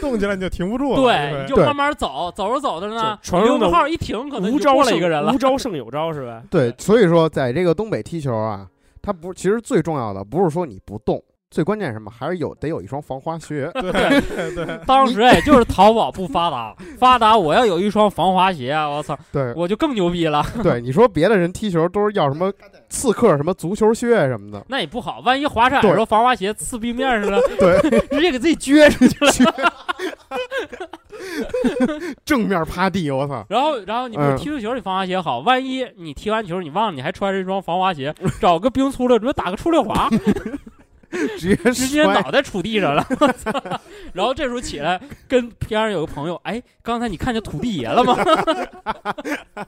[0.00, 5.38] 动起来你就停不住了，对，你就慢慢走，走着走着呢，溜个号一停，可能就过了一个人了无。
[5.38, 6.42] 招胜有招是吧？
[6.50, 8.68] 对，所以说在这个东北踢球啊，
[9.02, 11.20] 它不其实最重要的不是说你不动，
[11.54, 12.10] 最关键是什么？
[12.10, 13.70] 还是有得有一双防滑鞋。
[13.74, 20.44] 对 对对，当时哎，就是淘宝不发达，发达我要有一双防滑鞋，啊我操，对我就更牛逼了。
[20.64, 22.52] 对，你说别的人踢球都是要什么
[22.88, 27.78] 刺客、什么足球靴什么的，那也不好，万一滑铲的时候防滑鞋刺冰面上了，对，
[28.08, 29.54] 直接给自己撅出去了。
[32.24, 33.44] 正面趴地，我操！
[33.48, 40.08] 然后，然后你不踢足球，你防滑鞋好，万一你踢完球你忘了你还穿着一双防滑鞋，找个冰粗溜，准备打个出溜滑，
[41.38, 43.06] 直接直接摔脑袋杵地上了。
[44.12, 48.16] 然后这时候起来跟边上有个朋友，哎，刚才你看见土地爷了吗？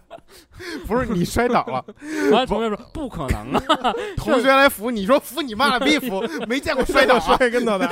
[0.87, 1.85] 不是你摔倒了，
[2.31, 7.21] 完了同学说不可能啊，同学来扶，你说扶你妈了，逼扶，没见过摔倒啊！
[7.37, 7.89] 摔跟头的，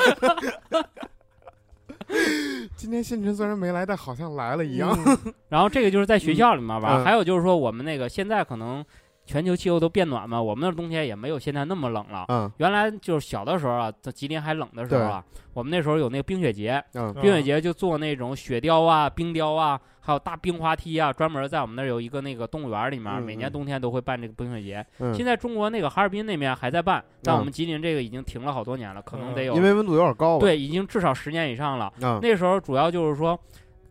[2.76, 4.96] 今天星辰虽然没来，但好像来了一样。
[5.06, 8.84] 嗯然后这个就是在学校里面吧，嗯还有就是说我们那个现在可能
[9.26, 12.26] 全球气候都变暖嘛，我们那儿冬天也没有现在那么冷了。
[12.28, 16.82] 嗯原来就是小的时候啊，在吉林还冷的时候啊，我们那时候有那个冰雪节，
[17.20, 24.86] 冰雪节就做那种雪雕啊、冰雕啊，还有大冰滑梯啊，专门在我们那儿有一个那个动物园里面，嗯每年冬天都会办这个冰雪节。
[24.98, 31.92] 嗯，现在中国那个哈尔滨那边还在办，但嗯我们吉林这个已经停了好多年了，可能得有因为温度有点高。，对，已经至少十年以上了。
[32.02, 33.38] 嗯，那时候主要就是说。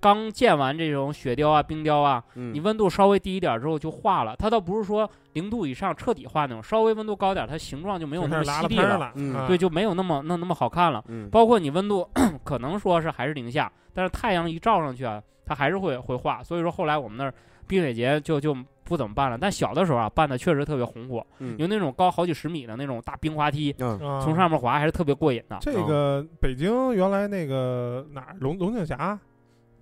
[0.03, 4.35] 刚建完这种雪雕啊、冰雕啊，嗯你温度稍微低一点之后就化了。
[4.37, 11.01] 它倒不是说零度以上彻底化那种，稍微温度高点，它形状就没有那么犀利了，了，嗯啊对，就没有那么那那么好看了。
[11.07, 12.05] 嗯，包括你温度
[12.43, 16.43] 可能说是还是零下，但是太阳一照上去啊，它还是会会化。
[16.43, 17.33] 所以说后来我们那儿
[17.65, 19.37] 冰雪节就就不怎么办了。
[19.37, 25.57] 但小的时候啊，办的确实特别红火，嗯有那种高好几十米的那种大冰滑梯，嗯啊从上面滑还是特别过瘾的。
[25.61, 29.17] 这个北京原来那个哪儿龙龙井峡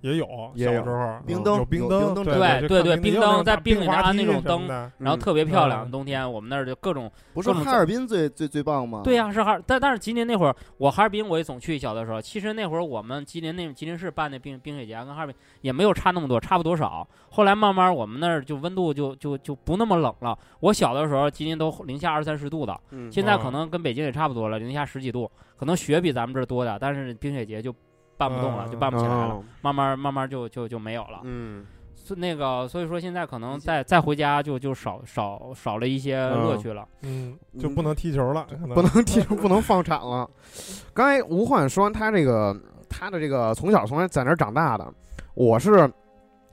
[0.01, 9.01] 也有，也有小时候冰灯有冰灯，对对对冰灯在冰里面安那种灯然后特别漂亮，嗯冬天我们那儿就各种不是哈尔滨最最最棒吗？
[9.03, 11.71] 对呀、是哈尔，但但是吉林那会儿，我哈尔滨我也总去。
[11.81, 17.07] 小的时候，其实那会儿我们吉林那吉林市办那冰冰雪节跟哈尔滨也没有差那么多，差不多少。
[17.31, 20.37] 后来慢慢我们那儿就温度就就就不那么冷了。
[20.59, 27.73] 我小的时候，吉林都零下二三十度的，嗯现在哦可能跟北京也差不多了，零下十几度，可能雪比咱们这儿多点儿，但是冰雪节就
[28.21, 31.21] 办不动了，嗯就办不起来了，哦慢慢慢慢就就就没有了。
[31.23, 31.65] 嗯
[31.95, 36.87] 所那个所以说现在可能再再回家就就少少少了一些乐趣了。
[37.01, 38.45] 嗯，就不能踢球了，
[38.75, 40.29] 不能踢球，不能放铲了。
[40.93, 42.55] 刚才吴焕说完他这个，
[42.89, 44.85] 他的这个从小从来在哪儿长大的，
[45.33, 45.89] 我是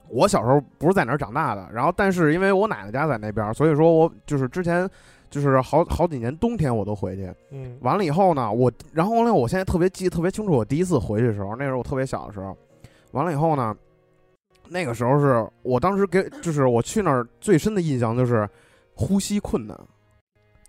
[0.07, 4.89] 我小时候不是在哪儿长大的，然后但是因为我奶奶家在那边儿，所以说我就是之前
[5.29, 7.33] 就是好好几年冬天我都回去。
[7.51, 12.55] 嗯完了以后呢，我然后呢，我现在特别记得特别清楚，我第一次回去的时候，那时候我特别小的时候，
[13.11, 13.75] 完了以后呢，
[14.67, 18.47] 那个时候是我当时给就是我去那儿最深的印象就是
[18.95, 19.79] 呼吸困难，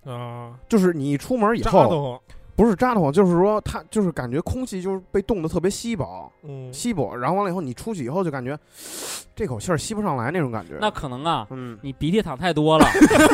[0.05, 2.21] 啊，就是你一出门以后。
[2.57, 8.59] 不是扎得慌，就是说它就是感觉空气就是被冻得特别稀薄，嗯，稀薄，然后完了以后你出去以后就感觉
[9.41, 10.75] 这口气儿吸不上来那种感觉。
[10.83, 12.85] 那可能啊，嗯，你鼻涕淌太多了，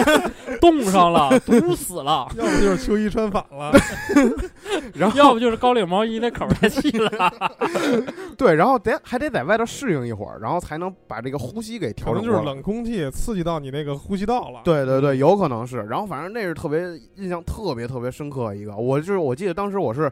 [0.62, 2.28] 冻上了，堵死了。
[2.36, 3.72] 要不就是秋衣穿反了，
[4.94, 7.10] 然后要不就是高领毛衣那口太细了。
[8.38, 12.44] 对，然后得还得在外头适应一会儿，然后才能把这个呼吸给调可能就是整。
[12.44, 14.60] 冷空气刺激到你那个呼吸道了。
[14.62, 15.78] 对对对，有可能是。
[15.90, 16.82] 然后反正那是特别
[17.16, 20.08] 印象特别特别深刻一个，我就是我记得当时我是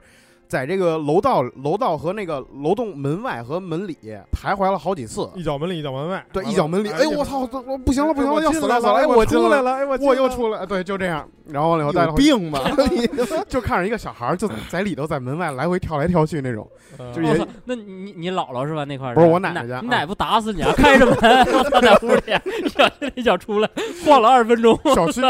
[0.55, 3.98] 在这个楼道楼道和那个楼栋门外和门里
[4.30, 5.28] 徘徊了好几次。
[5.34, 11.28] 一脚门里一脚门外，对，一脚门里，哎呦我操，我我不行了不行了，要死了死了，哎我我进来了，出来了，哎我我又出来，对，就这样。
[11.46, 12.61] 然后完了以后带有了病吧？
[13.48, 16.66] 就看着一个小孩儿就在里头在门外来回跳来跳去那种。
[16.98, 18.84] 嗯就是也我操，那你你姥姥是吧？
[18.84, 20.72] 那块儿不是我奶奶家你奶不打死你啊？
[20.76, 21.16] 开着门，
[21.52, 22.22] 我操，在屋里
[22.64, 23.68] 一脚进来一脚出来，
[24.07, 25.20] 晃了二十分钟，小区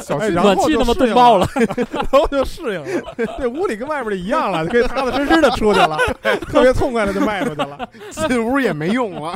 [0.00, 1.46] 小区哎然后暖气他妈冻爆了。
[1.92, 3.02] 然后就适应了，
[3.38, 5.96] 这屋里跟外边的一样了，可以踏踏实实的出去了，
[6.48, 7.88] 特别痛快的就迈出去了。
[8.28, 9.32] 进屋也没用了。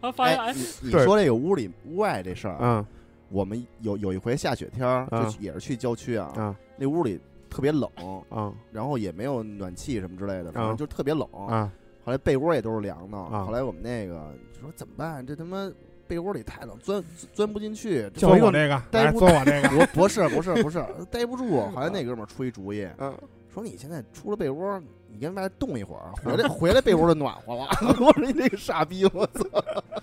[0.00, 2.86] 啊 发现哎，哎，你说这个屋里屋外这事儿，嗯
[3.30, 7.18] 我们有有一回下雪天儿，嗯就也是去郊区啊，嗯那屋里
[7.48, 7.88] 特别冷，
[8.28, 11.26] 啊然后也没有暖气什么之类的，反正嗯就特别冷。
[11.48, 11.70] 啊
[12.04, 13.16] 后来被窝也都是凉的。
[13.16, 15.24] 啊后来我们那个就说怎么办？
[15.24, 15.70] 这他妈
[16.08, 17.02] 被窝里太冷，钻
[17.32, 18.10] 钻不进去。
[18.12, 21.60] 这叫一个做我这个，来待不做我这个，不不是不是不是待不住。
[21.70, 23.14] 后来那哥们儿出一主意，嗯，
[23.52, 27.66] 说你现在出了被窝，你跟外冻一会儿，回来 回来被窝就暖和了。
[28.00, 29.44] 我说你这个傻逼，我操！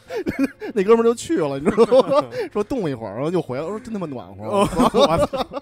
[0.73, 2.25] 那哥们儿就去了，你知道吗？
[2.53, 3.63] 说冻一会儿，然后就回来。
[3.63, 4.45] 我说真他妈暖和。
[4.45, 5.61] 哦我操，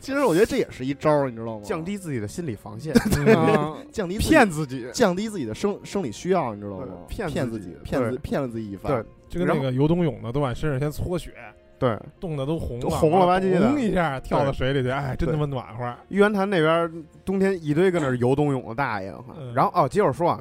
[0.00, 1.62] 其实我觉得这也是一招儿，你知道吗？
[1.64, 2.92] 降低自己的心理防线，
[3.26, 4.86] 嗯降低骗自己。
[4.92, 6.86] 降低自己的生生理需要，你知道吗？
[7.08, 8.92] 骗骗自自己骗自骗了自己一番。
[8.92, 11.32] 对就跟那个游冬泳的都往身上先搓血，
[11.84, 15.94] 对，冻得都红了，红了吧唧的嘣一下跳到水里去，哎，真他妈暖和。
[16.08, 20.40] 玉渊潭那边冬天一堆跟那儿游冬泳的大爷，嗯然后哦，接着说啊，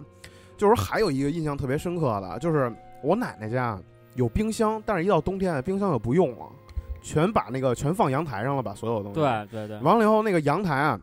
[0.56, 2.72] 就是还有一个印象特别深刻的，就是
[3.04, 3.78] 我奶奶家
[4.16, 6.46] 有冰箱，但是一到冬天冰箱就不用了，
[7.02, 9.20] 全把那个全放阳台上了，把所有东西。
[9.20, 11.00] 对对对，完了以后，那个阳台啊，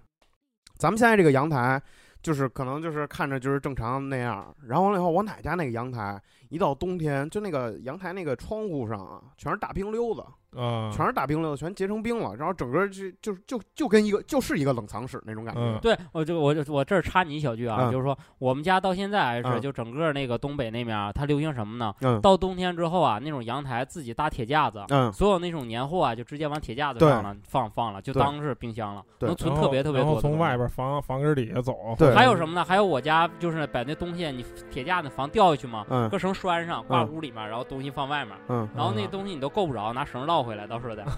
[0.78, 1.80] 咱们现在这个阳台，
[2.22, 4.54] 就是可能就是看着就是正常那样。
[4.66, 6.18] 然后完了以后，我奶家那个阳台
[6.50, 10.22] 一到冬天，就那个阳台那个窗户上啊，全是大冰溜子，
[10.56, 15.60] 啊，全是大冰溜子，全结成冰了，然后整个就就就就跟一个就是一个冷藏室那种感觉。
[15.60, 15.78] 嗯。
[15.80, 17.92] 对我就我就我这儿插你一小句啊，嗯。
[17.92, 19.60] 就是说我们家到现在还是嗯。
[19.60, 21.94] 就整个那个东北那面啊，它流行什么呢？
[22.02, 22.20] 嗯。
[22.20, 27.08] 到冬天之后啊，那种阳台自己搭铁架子，嗯，所有那种年货啊，就直接往铁架子对。
[27.08, 28.22] 上了放放了，就对。
[28.22, 29.28] 当是冰箱了，对。
[29.28, 30.34] 能存然后特别特别然多的东西。
[30.34, 32.14] 后从外边房房根底下走，对。
[32.14, 32.64] 还有什么呢？
[32.64, 36.08] 还有我家就是把那东西你铁架子防掉下去嘛，嗯。
[36.08, 38.68] 搁绳拴上挂嗯屋里面，然后东西放外面，嗯。
[38.74, 41.04] 然后那嗯东西你都够不着，拿绳绕回来，到时候再。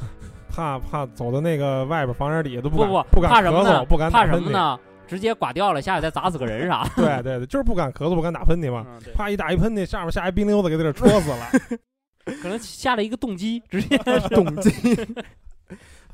[0.55, 4.27] 怕怕走到那个外边房檐底下都不敢不敢怕什么呢咳嗽，不敢怕？
[4.27, 4.79] 什么呢？
[5.09, 6.87] 直接刮掉了，下去再砸死个人啥？
[6.95, 8.85] 对对对，就是不敢咳嗽，不敢打喷嚏嘛。
[8.87, 11.49] 嗯，怕一打一喷嚏，下面下一冰溜子给他给戳死了。
[12.43, 13.97] 可能下了一个动机，直接
[14.31, 14.70] 动机。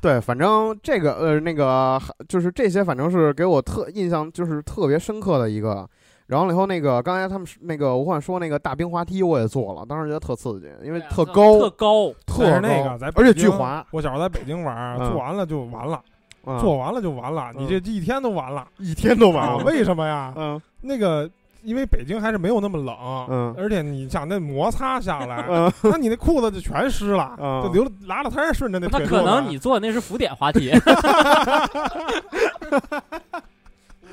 [0.01, 5.85] 对，反正这个呃，那个就是这些，反正是给我特印象就是特别深刻的一个。
[6.29, 15.09] 然后了以后，那个刚才他们那个吴焕说那个大冰滑梯，我也坐了，当时觉得特刺激，因为特高，特高，特那个在而且巨滑，我小时候在北京玩儿，嗯。
[15.09, 15.99] 做完了就完了，
[16.45, 16.59] 嗯。
[16.59, 18.67] 做完了就完了，你嗯这一天都完了。
[18.77, 19.63] 一天都完啊，了。
[19.65, 20.31] 为什么呀？
[20.37, 20.61] 嗯。
[20.81, 21.27] 那个
[21.63, 22.95] 因为北京还是没有那么冷，
[23.27, 23.55] 嗯。
[23.57, 25.73] 而且你想那摩擦下来， 嗯。
[25.81, 27.63] 那你那裤子就全湿了，嗯。
[27.63, 30.71] 就流拉拉摊儿顺着那那可能你坐那是浮点滑梯。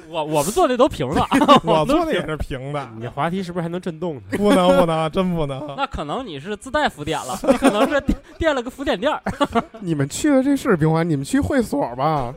[0.11, 1.27] 我我们坐的都平的，
[1.65, 4.23] 我坐的也是平的，你滑梯是不是还能震动呢？
[4.33, 5.75] 不能不能，真不能。
[5.77, 9.23] 那可能你是自带浮点了，你可能是垫垫了个浮点垫儿。
[9.81, 12.35] 你们去的这是冰滑，你们去会所吧？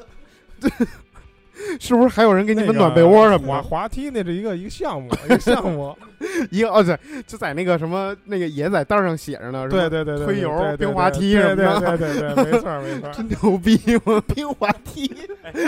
[1.80, 3.48] 是不是还有人给你们暖被窝什么的？
[3.48, 5.96] 滑滑梯那是一个一个项目，一个项目。
[6.52, 13.14] 一个 哦对，就在那个什么那个也在单上写着呢，是吧对对对对，推油冰滑梯什么的对对对对，没错儿没错儿。
[13.14, 14.22] 真牛逼吗？
[14.28, 15.08] 冰滑梯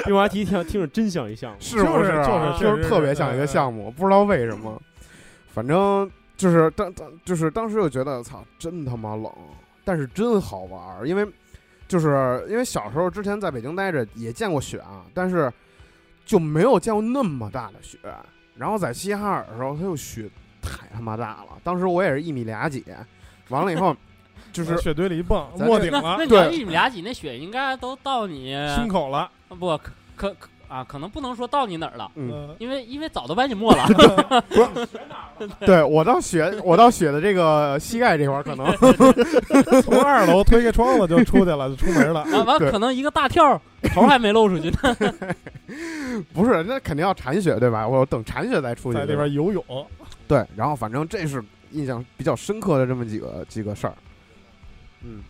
[0.04, 1.58] 冰滑梯听听着真像一项目。
[1.60, 4.82] 是不就是啊就是就是是特别像一个项目，不知道为什么，
[5.54, 9.32] 反正就是当当就是当时就觉得操，真他妈冷，
[9.86, 11.26] 但是真好玩儿，因为
[11.88, 15.50] 就是因为小时候之前在北京待着也见过雪啊，但是
[16.32, 17.98] 就没有见过那么大的雪。
[18.56, 20.30] 然后在齐齐哈尔的时候，它又雪
[20.62, 22.86] 太他妈大了，当时我也是一米俩几，
[23.50, 23.94] 完了以后
[24.54, 29.30] 就是雪堆里一蹦，没顶了那那，你一米俩几，那雪应该都到你胸口了。
[29.50, 33.86] 不可可可啊，可能不能说到你哪儿了，嗯，嗯，因为因为早都把你没了。
[35.38, 38.66] 不对我到雪我到雪的这个膝盖这块儿可能
[39.84, 42.24] 从二楼推开窗子就出去了，就出门了。
[42.32, 43.60] 完完对可能一个大跳儿，
[43.94, 44.96] 头还没露出去呢。
[46.34, 47.86] 不是，那肯定要铲雪对吧？
[47.86, 48.98] 我等铲雪再出去。
[49.00, 49.88] 在对吧里边游泳，
[50.26, 53.94] 对，然后反正这是印象比较深刻的这么几个几个事儿。
[55.04, 55.22] 嗯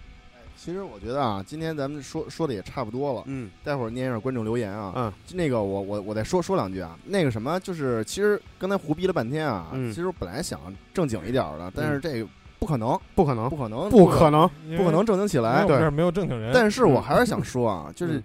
[0.64, 3.50] 其实我觉得啊，今天咱们说说的也差不多了，嗯。
[3.64, 4.94] 待会儿念一下观众留言啊。
[4.96, 5.14] 嗯。
[5.34, 9.92] 那个我我我再说说两句啊，那个什么，就是其实刚才胡逼了半天啊，嗯。
[9.92, 10.60] 其实我本来想
[10.94, 12.28] 正经一点儿的，但是这个
[12.60, 13.50] 不可能，不可能。
[13.50, 14.48] 不，可能，不可能。
[14.78, 15.04] 不可能。
[15.04, 15.66] 正经起来。
[15.66, 15.90] 对。
[15.90, 16.52] 没有正经人。
[16.54, 18.24] 但是我还是想说啊，就是嗯。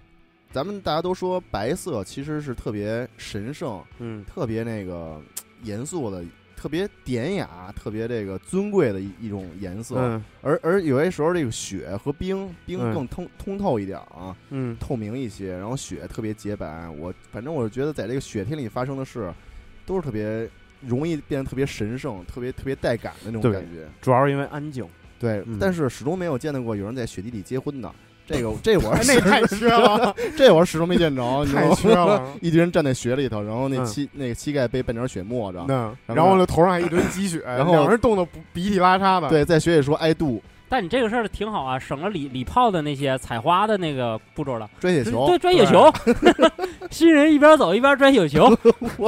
[0.51, 4.23] 咱们大家都说白色其实是特别神圣、嗯。
[4.25, 5.19] 特别那个
[5.63, 6.23] 严肃的、
[6.57, 9.95] 特别典雅、特别这个尊贵的一一种颜色。
[9.97, 16.89] 嗯而而有些时候，这个雪和冰，冰嗯更通通透一点儿啊，嗯透明一些，然后雪特别洁白。
[16.89, 19.31] 我反正我觉得在这个雪天里发生的事，
[19.85, 20.49] 都是特别
[20.81, 23.87] 容易变得特别神圣、特别特别带感的那种感觉。
[24.01, 24.85] 主要是因为安静。
[25.19, 27.93] 对，嗯但是始终没有见到过有人在雪地里结婚的。
[28.27, 32.21] 这个这我是 那太缺了， 这我是始终没见着，你知道太吗缺了。
[32.41, 39.29] 一堆人站在雪里头，然后那嗯膝、那个膝盖被半点雪没着，那然后头上还一堆积雪，然后两人冻得鼻涕拉碴的。
[39.29, 44.69] 对，在雪里说挨冻但你这个事儿挺好啊，省了礼礼炮的那些采花的那个步骤了。
[44.81, 45.89] 拽雪球，对，拽雪球，
[46.91, 48.53] 新人一边走一边拽雪球。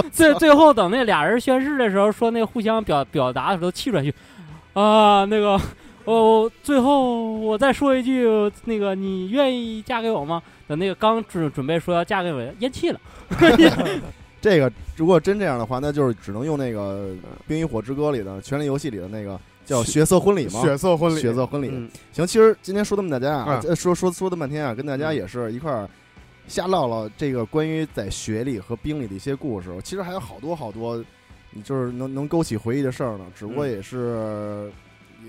[0.09, 4.13] 最最后等那俩人宣誓的时候，说那个互相表表达的时候气喘吁
[4.72, 5.59] 啊，那个
[6.10, 8.28] 哦，最后我再说一句，
[8.66, 10.41] 那个你愿意嫁给我吗？
[10.68, 12.99] 等那个刚准准备说要嫁给我，咽气了。
[14.41, 17.10] 这个如果真这样的话，那就是只能用那个
[17.47, 20.62] 《冰与火之歌》里的《权力游戏》里的那个叫血色婚礼嘛。
[20.62, 25.88] 血色婚礼，血色婚礼嗯行，其实今天说这么大家啊，说说说这么半天啊，跟大家嗯也是一块儿
[26.47, 29.70] 瞎唠唠这个关于在雪里和冰里的一些故事。
[29.84, 30.97] 其实还有好多好多，
[31.51, 33.26] 你就是能能勾起回忆的事儿呢。
[33.36, 34.72] 只不过嗯也是、也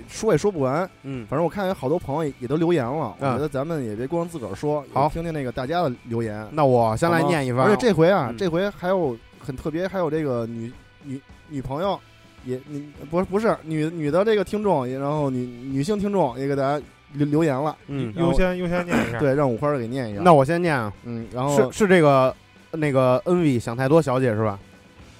[0.09, 0.89] 说也说不完。
[1.03, 6.47] 嗯，反正我看有好多朋友也也都留言了，我嗯觉得咱们也别光自个儿说，也好听听那个大家的留言。
[6.53, 10.73] 那我先来念一番，而且这回啊，嗯这回还有很特别，还有这个女
[11.05, 11.99] 女女朋友，
[12.45, 16.85] 也女不是不是女女的这个听众，也然后女女性听众也给大家
[17.15, 19.19] 留留言了，嗯，优先优先念一下。
[19.19, 20.21] 对，让五花儿给念一下。
[20.23, 22.35] 那我先念啊，嗯，然后是是这个
[22.73, 24.59] 那个 N V 想太多小姐是吧？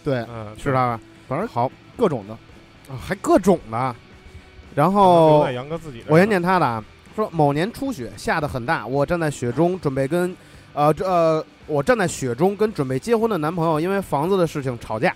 [0.05, 1.01] 对，嗯，是她吧？
[1.29, 2.35] 反正好，各种的，
[2.93, 3.97] 啊还各种的。
[4.75, 6.83] 然后在杨哥自己我先念他的啊，
[7.17, 10.35] 说某年初雪下得很大，我站在雪中准备跟，
[10.73, 15.15] 呃这呃我站在雪中跟准备结婚的男朋友因为房子的事情吵架，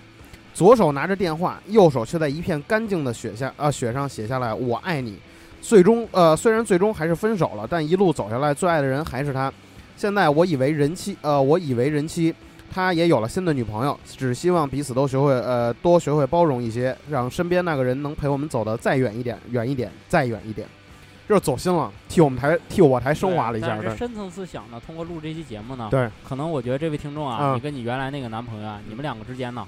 [0.53, 5.17] 左手拿着电话，右手却在一片干净的雪下呃雪上写下来我爱你。
[5.61, 9.51] 最终呃虽然最终还是分手了，但一路走下来最爱的人还是他。
[9.95, 12.33] 现在我以为人妻呃我以为人妻。
[12.71, 20.67] 他也有了新的女朋友，只希望彼此都学会呃多学会包容一些，让身边那个人能陪我们走得再远一点，远一点，再远一点。
[21.27, 29.65] 就是走心了，替我们台替我台升华了一下，对但是深层次想呢，通过录这期节目呢，对，可能我觉得这位听众啊，嗯你跟你原来那个男朋友啊，你们两个之间呢，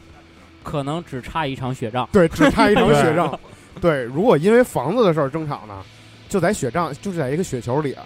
[0.62, 2.08] 可能只差一场雪仗。
[2.12, 3.39] 对，只差一场 雪仗。
[3.82, 5.84] 对，如果因为房子的事儿争吵呢，
[6.30, 8.04] 就在雪仗，就是在一个雪球里啊，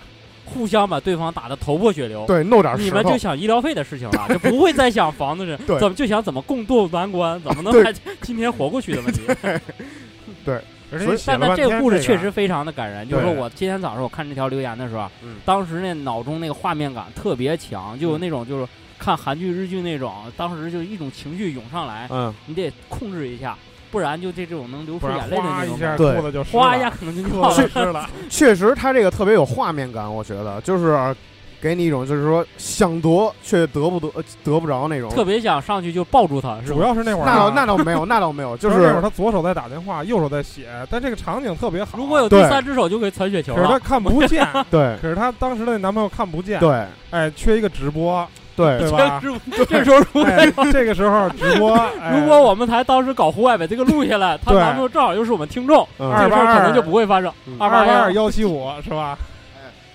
[0.53, 2.25] 互相把对方打得头破血流。
[2.27, 5.79] 对，弄点你们就，想医疗费的事情了， 就不会再想房子是对。
[5.79, 9.21] 怎么就想怎么共度难关，怎么能还 今天活过去的问题。
[10.43, 10.53] 所
[10.99, 13.07] 以而且但但这个故事确实非常的感人。
[13.07, 15.37] 就是说我今天早上我看这条留言的时候啊，嗯。
[15.45, 18.67] 当时那脑中那个画面感特别强，就有那种就是
[18.99, 23.57] 看韩剧、日剧那种，当时就一种情绪涌上来，嗯，你得控制一下，
[23.91, 28.09] 不然就这这种能流出眼泪的那种对哗一下可能就湿了。
[28.29, 31.15] 确实他这个特别有画面感，我觉得就是
[31.59, 35.11] 给你一种就是说想夺却得不得呃得不着那种。
[35.11, 36.81] 特别想上去就抱住他，是主？
[36.81, 41.97] 要是那会儿那倒啊那倒没有，那倒没有， 就是那会儿是他左手在打电话，右手在写，但这个场景特别好。
[41.97, 43.77] 如果有第对三只手，就可以传雪球可是他。
[43.77, 49.21] 看不见， 对可是他当时的那男朋友看不见，对哎，缺一个直播，对对吧？
[49.55, 52.19] 这这时候如果哎，这个时候直播， 哎。
[52.19, 54.59] 如果我们台当时搞户外把这个录下来，她对。
[54.59, 56.11] 男朋友正好又是我们听众，嗯。
[56.17, 57.31] 这个事儿可能就不会发生。
[57.45, 57.55] 嗯。
[57.59, 57.85] 二二。
[57.85, 59.17] 八二二幺七五是吧？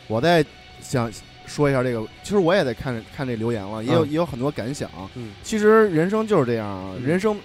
[0.09, 0.45] 我在
[0.81, 1.11] 想
[1.47, 4.11] 说一下这个，其实我也在看看这留言了，也有、嗯。
[4.11, 4.89] 也有很多感想。
[5.15, 5.33] 嗯。
[5.43, 7.07] 其实人生就是这样啊，嗯。
[7.07, 7.39] 人生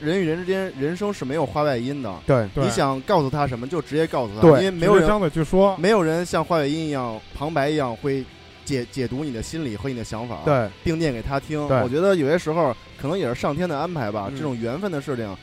[0.00, 2.12] 人与人之间，人生是没有话外音的。
[2.26, 2.64] 对对。
[2.64, 8.24] 你想告诉他什么，就直接告诉他，对因为没有人去说，没有人像话外音一样旁白一样会
[8.68, 11.58] 解解读你的心理和你的想法，，对并念给他听。
[11.82, 15.34] 我觉得有些时候可能也是上天的安排吧，嗯这种缘分的事情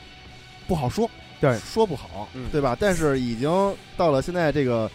[0.68, 1.10] 不好说，
[1.40, 2.76] 对说不好，嗯对吧？
[2.78, 3.50] 但是已经
[3.96, 4.88] 到了现在这个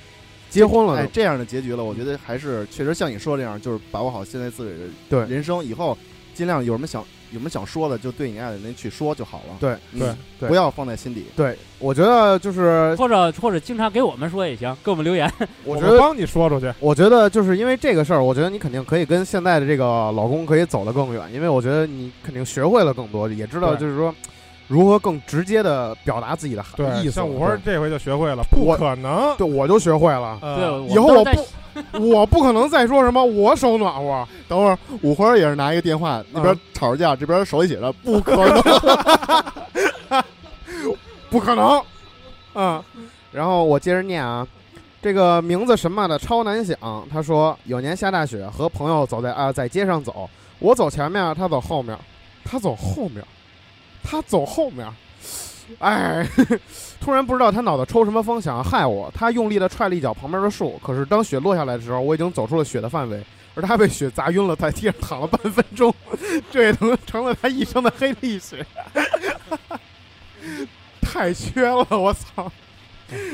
[0.49, 5.97] 结婚了这样的结局了，我觉得还是确实像你说这样，就是把握好现在自己的对人生，以后
[6.33, 9.55] 尽量有什么想有什么想说的，就对你爱的人去说就好了。
[9.59, 11.25] 对嗯对对不要放在心底。
[11.35, 15.31] 对，我觉得就是或者或者经常给我们说也行，给我们留言。
[15.65, 16.71] 我觉得帮你说出去。
[16.79, 24.13] 我觉得就是因为这个事儿，我觉得你肯定可以跟现在的这个老公可以走得更远，因为我觉得你肯定学会了更多，也知道就是说
[24.71, 27.11] 如何更直接的表达自己的对，意思。
[27.11, 29.35] 像五花这回就学会了，不可能。
[29.35, 30.37] 对，我就学会了。
[30.39, 31.49] 对，呃，以后我不，
[32.09, 38.63] 我不可能再说什么我手暖和，等会儿五花也是拿一个电话，那边嗯吵着架，这边手里写着不可能。
[41.29, 41.81] 不可能。
[42.55, 42.81] 嗯，
[43.31, 44.47] 然后我接着念啊，
[45.01, 46.77] 这个名字什么的超难想。
[47.11, 51.97] 他说有年下大雪，和朋友走在啊在街上走，我走前面，他走后面，
[52.45, 53.21] 他走后面，
[54.03, 54.87] 他走后面。
[55.79, 56.27] 哎，
[56.99, 59.09] 突然不知道他脑子抽什么风，想要害我。
[59.15, 63.23] 他用力的踹了一脚旁边的树，可是当雪落下来的时候，我已经走出了雪的范围，
[63.55, 65.93] 而他被雪砸晕了，在地上躺了半分钟，
[66.51, 68.65] 这也能成了他一生的黑历史。
[71.01, 72.51] 太缺了，我操！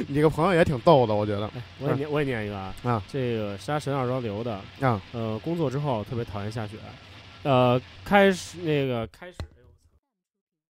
[0.07, 1.49] 你这个朋友也挺逗的，我觉得。
[1.79, 6.75] 我也念我也念一个啊，啊这个杀神二招流的，啊，呃，工作之后特别讨厌下雪，
[7.43, 9.35] 呃，开始那个开始，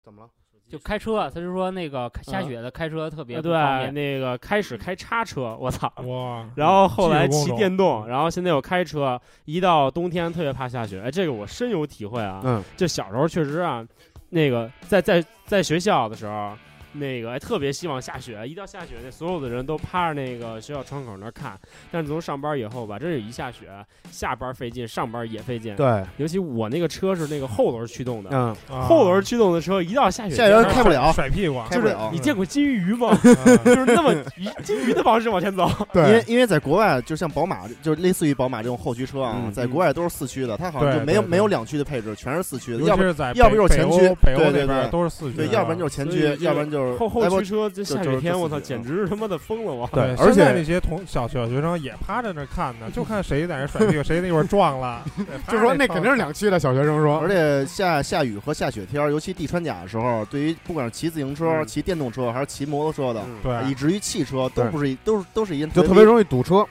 [0.08, 0.30] 怎么了？
[0.70, 5.92] 就开车，他就说那个下雪的开车特别呃不方对，那个开始开叉车，我操！
[6.06, 12.42] 哇， 然后后来骑电动，然后现在又开车，一到冬天特别怕下雪，哎，这个我深有体会啊。
[12.46, 13.86] 嗯就小时候确实啊，
[14.30, 16.54] 那个在在在学校的时候，
[17.00, 21.58] 那个哎特别希望下雪，一到下雪，那所有的人都趴着那个学校窗口那儿看。
[21.92, 23.68] 但是从上班以后吧，真是一下雪，
[24.12, 33.18] 下班费劲，上班也费劲。，对，尤其我那个车是那个后轮驱动的，嗯，啊后轮驱动的车一到下雪下雪天开不了甩屁股，就是开不了你见过金鱼吗？
[33.24, 35.70] 嗯 就是那么鱼金鱼的方式往前走。
[35.94, 49.90] 对因为，因为在国外，就像宝马，就是类似于宝马这种后驱车啊，嗯在国外都是四驱的，它好像就没有没有两驱的配置，全是四驱的，要不在要不就是前驱对对对都是四驱，对，要不然就是前驱要不然就是后后驱车这下雨天，我操，简直是他妈的疯了我！
[49.92, 55.04] 对，而且那些同小小学生也趴在那儿看呢，就看谁在那甩屁股， 谁那会儿撞了，
[55.50, 56.60] 就说那肯定是两驱的。
[56.60, 66.66] 小学生说而，且下下雨和下雪天，尤其地穿甲的时候，对于不管是骑自行车、嗯骑电动车还是骑摩托车的，嗯对以至于汽车都不是都是都是一就特别容易堵车。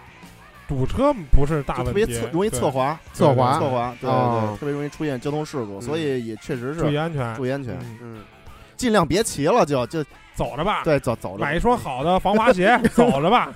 [0.68, 7.74] 堵车不是大特问题，别侧容易侧滑，侧滑侧滑，对对特别容易出现交通事故，所以也确实是注意安全，注意安全。
[7.74, 8.18] 嗯嗯，
[8.76, 10.04] 尽量别骑了，就就
[10.34, 13.48] 走着吧，对走走着买一双好的防滑鞋， 走着吧。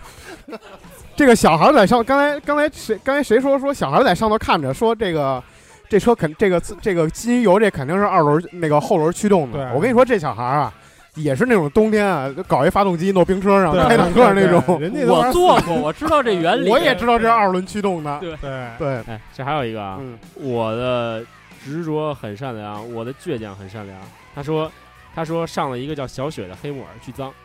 [1.15, 5.43] 这个小孩在上，刚才刚才谁刚才谁说说小孩在上头看着说这个
[5.89, 9.59] 这车肯这个这个机油这肯定是二轮那个后轮驱动的。
[9.59, 10.73] 对我跟你说，这小孩啊
[11.17, 14.81] 也是那种冬天啊搞一发动机弄冰车上对开坦克那种。
[14.81, 16.71] 人家我玩做过，我知道这原理。
[16.71, 18.19] 我也知道这是二轮驱动的。
[18.21, 21.23] 对对，对，哎，这还有一个啊，嗯，我的
[21.63, 23.99] 执着很善良，我的倔强很善良。
[24.35, 24.71] 他说，
[25.15, 27.33] 他说上了一个叫小雪的黑木耳，巨脏。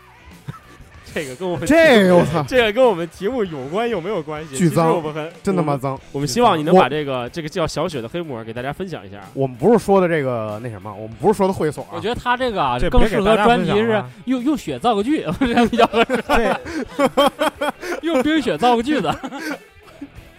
[1.13, 4.57] 这个跟我们这个我操，这个跟我们题目有关又没有关系？
[4.57, 5.97] 巨脏我们很真他妈脏！
[6.11, 9.22] 我们希望你能把这个这个叫小雪的黑木耳给大家分享一下。
[9.34, 15.24] 我们不是说的这个那什么，我们不是说的会所啊，我觉得他这个啊这更适合专题是用用雪造个句，
[18.01, 19.09] 用冰雪造个句子，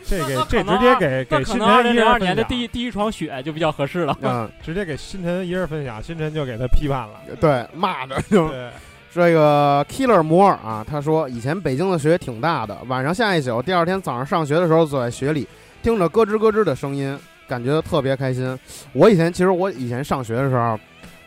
[0.08, 4.16] 这给这直接给给星可能二零零二辰一人分享，年的第一第一场雪就比较合适了。
[4.22, 7.20] 嗯，直接给星辰一人分享，星辰就给他批判了。
[7.40, 8.70] 对，骂着就对，
[9.12, 15.46] 这个 Killer 摩尔啊，他说以前北京的雪挺大的，晚上下一宿，第二天早上上学的时候走在雪里，
[15.82, 18.58] 听着咯吱咯吱的声音，感觉特别开心。
[18.92, 20.78] 我以前其实我以前上学的时候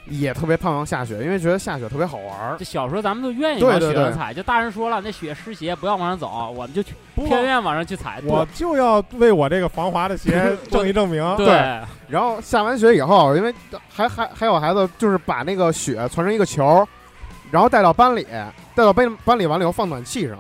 [0.10, 2.55] 也特别盼望下雪，因为觉得下雪特别好玩儿。
[2.57, 8.22] 这小时候咱们都愿意对对对往雪上踩，就大人说了，那雪湿鞋不要往上走，我们就去不偏愿往上去踩。
[8.26, 11.24] 我就要为我这个防滑的鞋证 一证明。
[11.38, 13.53] 对对然后下完雪以后，因为
[13.88, 16.88] 还还还有孩子就是把那个雪攒成一个球，
[17.51, 18.26] 然后带到班里，
[18.76, 20.38] 带到班班里完了以后放暖气上，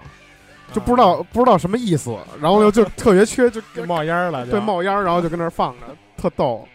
[0.73, 5.85] 就不知道、不知道什么意思，然后就就特别缺，就就冒烟儿了，对冒烟儿，然后就跟那儿放着，
[6.17, 6.67] 特逗。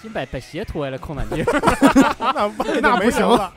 [0.00, 1.44] 还寻把把鞋脱下来扣暖气。
[2.18, 3.52] 那那那不行了。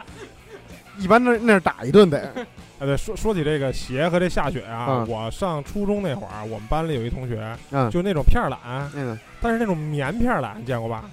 [0.99, 2.19] 一般那那是打一顿得，
[2.79, 8.59] 哎，对，说说起这个鞋和这下雪啊，嗯我上初中那会儿，我们班里有一同学，嗯，就那种片儿懒，
[8.93, 11.05] 那个但是那种棉片儿懒，你见过吧？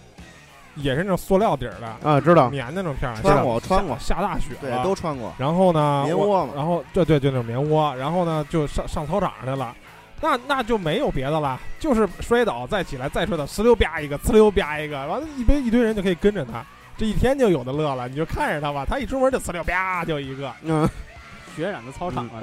[0.76, 3.22] 也是那种塑料底儿的，啊，知道，棉的那种片儿懒。
[3.22, 9.74] 穿过穿过下下大雪对了都穿过然后呢，我棉窝嘛，然后对对，就那种棉窝，然后呢就上上操场上去了。
[10.20, 16.64] 那那就没有别的了，就是摔倒再起来再摔倒，呲溜吧一个，呲溜吧一个，完了一堆一堆人就可以跟着他，
[16.96, 18.08] 这一天就有的乐了。
[18.08, 20.52] 你就看着他吧，他一出门就呲溜吧就一个。
[20.62, 20.88] 嗯
[21.56, 22.40] 血染的操场啊，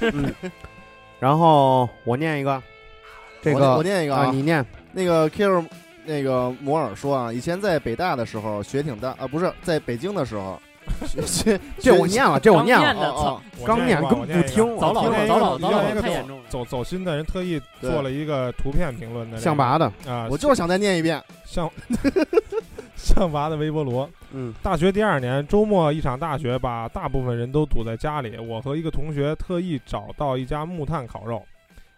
[0.00, 0.34] 嗯。
[1.20, 2.62] 然后我念一个，
[3.40, 5.64] 这我个啊，我念一个啊，你念，那个 Killer
[6.04, 10.60] 那个摩尔说啊，以前在北大的时候雪挺大啊，不是在北京的时候，
[11.06, 16.44] 雪雪这我念了，这我念了，刚念根本不听，早老我听了了，早老早老太严重了。
[16.48, 21.70] 走走心的人特意做了一个图片评论的这个象拔的，啊，我就是想再念一遍，象
[22.96, 24.08] 象拔的微波炉。
[24.32, 28.36] 嗯大学第二年周末，一场大雪把大部分人都堵在家里。
[28.38, 31.42] 我和一个同学特意找到一家木炭烤肉，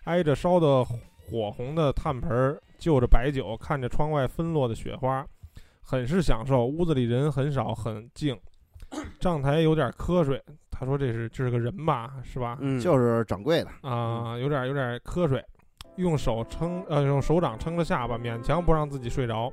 [0.04, 5.24] 挨着烧的火红的炭盆儿，就着白酒，看着窗外纷落的雪花，
[5.82, 6.64] 很是享受。
[6.66, 8.36] 屋子里人很少，很静，
[9.20, 10.42] 账台有点瞌睡。
[10.70, 12.56] 他说这是这是个人吧，是吧？
[12.60, 15.44] 嗯，就是掌柜的，啊、有点有点瞌睡，
[15.96, 19.52] 用手撑呃用手掌撑着下巴，勉强不让自己睡着。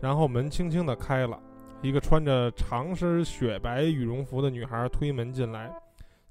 [0.00, 1.38] 然后门轻轻地开了，
[1.80, 5.68] 一个穿着长身雪白羽绒服的女孩推门进来。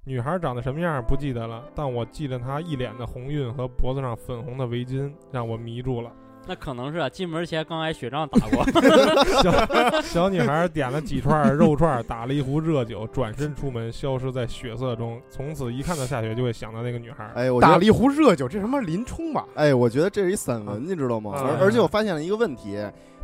[0.03, 6.11] 女孩长得什么样不记得了，但我记得她一脸的红晕和脖子上粉红的围巾，让我迷住了。
[6.47, 8.65] 那可能是啊，进门前刚挨雪仗打过。
[9.43, 15.21] 小 小女孩点了几串肉串，打了一壶热酒，转身出门，消失在血色中。
[15.29, 17.31] 从此一看到下雪就会想到那个女孩。
[17.35, 19.45] 哎，我打了一壶热酒，这什么林冲吧？
[19.55, 21.31] 哎，我觉得这是一散文，你知道吗？
[21.35, 22.77] 啊而而且我发现了一个问题，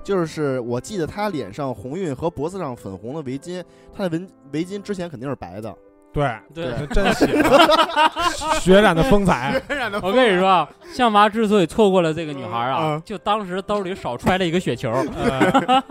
[0.03, 3.63] 就是我记得她脸上红晕和脖子上粉红的围巾，
[3.93, 5.75] 她的围围巾之前肯定是白的，
[6.53, 9.61] 对，对，真喜欢血染的风采。
[10.01, 14.91] 我跟你说啊，象拔之所以错过了这个女孩啊嗯，就当时兜里少揣了一个雪球。
[14.91, 15.83] 呃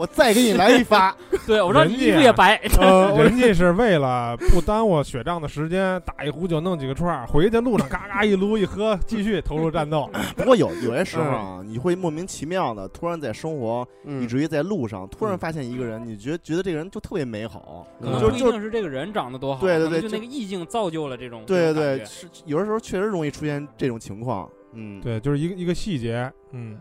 [0.00, 1.14] 我再给你来一发，
[1.46, 10.08] 对我说你也白，呃， 人家是为了不耽误血仗的时间，打一壶酒，弄几个串儿，回去路上嘎嘎一撸一喝，继续投入战斗。
[10.34, 21.44] 不过有有些时候啊，你会莫名其妙的突然在生活，以嗯至于在路上突然嗯发现一个人，你觉得觉得这个人就特别美好，可能不一就就定是这个人长得多好，对对对就就那个意境造就了这种。
[21.46, 26.78] 对对对，是有的时候确实容易出现这种情况，嗯，对，就是一个一个细节，嗯，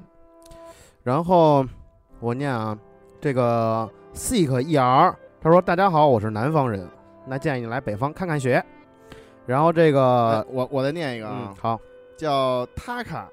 [1.04, 1.66] 然后
[2.22, 2.78] 我念啊，
[3.22, 6.88] 这个 seek er，他说：“大家好，我是南方人，
[7.28, 8.64] 那建议你来北方看看雪。”
[9.46, 11.80] 然后这呃个，，我我再念一个嗯啊，，好，
[12.16, 13.26] 叫 Taka，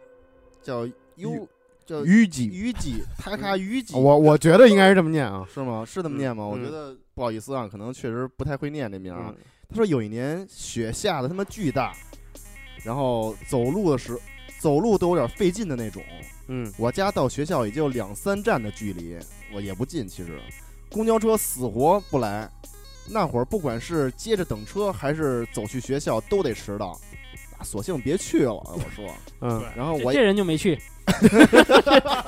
[0.61, 0.85] 叫
[1.17, 1.47] U，
[1.85, 5.47] 叫虞姬，虞姬，Taka 虞姬，我我觉得应该是这么念啊。
[5.53, 5.85] 是吗？
[5.87, 6.45] 是这么念吗？
[6.45, 9.45] 嗯我觉得不好意思啊，可能确实不太会念这名儿啊嗯。
[9.69, 11.93] 他说有一年雪下的他妈巨大，
[12.83, 14.19] 然后走路的时
[14.59, 16.03] 走路都有点费劲的那种。
[16.49, 19.19] 嗯我家到学校也就两三站的距离，
[19.57, 20.39] 我也不近其实。
[20.91, 22.49] 公交车死活不来。
[23.09, 26.89] 那会儿不管是接着等车还是走去学校，都得迟到。
[27.59, 29.07] 啊索性别去了，我说。
[29.41, 30.79] 嗯，然后我 这人就没去，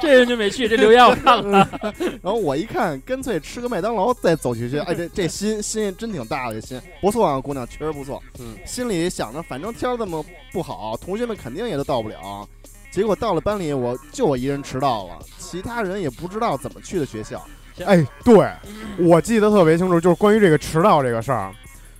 [0.01, 1.68] 这人就没去，这留言我看了。
[2.22, 4.79] 然后我一看，干脆吃个麦当劳再走去去。
[4.79, 8.22] 哎，这这心心真挺大的，这心不错啊，姑娘确实不错。
[8.38, 12.49] 嗯，心里想着，反正天儿这么不好，同学们肯定也都到不了。
[12.91, 17.45] 结果到了班里，我就我一人迟到了，其他人也不知道怎么去的学校。
[17.85, 18.51] 哎，对，
[18.99, 21.53] 我记得特别清楚，就是关于这个迟到这个事儿，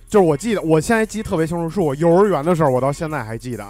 [0.09, 3.65] 就是我记得，我现在记得特别清楚，是我幼儿园的事儿，我到现在还记得。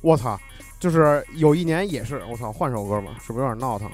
[0.00, 0.40] 我操，
[0.78, 3.90] 就是有一年也是，我操，换首歌吧，是不是有点闹腾？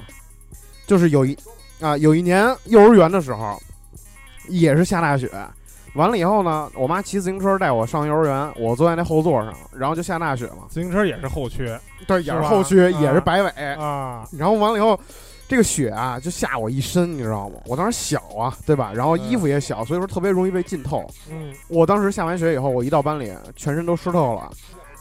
[0.86, 1.36] 就是有一
[1.80, 3.60] 啊，有一年幼儿园的时候，
[4.48, 5.28] 也是下大雪，
[5.96, 11.66] 完了以后呢，我妈骑自行车带我上幼儿园，我坐在那后座上，然后就下大雪嘛，自行车也是后驱
[12.06, 14.98] 对，也是后驱，也是啊摆尾，啊，然后完了以后，
[15.48, 17.56] 这个雪啊就下我一身，你知道吗？
[17.66, 18.92] 我当时小啊，对吧？
[18.94, 21.08] 然后衣服也小，所以说特别容易被浸透。
[21.30, 24.50] 嗯我当时下完雪以后，我一到班里，全身都湿透了，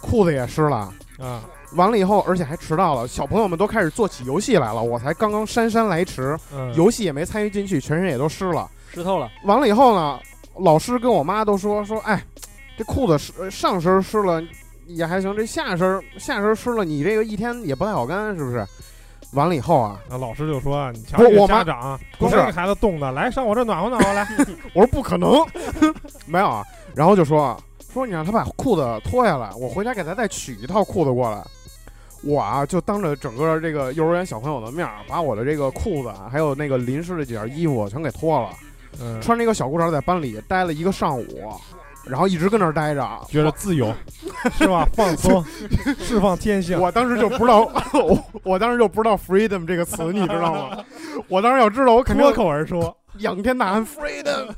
[0.02, 0.94] 裤子也湿了。
[1.20, 1.44] 啊，
[1.76, 8.70] 完了以后，而且还迟到了，小朋友们都开始做起游戏来了，我才刚刚姗姗来迟，嗯游戏也没参与进去，全身也都湿了。
[8.94, 10.20] 湿透了，完了以后呢，
[10.60, 12.24] 老师跟我妈都说说，哎，
[12.78, 14.42] 这裤子湿上身湿了
[14.88, 18.66] 也还行，这下身下身湿了，你这个一天也不太好干，是不是？
[19.34, 24.26] 完了以后啊，那老师就说：“你瞧我妈家长，不是光这孩子冻的，来上我这暖和暖和来。
[24.74, 25.46] 我说不可能，
[26.26, 26.64] 没有啊。
[26.94, 27.58] 然后就说
[27.92, 31.44] 说你让他把裤子脱下来，我回家给他再取一套裤子过来。
[32.24, 38.52] 我啊，就当着整个这个幼儿园小朋友的面，把我的这个裤子还有那个淋湿的几件衣服全给脱了，”
[39.02, 41.26] 嗯，穿着一个小裤衩在班里待了一个上午，
[42.06, 43.08] 然后一直跟那儿待着。
[43.28, 43.94] 觉得自由
[44.58, 44.88] 是吧？
[44.94, 45.44] 放松，
[46.00, 46.80] 释放天性。
[46.80, 47.62] 我当时就不知道，
[47.94, 50.86] 我 我当时就不知道 freedom 这个词，你知道吗？
[51.28, 54.50] 我当时要知道，我肯定脱口而出，仰天大喊 freedom。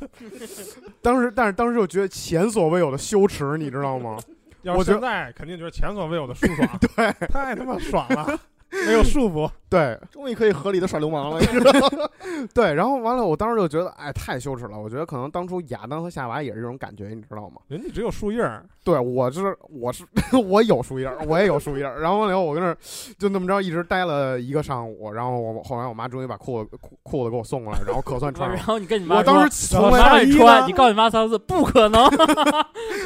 [1.02, 4.18] 当时，但是当时就觉得前所未有的羞耻，你知道吗？
[4.64, 8.38] 要是我觉现在肯定就是前所未有的舒爽， 对，太他妈爽了，
[8.88, 9.50] 没有束缚。
[9.70, 12.10] 对终于可以合理的耍流氓了， 你知道吗？
[12.54, 14.80] 对，然后完了，我当时就觉得，哎，太羞耻了。
[14.80, 17.58] 我觉得可能当初亚当和夏娃也是这种感觉，你知道吗？
[17.68, 20.06] 人家只有树叶儿，对我是我是
[20.42, 22.00] 我有树叶儿，我也有树叶儿。
[22.00, 22.78] 然后完了以后，我跟那儿
[23.20, 25.12] 就那么着一直待了一个上午。
[25.12, 28.68] 然后我后来我妈终于把裤子裤裤子给我送过来，然后可算穿然上。
[28.68, 32.02] 后你跟你妈说，我当时从来我妈让上衣你穿，你告诉你妈三个字，不可能，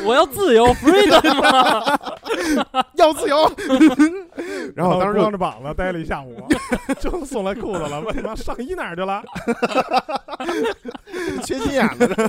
[0.05, 1.99] 我要自由 freedom。
[2.93, 3.51] 要自由。
[4.75, 6.35] 然后我当时就光着膀子待了一下午，
[7.01, 7.99] 就送来裤子了。
[8.01, 9.23] 问他妈上衣哪儿去了？
[11.43, 12.23] 缺心眼子这。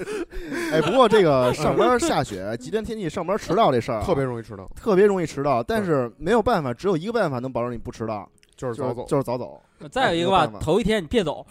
[0.72, 9.04] 哎，不过这个上班下雪、极端天气上班迟到这事儿啊特别容易迟到，特别容易迟到，但是没有办法，只有一个办法能保证你不迟到，就是早走。
[9.06, 9.60] 就是早走。
[9.90, 11.44] 再有一个吧头一天你别走，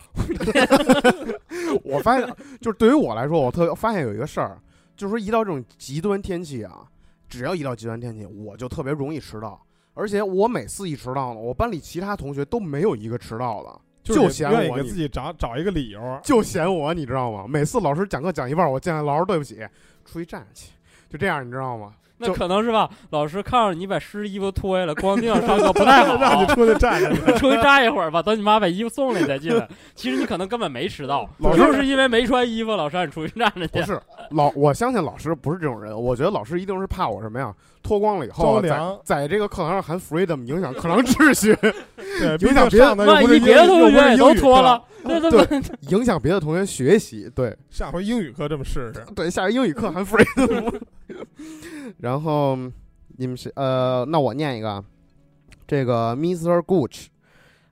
[1.84, 2.28] 我发现，
[2.62, 4.58] 就是对于我来说，我特发现有一个事儿，
[4.96, 6.86] 就是说一到这种极端天气啊，
[7.28, 9.62] 只要一到极端天气，我就特别容易迟到。
[9.94, 16.20] 而且我每次一迟到呢，我班里其他同学都没有一个迟到的，就嫌我给自己找找一个理由。
[16.24, 17.46] 就嫌我，你知道吗？
[17.48, 19.58] 每次老师讲课讲一半，我进来老师对不起，
[20.06, 20.72] 出去站着去，
[21.10, 21.94] 就这样，你知道吗？
[22.22, 22.90] 那可能是吧。
[23.10, 27.12] 老师看着你把湿衣服脱下来，光腚上 课不太好让你，出去站着。
[27.38, 29.68] 出去站一会儿吧，等你妈把衣服送来再进来。
[29.96, 33.80] 其实你可能根本没迟到， 老师就是因为没穿衣服，老师让你出去站着去。
[33.80, 34.00] 不是
[34.30, 37.54] 老，我相信老师不是这种人，我觉得老师一定是怕我什么呀？
[37.84, 41.58] 脱光了以后啊，在在这个课堂上喊 freedom，影响课堂秩序，
[42.38, 45.32] 对，影响别的竟上的又万不是英一别的同学也都脱了，对对
[45.62, 47.30] 对，影响别的同学学习。
[47.34, 49.06] 对 下回英语课这么试试。
[49.16, 50.82] 对，下回英语课还 freedom。
[52.00, 52.58] 然后
[53.18, 54.84] 你们是呃，那我念一个啊，
[55.68, 56.62] 这个 Mr.
[56.64, 57.08] Gooch，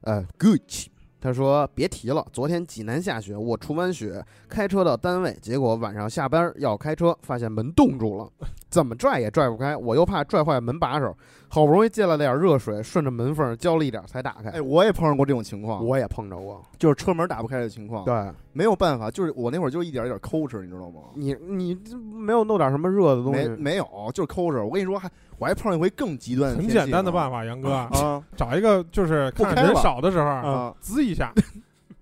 [0.01, 0.87] 呃，Gooch。
[1.21, 8.29] 他说：“别提了，昨天济南下雪，我除完雪开车到单位，结果晚上下班要开车，发现门冻住了，
[8.69, 11.15] 怎么拽也拽不开，我又怕拽坏门把手，
[11.47, 14.51] 好不容易借了点热水，顺着门缝浇了一点才打开。
[14.51, 21.01] 哎，我也碰上过这种情况，我也碰着过，就是车门打不开的情况。，对没有办法，就是我那会儿就一点一点抠哧，你知道吗？
[21.15, 23.47] 你，你这没有弄点什么热的东西？
[23.47, 24.63] 没没有，就是抠哧。
[24.63, 25.09] 我跟你说，还
[25.39, 31.33] 我还碰上一回更极端的很简单的办法，杨哥，啊找一个就是看人不开了少的时候，啊滋一下，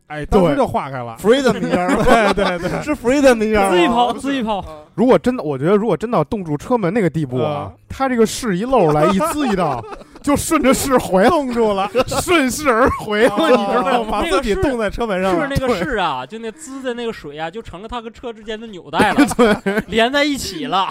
[0.08, 1.16] 哎，当时就化开了。
[1.20, 4.64] ，freedom 一样，对对对，是 freedom 一样，自己跑自己跑，
[4.96, 9.84] 如果真的，我觉得如果真到冻住车门那个地步啊，他这个是一漏来一滋一道，
[10.28, 11.90] 就顺着势回了，冻住了，
[12.22, 13.26] 顺势而回。
[13.28, 13.98] 了，你知道吗？
[13.98, 15.42] 哦把自己冻在车门上了。
[15.42, 19.26] 是那个势啊，就那滋的那个水啊，就成了它跟车之间的纽带了，
[19.88, 20.90] 连在一起了，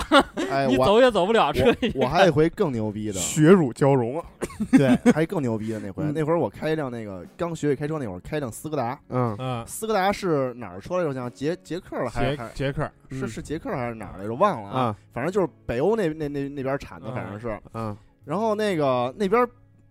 [0.51, 1.93] 哎， 你走也走不了，车也。
[1.95, 4.25] 我还有一回更牛逼的，血乳交融啊！
[4.73, 6.15] 对，还更牛逼的那回，嗯。
[6.15, 9.37] 那会儿我开一辆那个刚学会开车那会儿，开一辆斯柯达，嗯。
[9.39, 11.13] 嗯，斯柯达是哪儿车来着？
[11.13, 13.29] 像捷捷克了还是捷还捷克，是嗯。
[13.29, 14.33] 是捷克还是哪儿来着？
[14.35, 17.15] 忘了啊，反正就是北欧那那那那边产的，嗯。
[17.15, 17.61] 反正是。
[17.75, 17.97] 嗯
[18.27, 19.49] 然后那个那边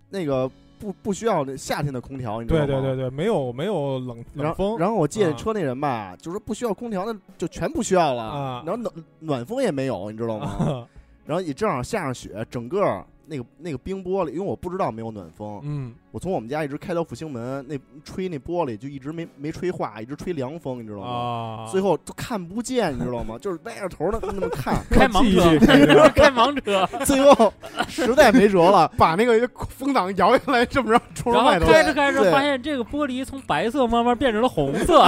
[0.10, 0.48] 那个
[0.78, 2.66] 不不需要夏天的空调，你知道吗？
[2.68, 8.22] 对对对对，没有没有冷然后冷风，然后我借啊车那人吧，就说不需要空调，那就全不需要了。
[8.22, 10.88] 啊然后暖暖风也没有，你知道吗？
[11.26, 21.66] 然后也正好下上雪，整个那个那个冰玻璃，因为我不知道没有暖风，嗯，我从我们家一直开到复兴门，那吹那玻璃就一直没没吹化，一直吹凉风，你知道吗？
[21.66, 23.36] 啊，最后都看不见，你知道吗？
[23.44, 25.60] 就是歪着头的那么看， 开盲车，
[26.16, 27.52] 开盲车，最后
[27.90, 31.66] 实在没辙了，把那个风挡摇下来，这么着冲然后着外头。
[31.66, 35.02] 开着开着发现这个玻璃从白色慢慢变成了红色，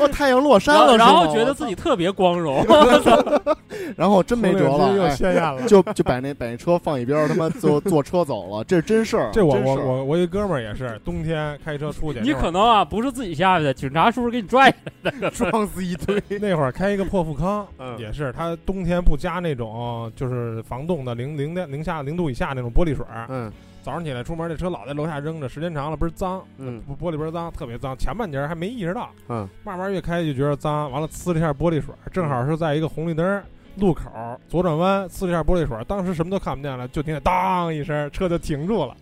[0.00, 2.66] 哦，太阳落山了，然后觉得自己特别光荣，
[3.96, 5.62] 然后真没辙了，又哎鲜艳了。
[5.68, 9.30] 就就把那把那车放一边，他妈坐坐车走了，这是真事儿。
[9.32, 16.22] 这我我我我一哥们儿也是，冬天开车出去，你可能啊不是自己下去的，警察叔叔给你拽下来撞死 一堆。
[16.40, 23.50] 那会儿开一个破富康， 嗯也是他冬天不加那种就是防冻的零零点零下零度以下那种玻璃水儿，嗯
[23.82, 27.98] 早上起来出门这车老在楼下扔着，时间长了倍儿脏，嗯玻璃倍儿脏，特别脏。
[27.98, 33.42] 前半截儿还没意识到，嗯慢慢越开就觉得脏，完了呲了一下玻璃水儿，正好是在一个红绿灯儿
[33.76, 38.94] 路口儿左转弯呲了一下玻璃水儿，当时什么都看不见了，就听见当一声，车就停住了，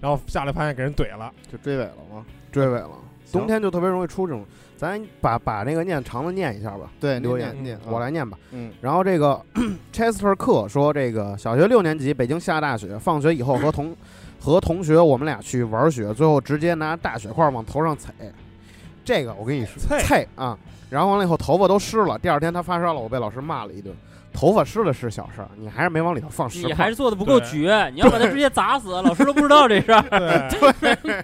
[0.00, 2.24] 然后下来发现给人怼了，就追尾了吗？
[2.52, 2.90] 追尾了。
[3.32, 4.46] 冬天就特别容易出这种，
[4.76, 6.88] 咱把把那个念长的念一下吧。
[7.00, 8.38] 对，留言念我来念吧。
[8.52, 9.40] 嗯，然后这个
[9.92, 13.94] Chester 克说，这个小学六年级，北京下大雪，放学以后和同
[14.38, 18.14] 和同学我们俩去玩雪，最后直接拿大雪块往头上踩。
[19.04, 20.56] 这个我跟你说，啐啐啊！
[20.88, 23.94] 然后完了以后头发都湿了，第二天他发烧了，我被老师骂了一顿。
[24.36, 30.02] 头发湿了是小事儿，你还是没往里头放石块你还是做的不够绝，你要把他直接砸死，老师都不知道这事儿。
[30.10, 31.16] 对，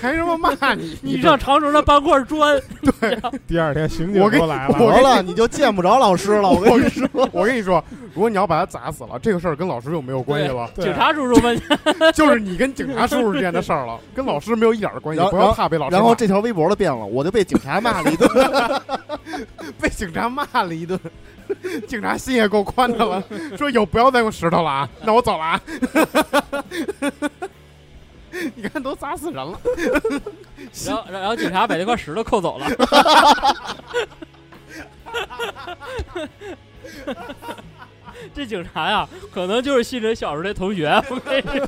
[0.00, 0.98] 还他妈骂你？
[1.00, 2.60] 你上长城上搬块砖，
[3.00, 6.50] 对第二天刑警我跟都来了，我得了，你就见不着老师了。
[6.50, 7.82] 我跟你说，我跟你说，
[8.14, 11.58] 如果你要把他砸死了，这个事儿跟老师就没有关系了，警察叔叔们，
[12.14, 15.96] 就是你跟警察叔叔之间的事儿了，跟老师没有一点儿关系不要怕被老师。
[15.96, 18.28] 然后这条微博都变了，我就被警察骂了一顿。
[19.80, 20.98] 被警察骂了一顿，
[21.86, 23.22] 警察心也够宽的了，
[23.56, 25.60] 说有不要再用石头了啊，那我走了啊。
[28.54, 29.60] 你看都砸死人了，
[30.86, 32.66] 然后然后警察把那块石头扣走了。
[38.34, 40.88] 这警察呀，可能就是信哲小时候那同学。
[41.10, 41.66] 我跟你说，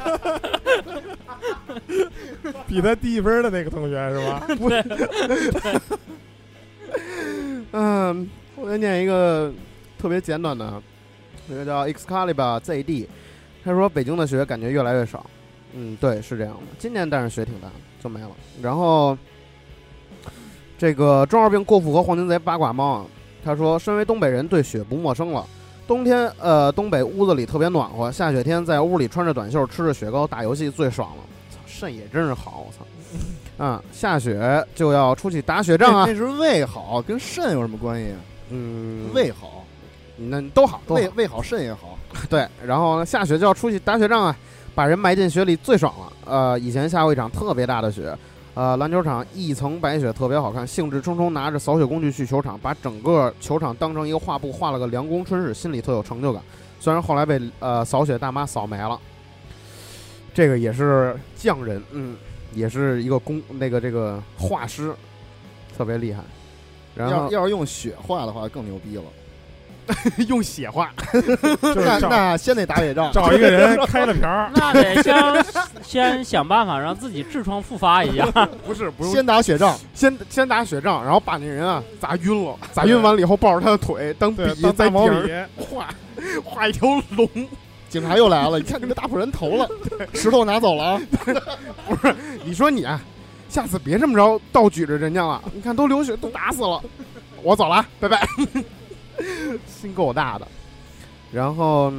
[2.68, 4.46] 比他低一分的那个同学是吧？
[7.72, 9.52] 嗯，我再念一个
[10.02, 10.82] 特别简短的，
[11.46, 13.06] 那个叫 Excalibur ZD，
[13.64, 15.24] 他说北京的雪感觉越来越少。
[15.74, 16.62] 嗯，对，是这样的。
[16.76, 17.68] 今年但是雪挺大，
[18.02, 18.30] 就没了。
[18.60, 19.16] 然后
[20.76, 23.06] 这个中二病过腹和黄金贼八卦猫啊，
[23.44, 25.46] 他说身为东北人，对雪不陌生了。
[25.86, 31.22] 冬天，呃，东北屋子里特别暖和，下雪天在屋里穿着短袖，吃着雪糕打游戏最爽了。
[31.48, 32.84] 操，肾也真是好，我操！
[33.64, 36.12] 啊，下雪就要出去打雪仗啊那！
[36.12, 38.12] 是胃好，跟肾有什么关系？
[38.50, 39.61] 嗯，胃好，
[40.28, 41.98] 那都好，都好胃胃好，肾也好。
[42.28, 42.46] 对。
[42.64, 44.36] 然后呢，下雪就要出去打雪仗啊，
[44.74, 46.12] 把人埋进雪里最爽了。
[46.24, 48.16] 呃，以前下过一场特别大的雪，
[48.54, 56.42] 呃，篮球场一层白雪特别好看，兴致冲冲拿着扫雪工具去球场，把整个球场当成一个画布画了个凉宫春日，心里特有成就感。
[56.78, 58.98] 虽然后来被呃扫雪大妈扫没了，
[60.34, 62.16] 这个也是匠人，嗯，
[62.54, 64.92] 也是一个工那个这个画师，
[65.76, 66.22] 特别厉害。
[66.94, 69.04] 然后要要是用雪画的话，更牛逼了。
[70.28, 70.90] 用血画，
[71.60, 75.44] 那那先得打野仗，找一个人开了瓢儿， 那得先
[75.82, 78.24] 先想办法让自己痔疮复发一下。
[78.66, 79.76] 不是不用先打血仗。
[79.94, 85.88] 先先打雪仗，然后把那人啊砸晕了，砸晕完了以后抱着他的腿当，笔当大毛在底儿笔，画
[86.44, 87.28] 画一条龙，
[87.88, 89.68] 警察又来了，你看你们打破人头了，
[90.14, 91.00] 石头拿走了啊！
[92.44, 93.00] 你说你啊，
[93.48, 96.80] 下次别这么着倒举着人家了，你看都流血都打死了，
[97.42, 98.26] 我走了啊，拜拜，
[99.66, 100.46] 心够大的。
[101.32, 101.92] 然后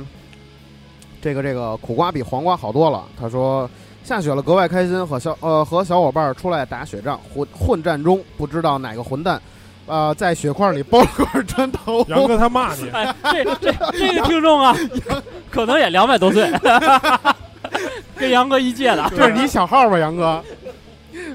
[1.21, 3.69] 这个这个苦瓜比黄瓜好多了，他说。
[4.05, 9.41] 下雪了，格外开心，和小呃和小伙伴儿出来打雪仗，混混战中，不知道哪个混蛋，
[9.85, 14.75] 呃，在雪块里包了块砖头， 杨哥他骂你，哎，这这这个听众啊，
[15.49, 16.51] 可能也两百多岁，
[18.19, 19.09] 跟杨哥一届的。
[19.15, 20.43] 这是你小号吧，杨哥？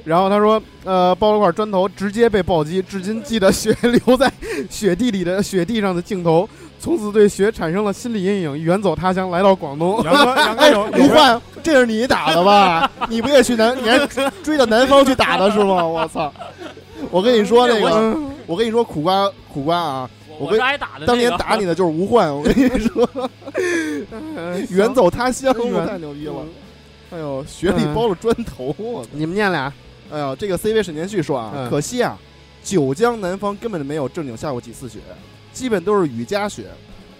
[0.08, 4.32] 然后他说，呃，抱了块砖头，直接被暴击，至今记得血留在
[4.70, 6.48] 雪地里的雪地上的镜头，
[6.80, 10.00] 从此对雪产生了心理阴影，远走他乡，来到广东。
[10.08, 10.34] 杨哥，
[10.66, 12.90] 杨吴焕，这是你打的吧？
[13.10, 13.98] 你不也去南，你还
[14.42, 15.86] 追到南方去打的是吗？
[15.86, 16.32] 我操！
[17.12, 21.06] 我跟你说那个，我跟你说苦瓜苦瓜啊，我跟我是挨打的那个。
[21.06, 23.06] 当年打你的就是吴焕，我跟你说，
[24.70, 26.34] 远走他乡，我太牛逼了。
[27.10, 29.02] 哎呦，雪里包了砖头，我！
[29.12, 29.72] 你们念俩，
[30.10, 31.70] 哎呀，这个 CV 沈年旭说啊，嗯。
[31.70, 32.18] 可惜啊，
[32.62, 35.00] 九江南方根本没有正经下过几次雪，
[35.52, 36.66] 基本都是雨夹雪，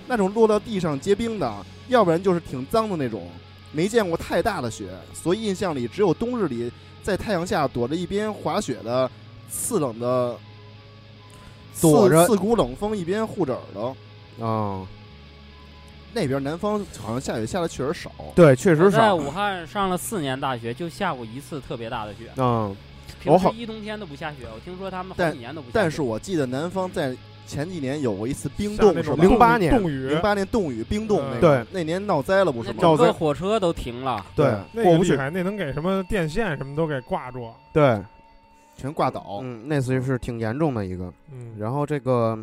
[0.06, 1.52] 那种落到地上结冰的，
[1.89, 3.28] 要不然就是挺脏的那种，
[3.73, 6.70] 没见过太大的雪，所以印象里只有冬日里
[7.02, 9.10] 在太阳下躲着一边滑雪的
[9.51, 10.36] 刺冷的，
[11.81, 13.97] 躲着刺刺骨冷风一边护着耳朵。
[14.47, 14.86] 啊，
[16.12, 19.12] 那边南方好像下雪下的确实少，对，确实我在。
[19.12, 22.30] 武汉上了四年大学，就下过一次特别大的雪。
[22.36, 22.74] 嗯，
[23.20, 25.72] 平时我好一冬天都不下雪，我听说他们好但几年都不下雪。
[25.74, 27.16] 但是我记得南方在
[27.47, 29.16] 前几年有过一次冰冻是吧？
[29.22, 32.76] 零八年冻雨零，八年冻雨冰冻嗯那个，对，那年闹灾了不是吗？
[32.78, 34.24] 那整个火车都停了。
[34.35, 34.52] 对，
[34.82, 35.16] 过不去。
[35.16, 37.51] 那能给什么电线什么都给挂住。
[37.72, 37.98] 对，
[38.76, 39.40] 全挂倒。
[39.43, 41.10] 嗯，那次是挺严重的一个。
[41.32, 42.39] 嗯，然后这个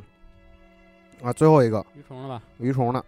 [1.21, 2.41] 啊，最后一个鱼虫了吧？
[2.57, 3.03] 鱼虫的，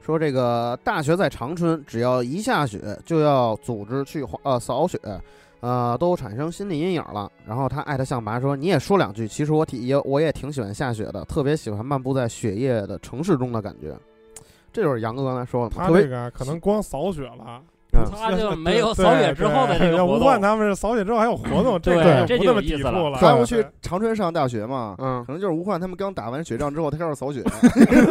[0.00, 4.98] 说这个大学在长春，只要一下雪就要组织去滑呃扫雪，
[5.60, 7.30] 呃都产生心理阴影了。
[7.46, 13.96] 然后他艾特象拔说，你也说两句，其实我挺也我也挺喜欢下雪的，特别喜欢漫步在雪夜的城市中的感觉。
[14.72, 17.62] 这就是杨哥刚才说的，他这个可能光扫雪了，嗯
[18.06, 20.42] 他就 没有扫雪之后的这个活要吴焕动。
[20.42, 23.18] 他们是扫雪之后还有活动，这就就不那么有意思了抵触了。
[23.20, 24.94] 他不去长春上大学嘛？
[24.98, 27.42] 嗯可能就是吴焕他们刚打完雪仗之后，他开始扫雪。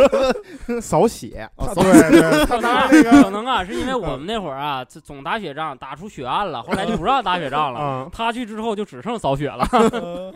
[0.81, 2.87] 扫雪， 啊，扫对对，他
[3.23, 7.79] 可能啊是因为我们那会儿啊，这总打雪仗，打出血案了，后来就不让打雪仗了。
[7.79, 9.65] 啊，他去之后就只剩扫雪了。
[9.71, 10.33] 呃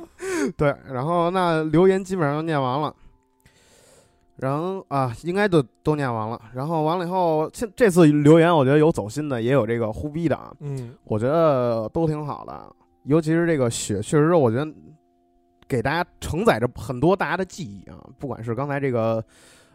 [0.57, 2.93] 对，然后那留言基本上都念完了。
[4.43, 6.37] 然后啊，应该都都念完了。
[6.53, 10.53] 然后完了以后，这这次留言我觉得有走心的，也有这个胡逼的啊。
[10.59, 12.69] 嗯，我觉得都挺好的，
[13.03, 14.69] 尤其是这个雪，确实我觉得
[15.65, 17.95] 给大家承载着很多大家的记忆啊。
[18.19, 19.23] 不管是刚才这个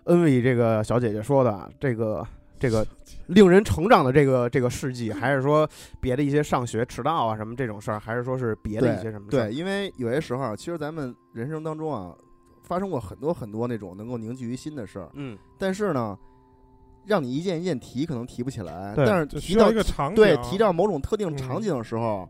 [0.05, 2.23] 恩维这个小姐姐说的这个
[2.59, 2.86] 这个
[3.28, 5.66] 令人成长的这个这个事迹，还是说
[5.99, 9.28] 别的一些上学迟到啊什么这种事儿，还是说是别的一些什么？
[9.31, 12.15] 对，因为有些时候啊，其实咱们人生当中啊，
[12.69, 16.16] 发生过很多很多那种能够凝聚于心的事儿，嗯，但是呢，
[17.07, 18.95] 让你一件一件提，可能提不起来。
[18.95, 22.28] 对但是就需要提到一个场景，对提到某种特定嗯场景的时候，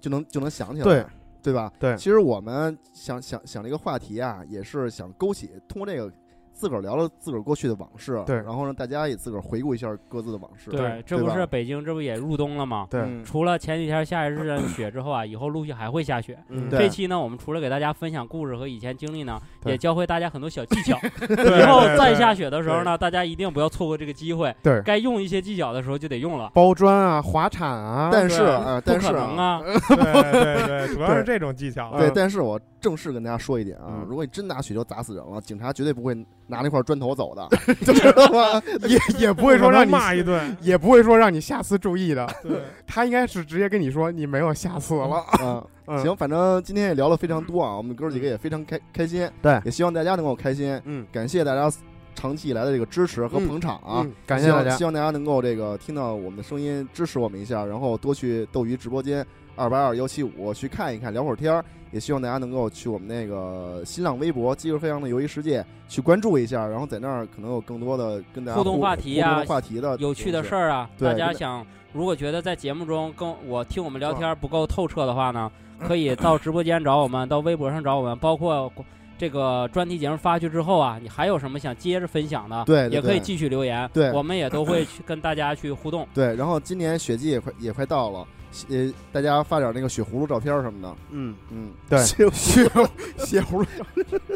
[0.00, 1.06] 就能就能想起来，对
[1.40, 1.72] 对吧？
[1.78, 6.12] 对其实我们想想想这个话题啊，也是想勾起通过这个
[6.56, 12.86] 自个儿聊聊自个儿过去的往事，对然后让大家也自个儿回顾一下各自的往事，对，这不是北京，这不也入冬了吗？
[12.90, 16.38] 对，嗯除了前几天下一日的雪之后啊，以后陆续还会下雪。
[16.48, 20.98] 嗯对这期呢，我们除了给大家分享故事和以前经历呢，也教会大家很多小技巧。
[21.28, 24.54] 对以后再下雪的时候呢，大家一定不要错过这个机会。
[24.62, 26.50] 对，该用一些技巧的时候就得用了。
[26.54, 29.60] 包砖啊，滑铲啊，但是对啊，不可但是能啊！
[29.88, 31.90] 对对对，主要是这种技巧。
[31.98, 36.14] 对，嗯但是我正式跟大家说一点啊，嗯如果你真拿雪球砸死人了，警察绝对不会
[36.46, 37.48] 拿那块砖头走的，
[37.84, 38.62] 知道吗？
[38.88, 40.56] 也也不会说让你骂一顿。
[40.60, 45.24] 也不会说让你下次注意的，对，他应该是直接跟你说你没有下次了。
[45.42, 51.70] 嗯，嗯， 行，反正今天也聊了非常多啊，我们哥几个也非常开开心，对也希望大家能够开心，嗯感谢大家
[52.14, 54.00] 长期以来的这个支持和嗯捧场啊。
[54.04, 54.84] 嗯，感谢希望大家希。
[54.84, 59.24] 望大家能够这个听到我们的声音，支持我们一下，然后多去斗鱼直播间
[59.56, 61.64] 二八二幺七五去看一看，聊会儿天儿。
[61.92, 70.68] 也希望大家能够去我们那个新浪微博“鸡儿黑羊的游戏世界”去关注一下，然后在那儿可能有更多的跟大家互动话题啊互动话题的有趣的事儿。
[70.68, 78.70] 啊，大家想如果觉得在节目中跟我听我们聊天不够透彻的话呢，可以到直播间找我们，到微博上找我们，包括
[79.16, 86.06] 这个专题节目发去之后啊，你还有什么想接着分享的，对对对也可以继续留言，对我们也都会去跟大家去互动。
[86.12, 88.26] 对，然后今年雪季也快也快到了，
[88.68, 90.94] 呃，大家发点那个雪葫芦照片什么的。
[91.10, 91.98] 嗯，嗯，对。
[92.04, 92.70] 雪血
[93.18, 93.66] 血葫芦，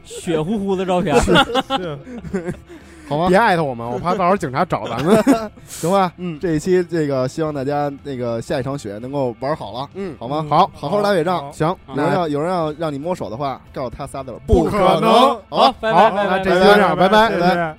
[0.05, 1.35] 血乎乎的照片，是
[3.09, 3.37] 好吗别？
[3.37, 5.25] 艾特我们，我怕到时候警察找咱们。
[5.67, 6.13] 行吧。
[6.17, 6.39] 嗯。
[6.39, 10.47] 这一期这个希望大家那个下一场雪能够玩好了，嗯，好吗？
[10.49, 10.89] 好，好。
[10.89, 11.53] 好打雪仗。
[11.53, 15.11] 行，好有人要有人要让你摸手的话，告诉他仨字儿，不可能。
[15.11, 17.29] 好吧，好，拜好拜拜拜那这拜拜期就这样拜拜。
[17.31, 17.77] 谢谢。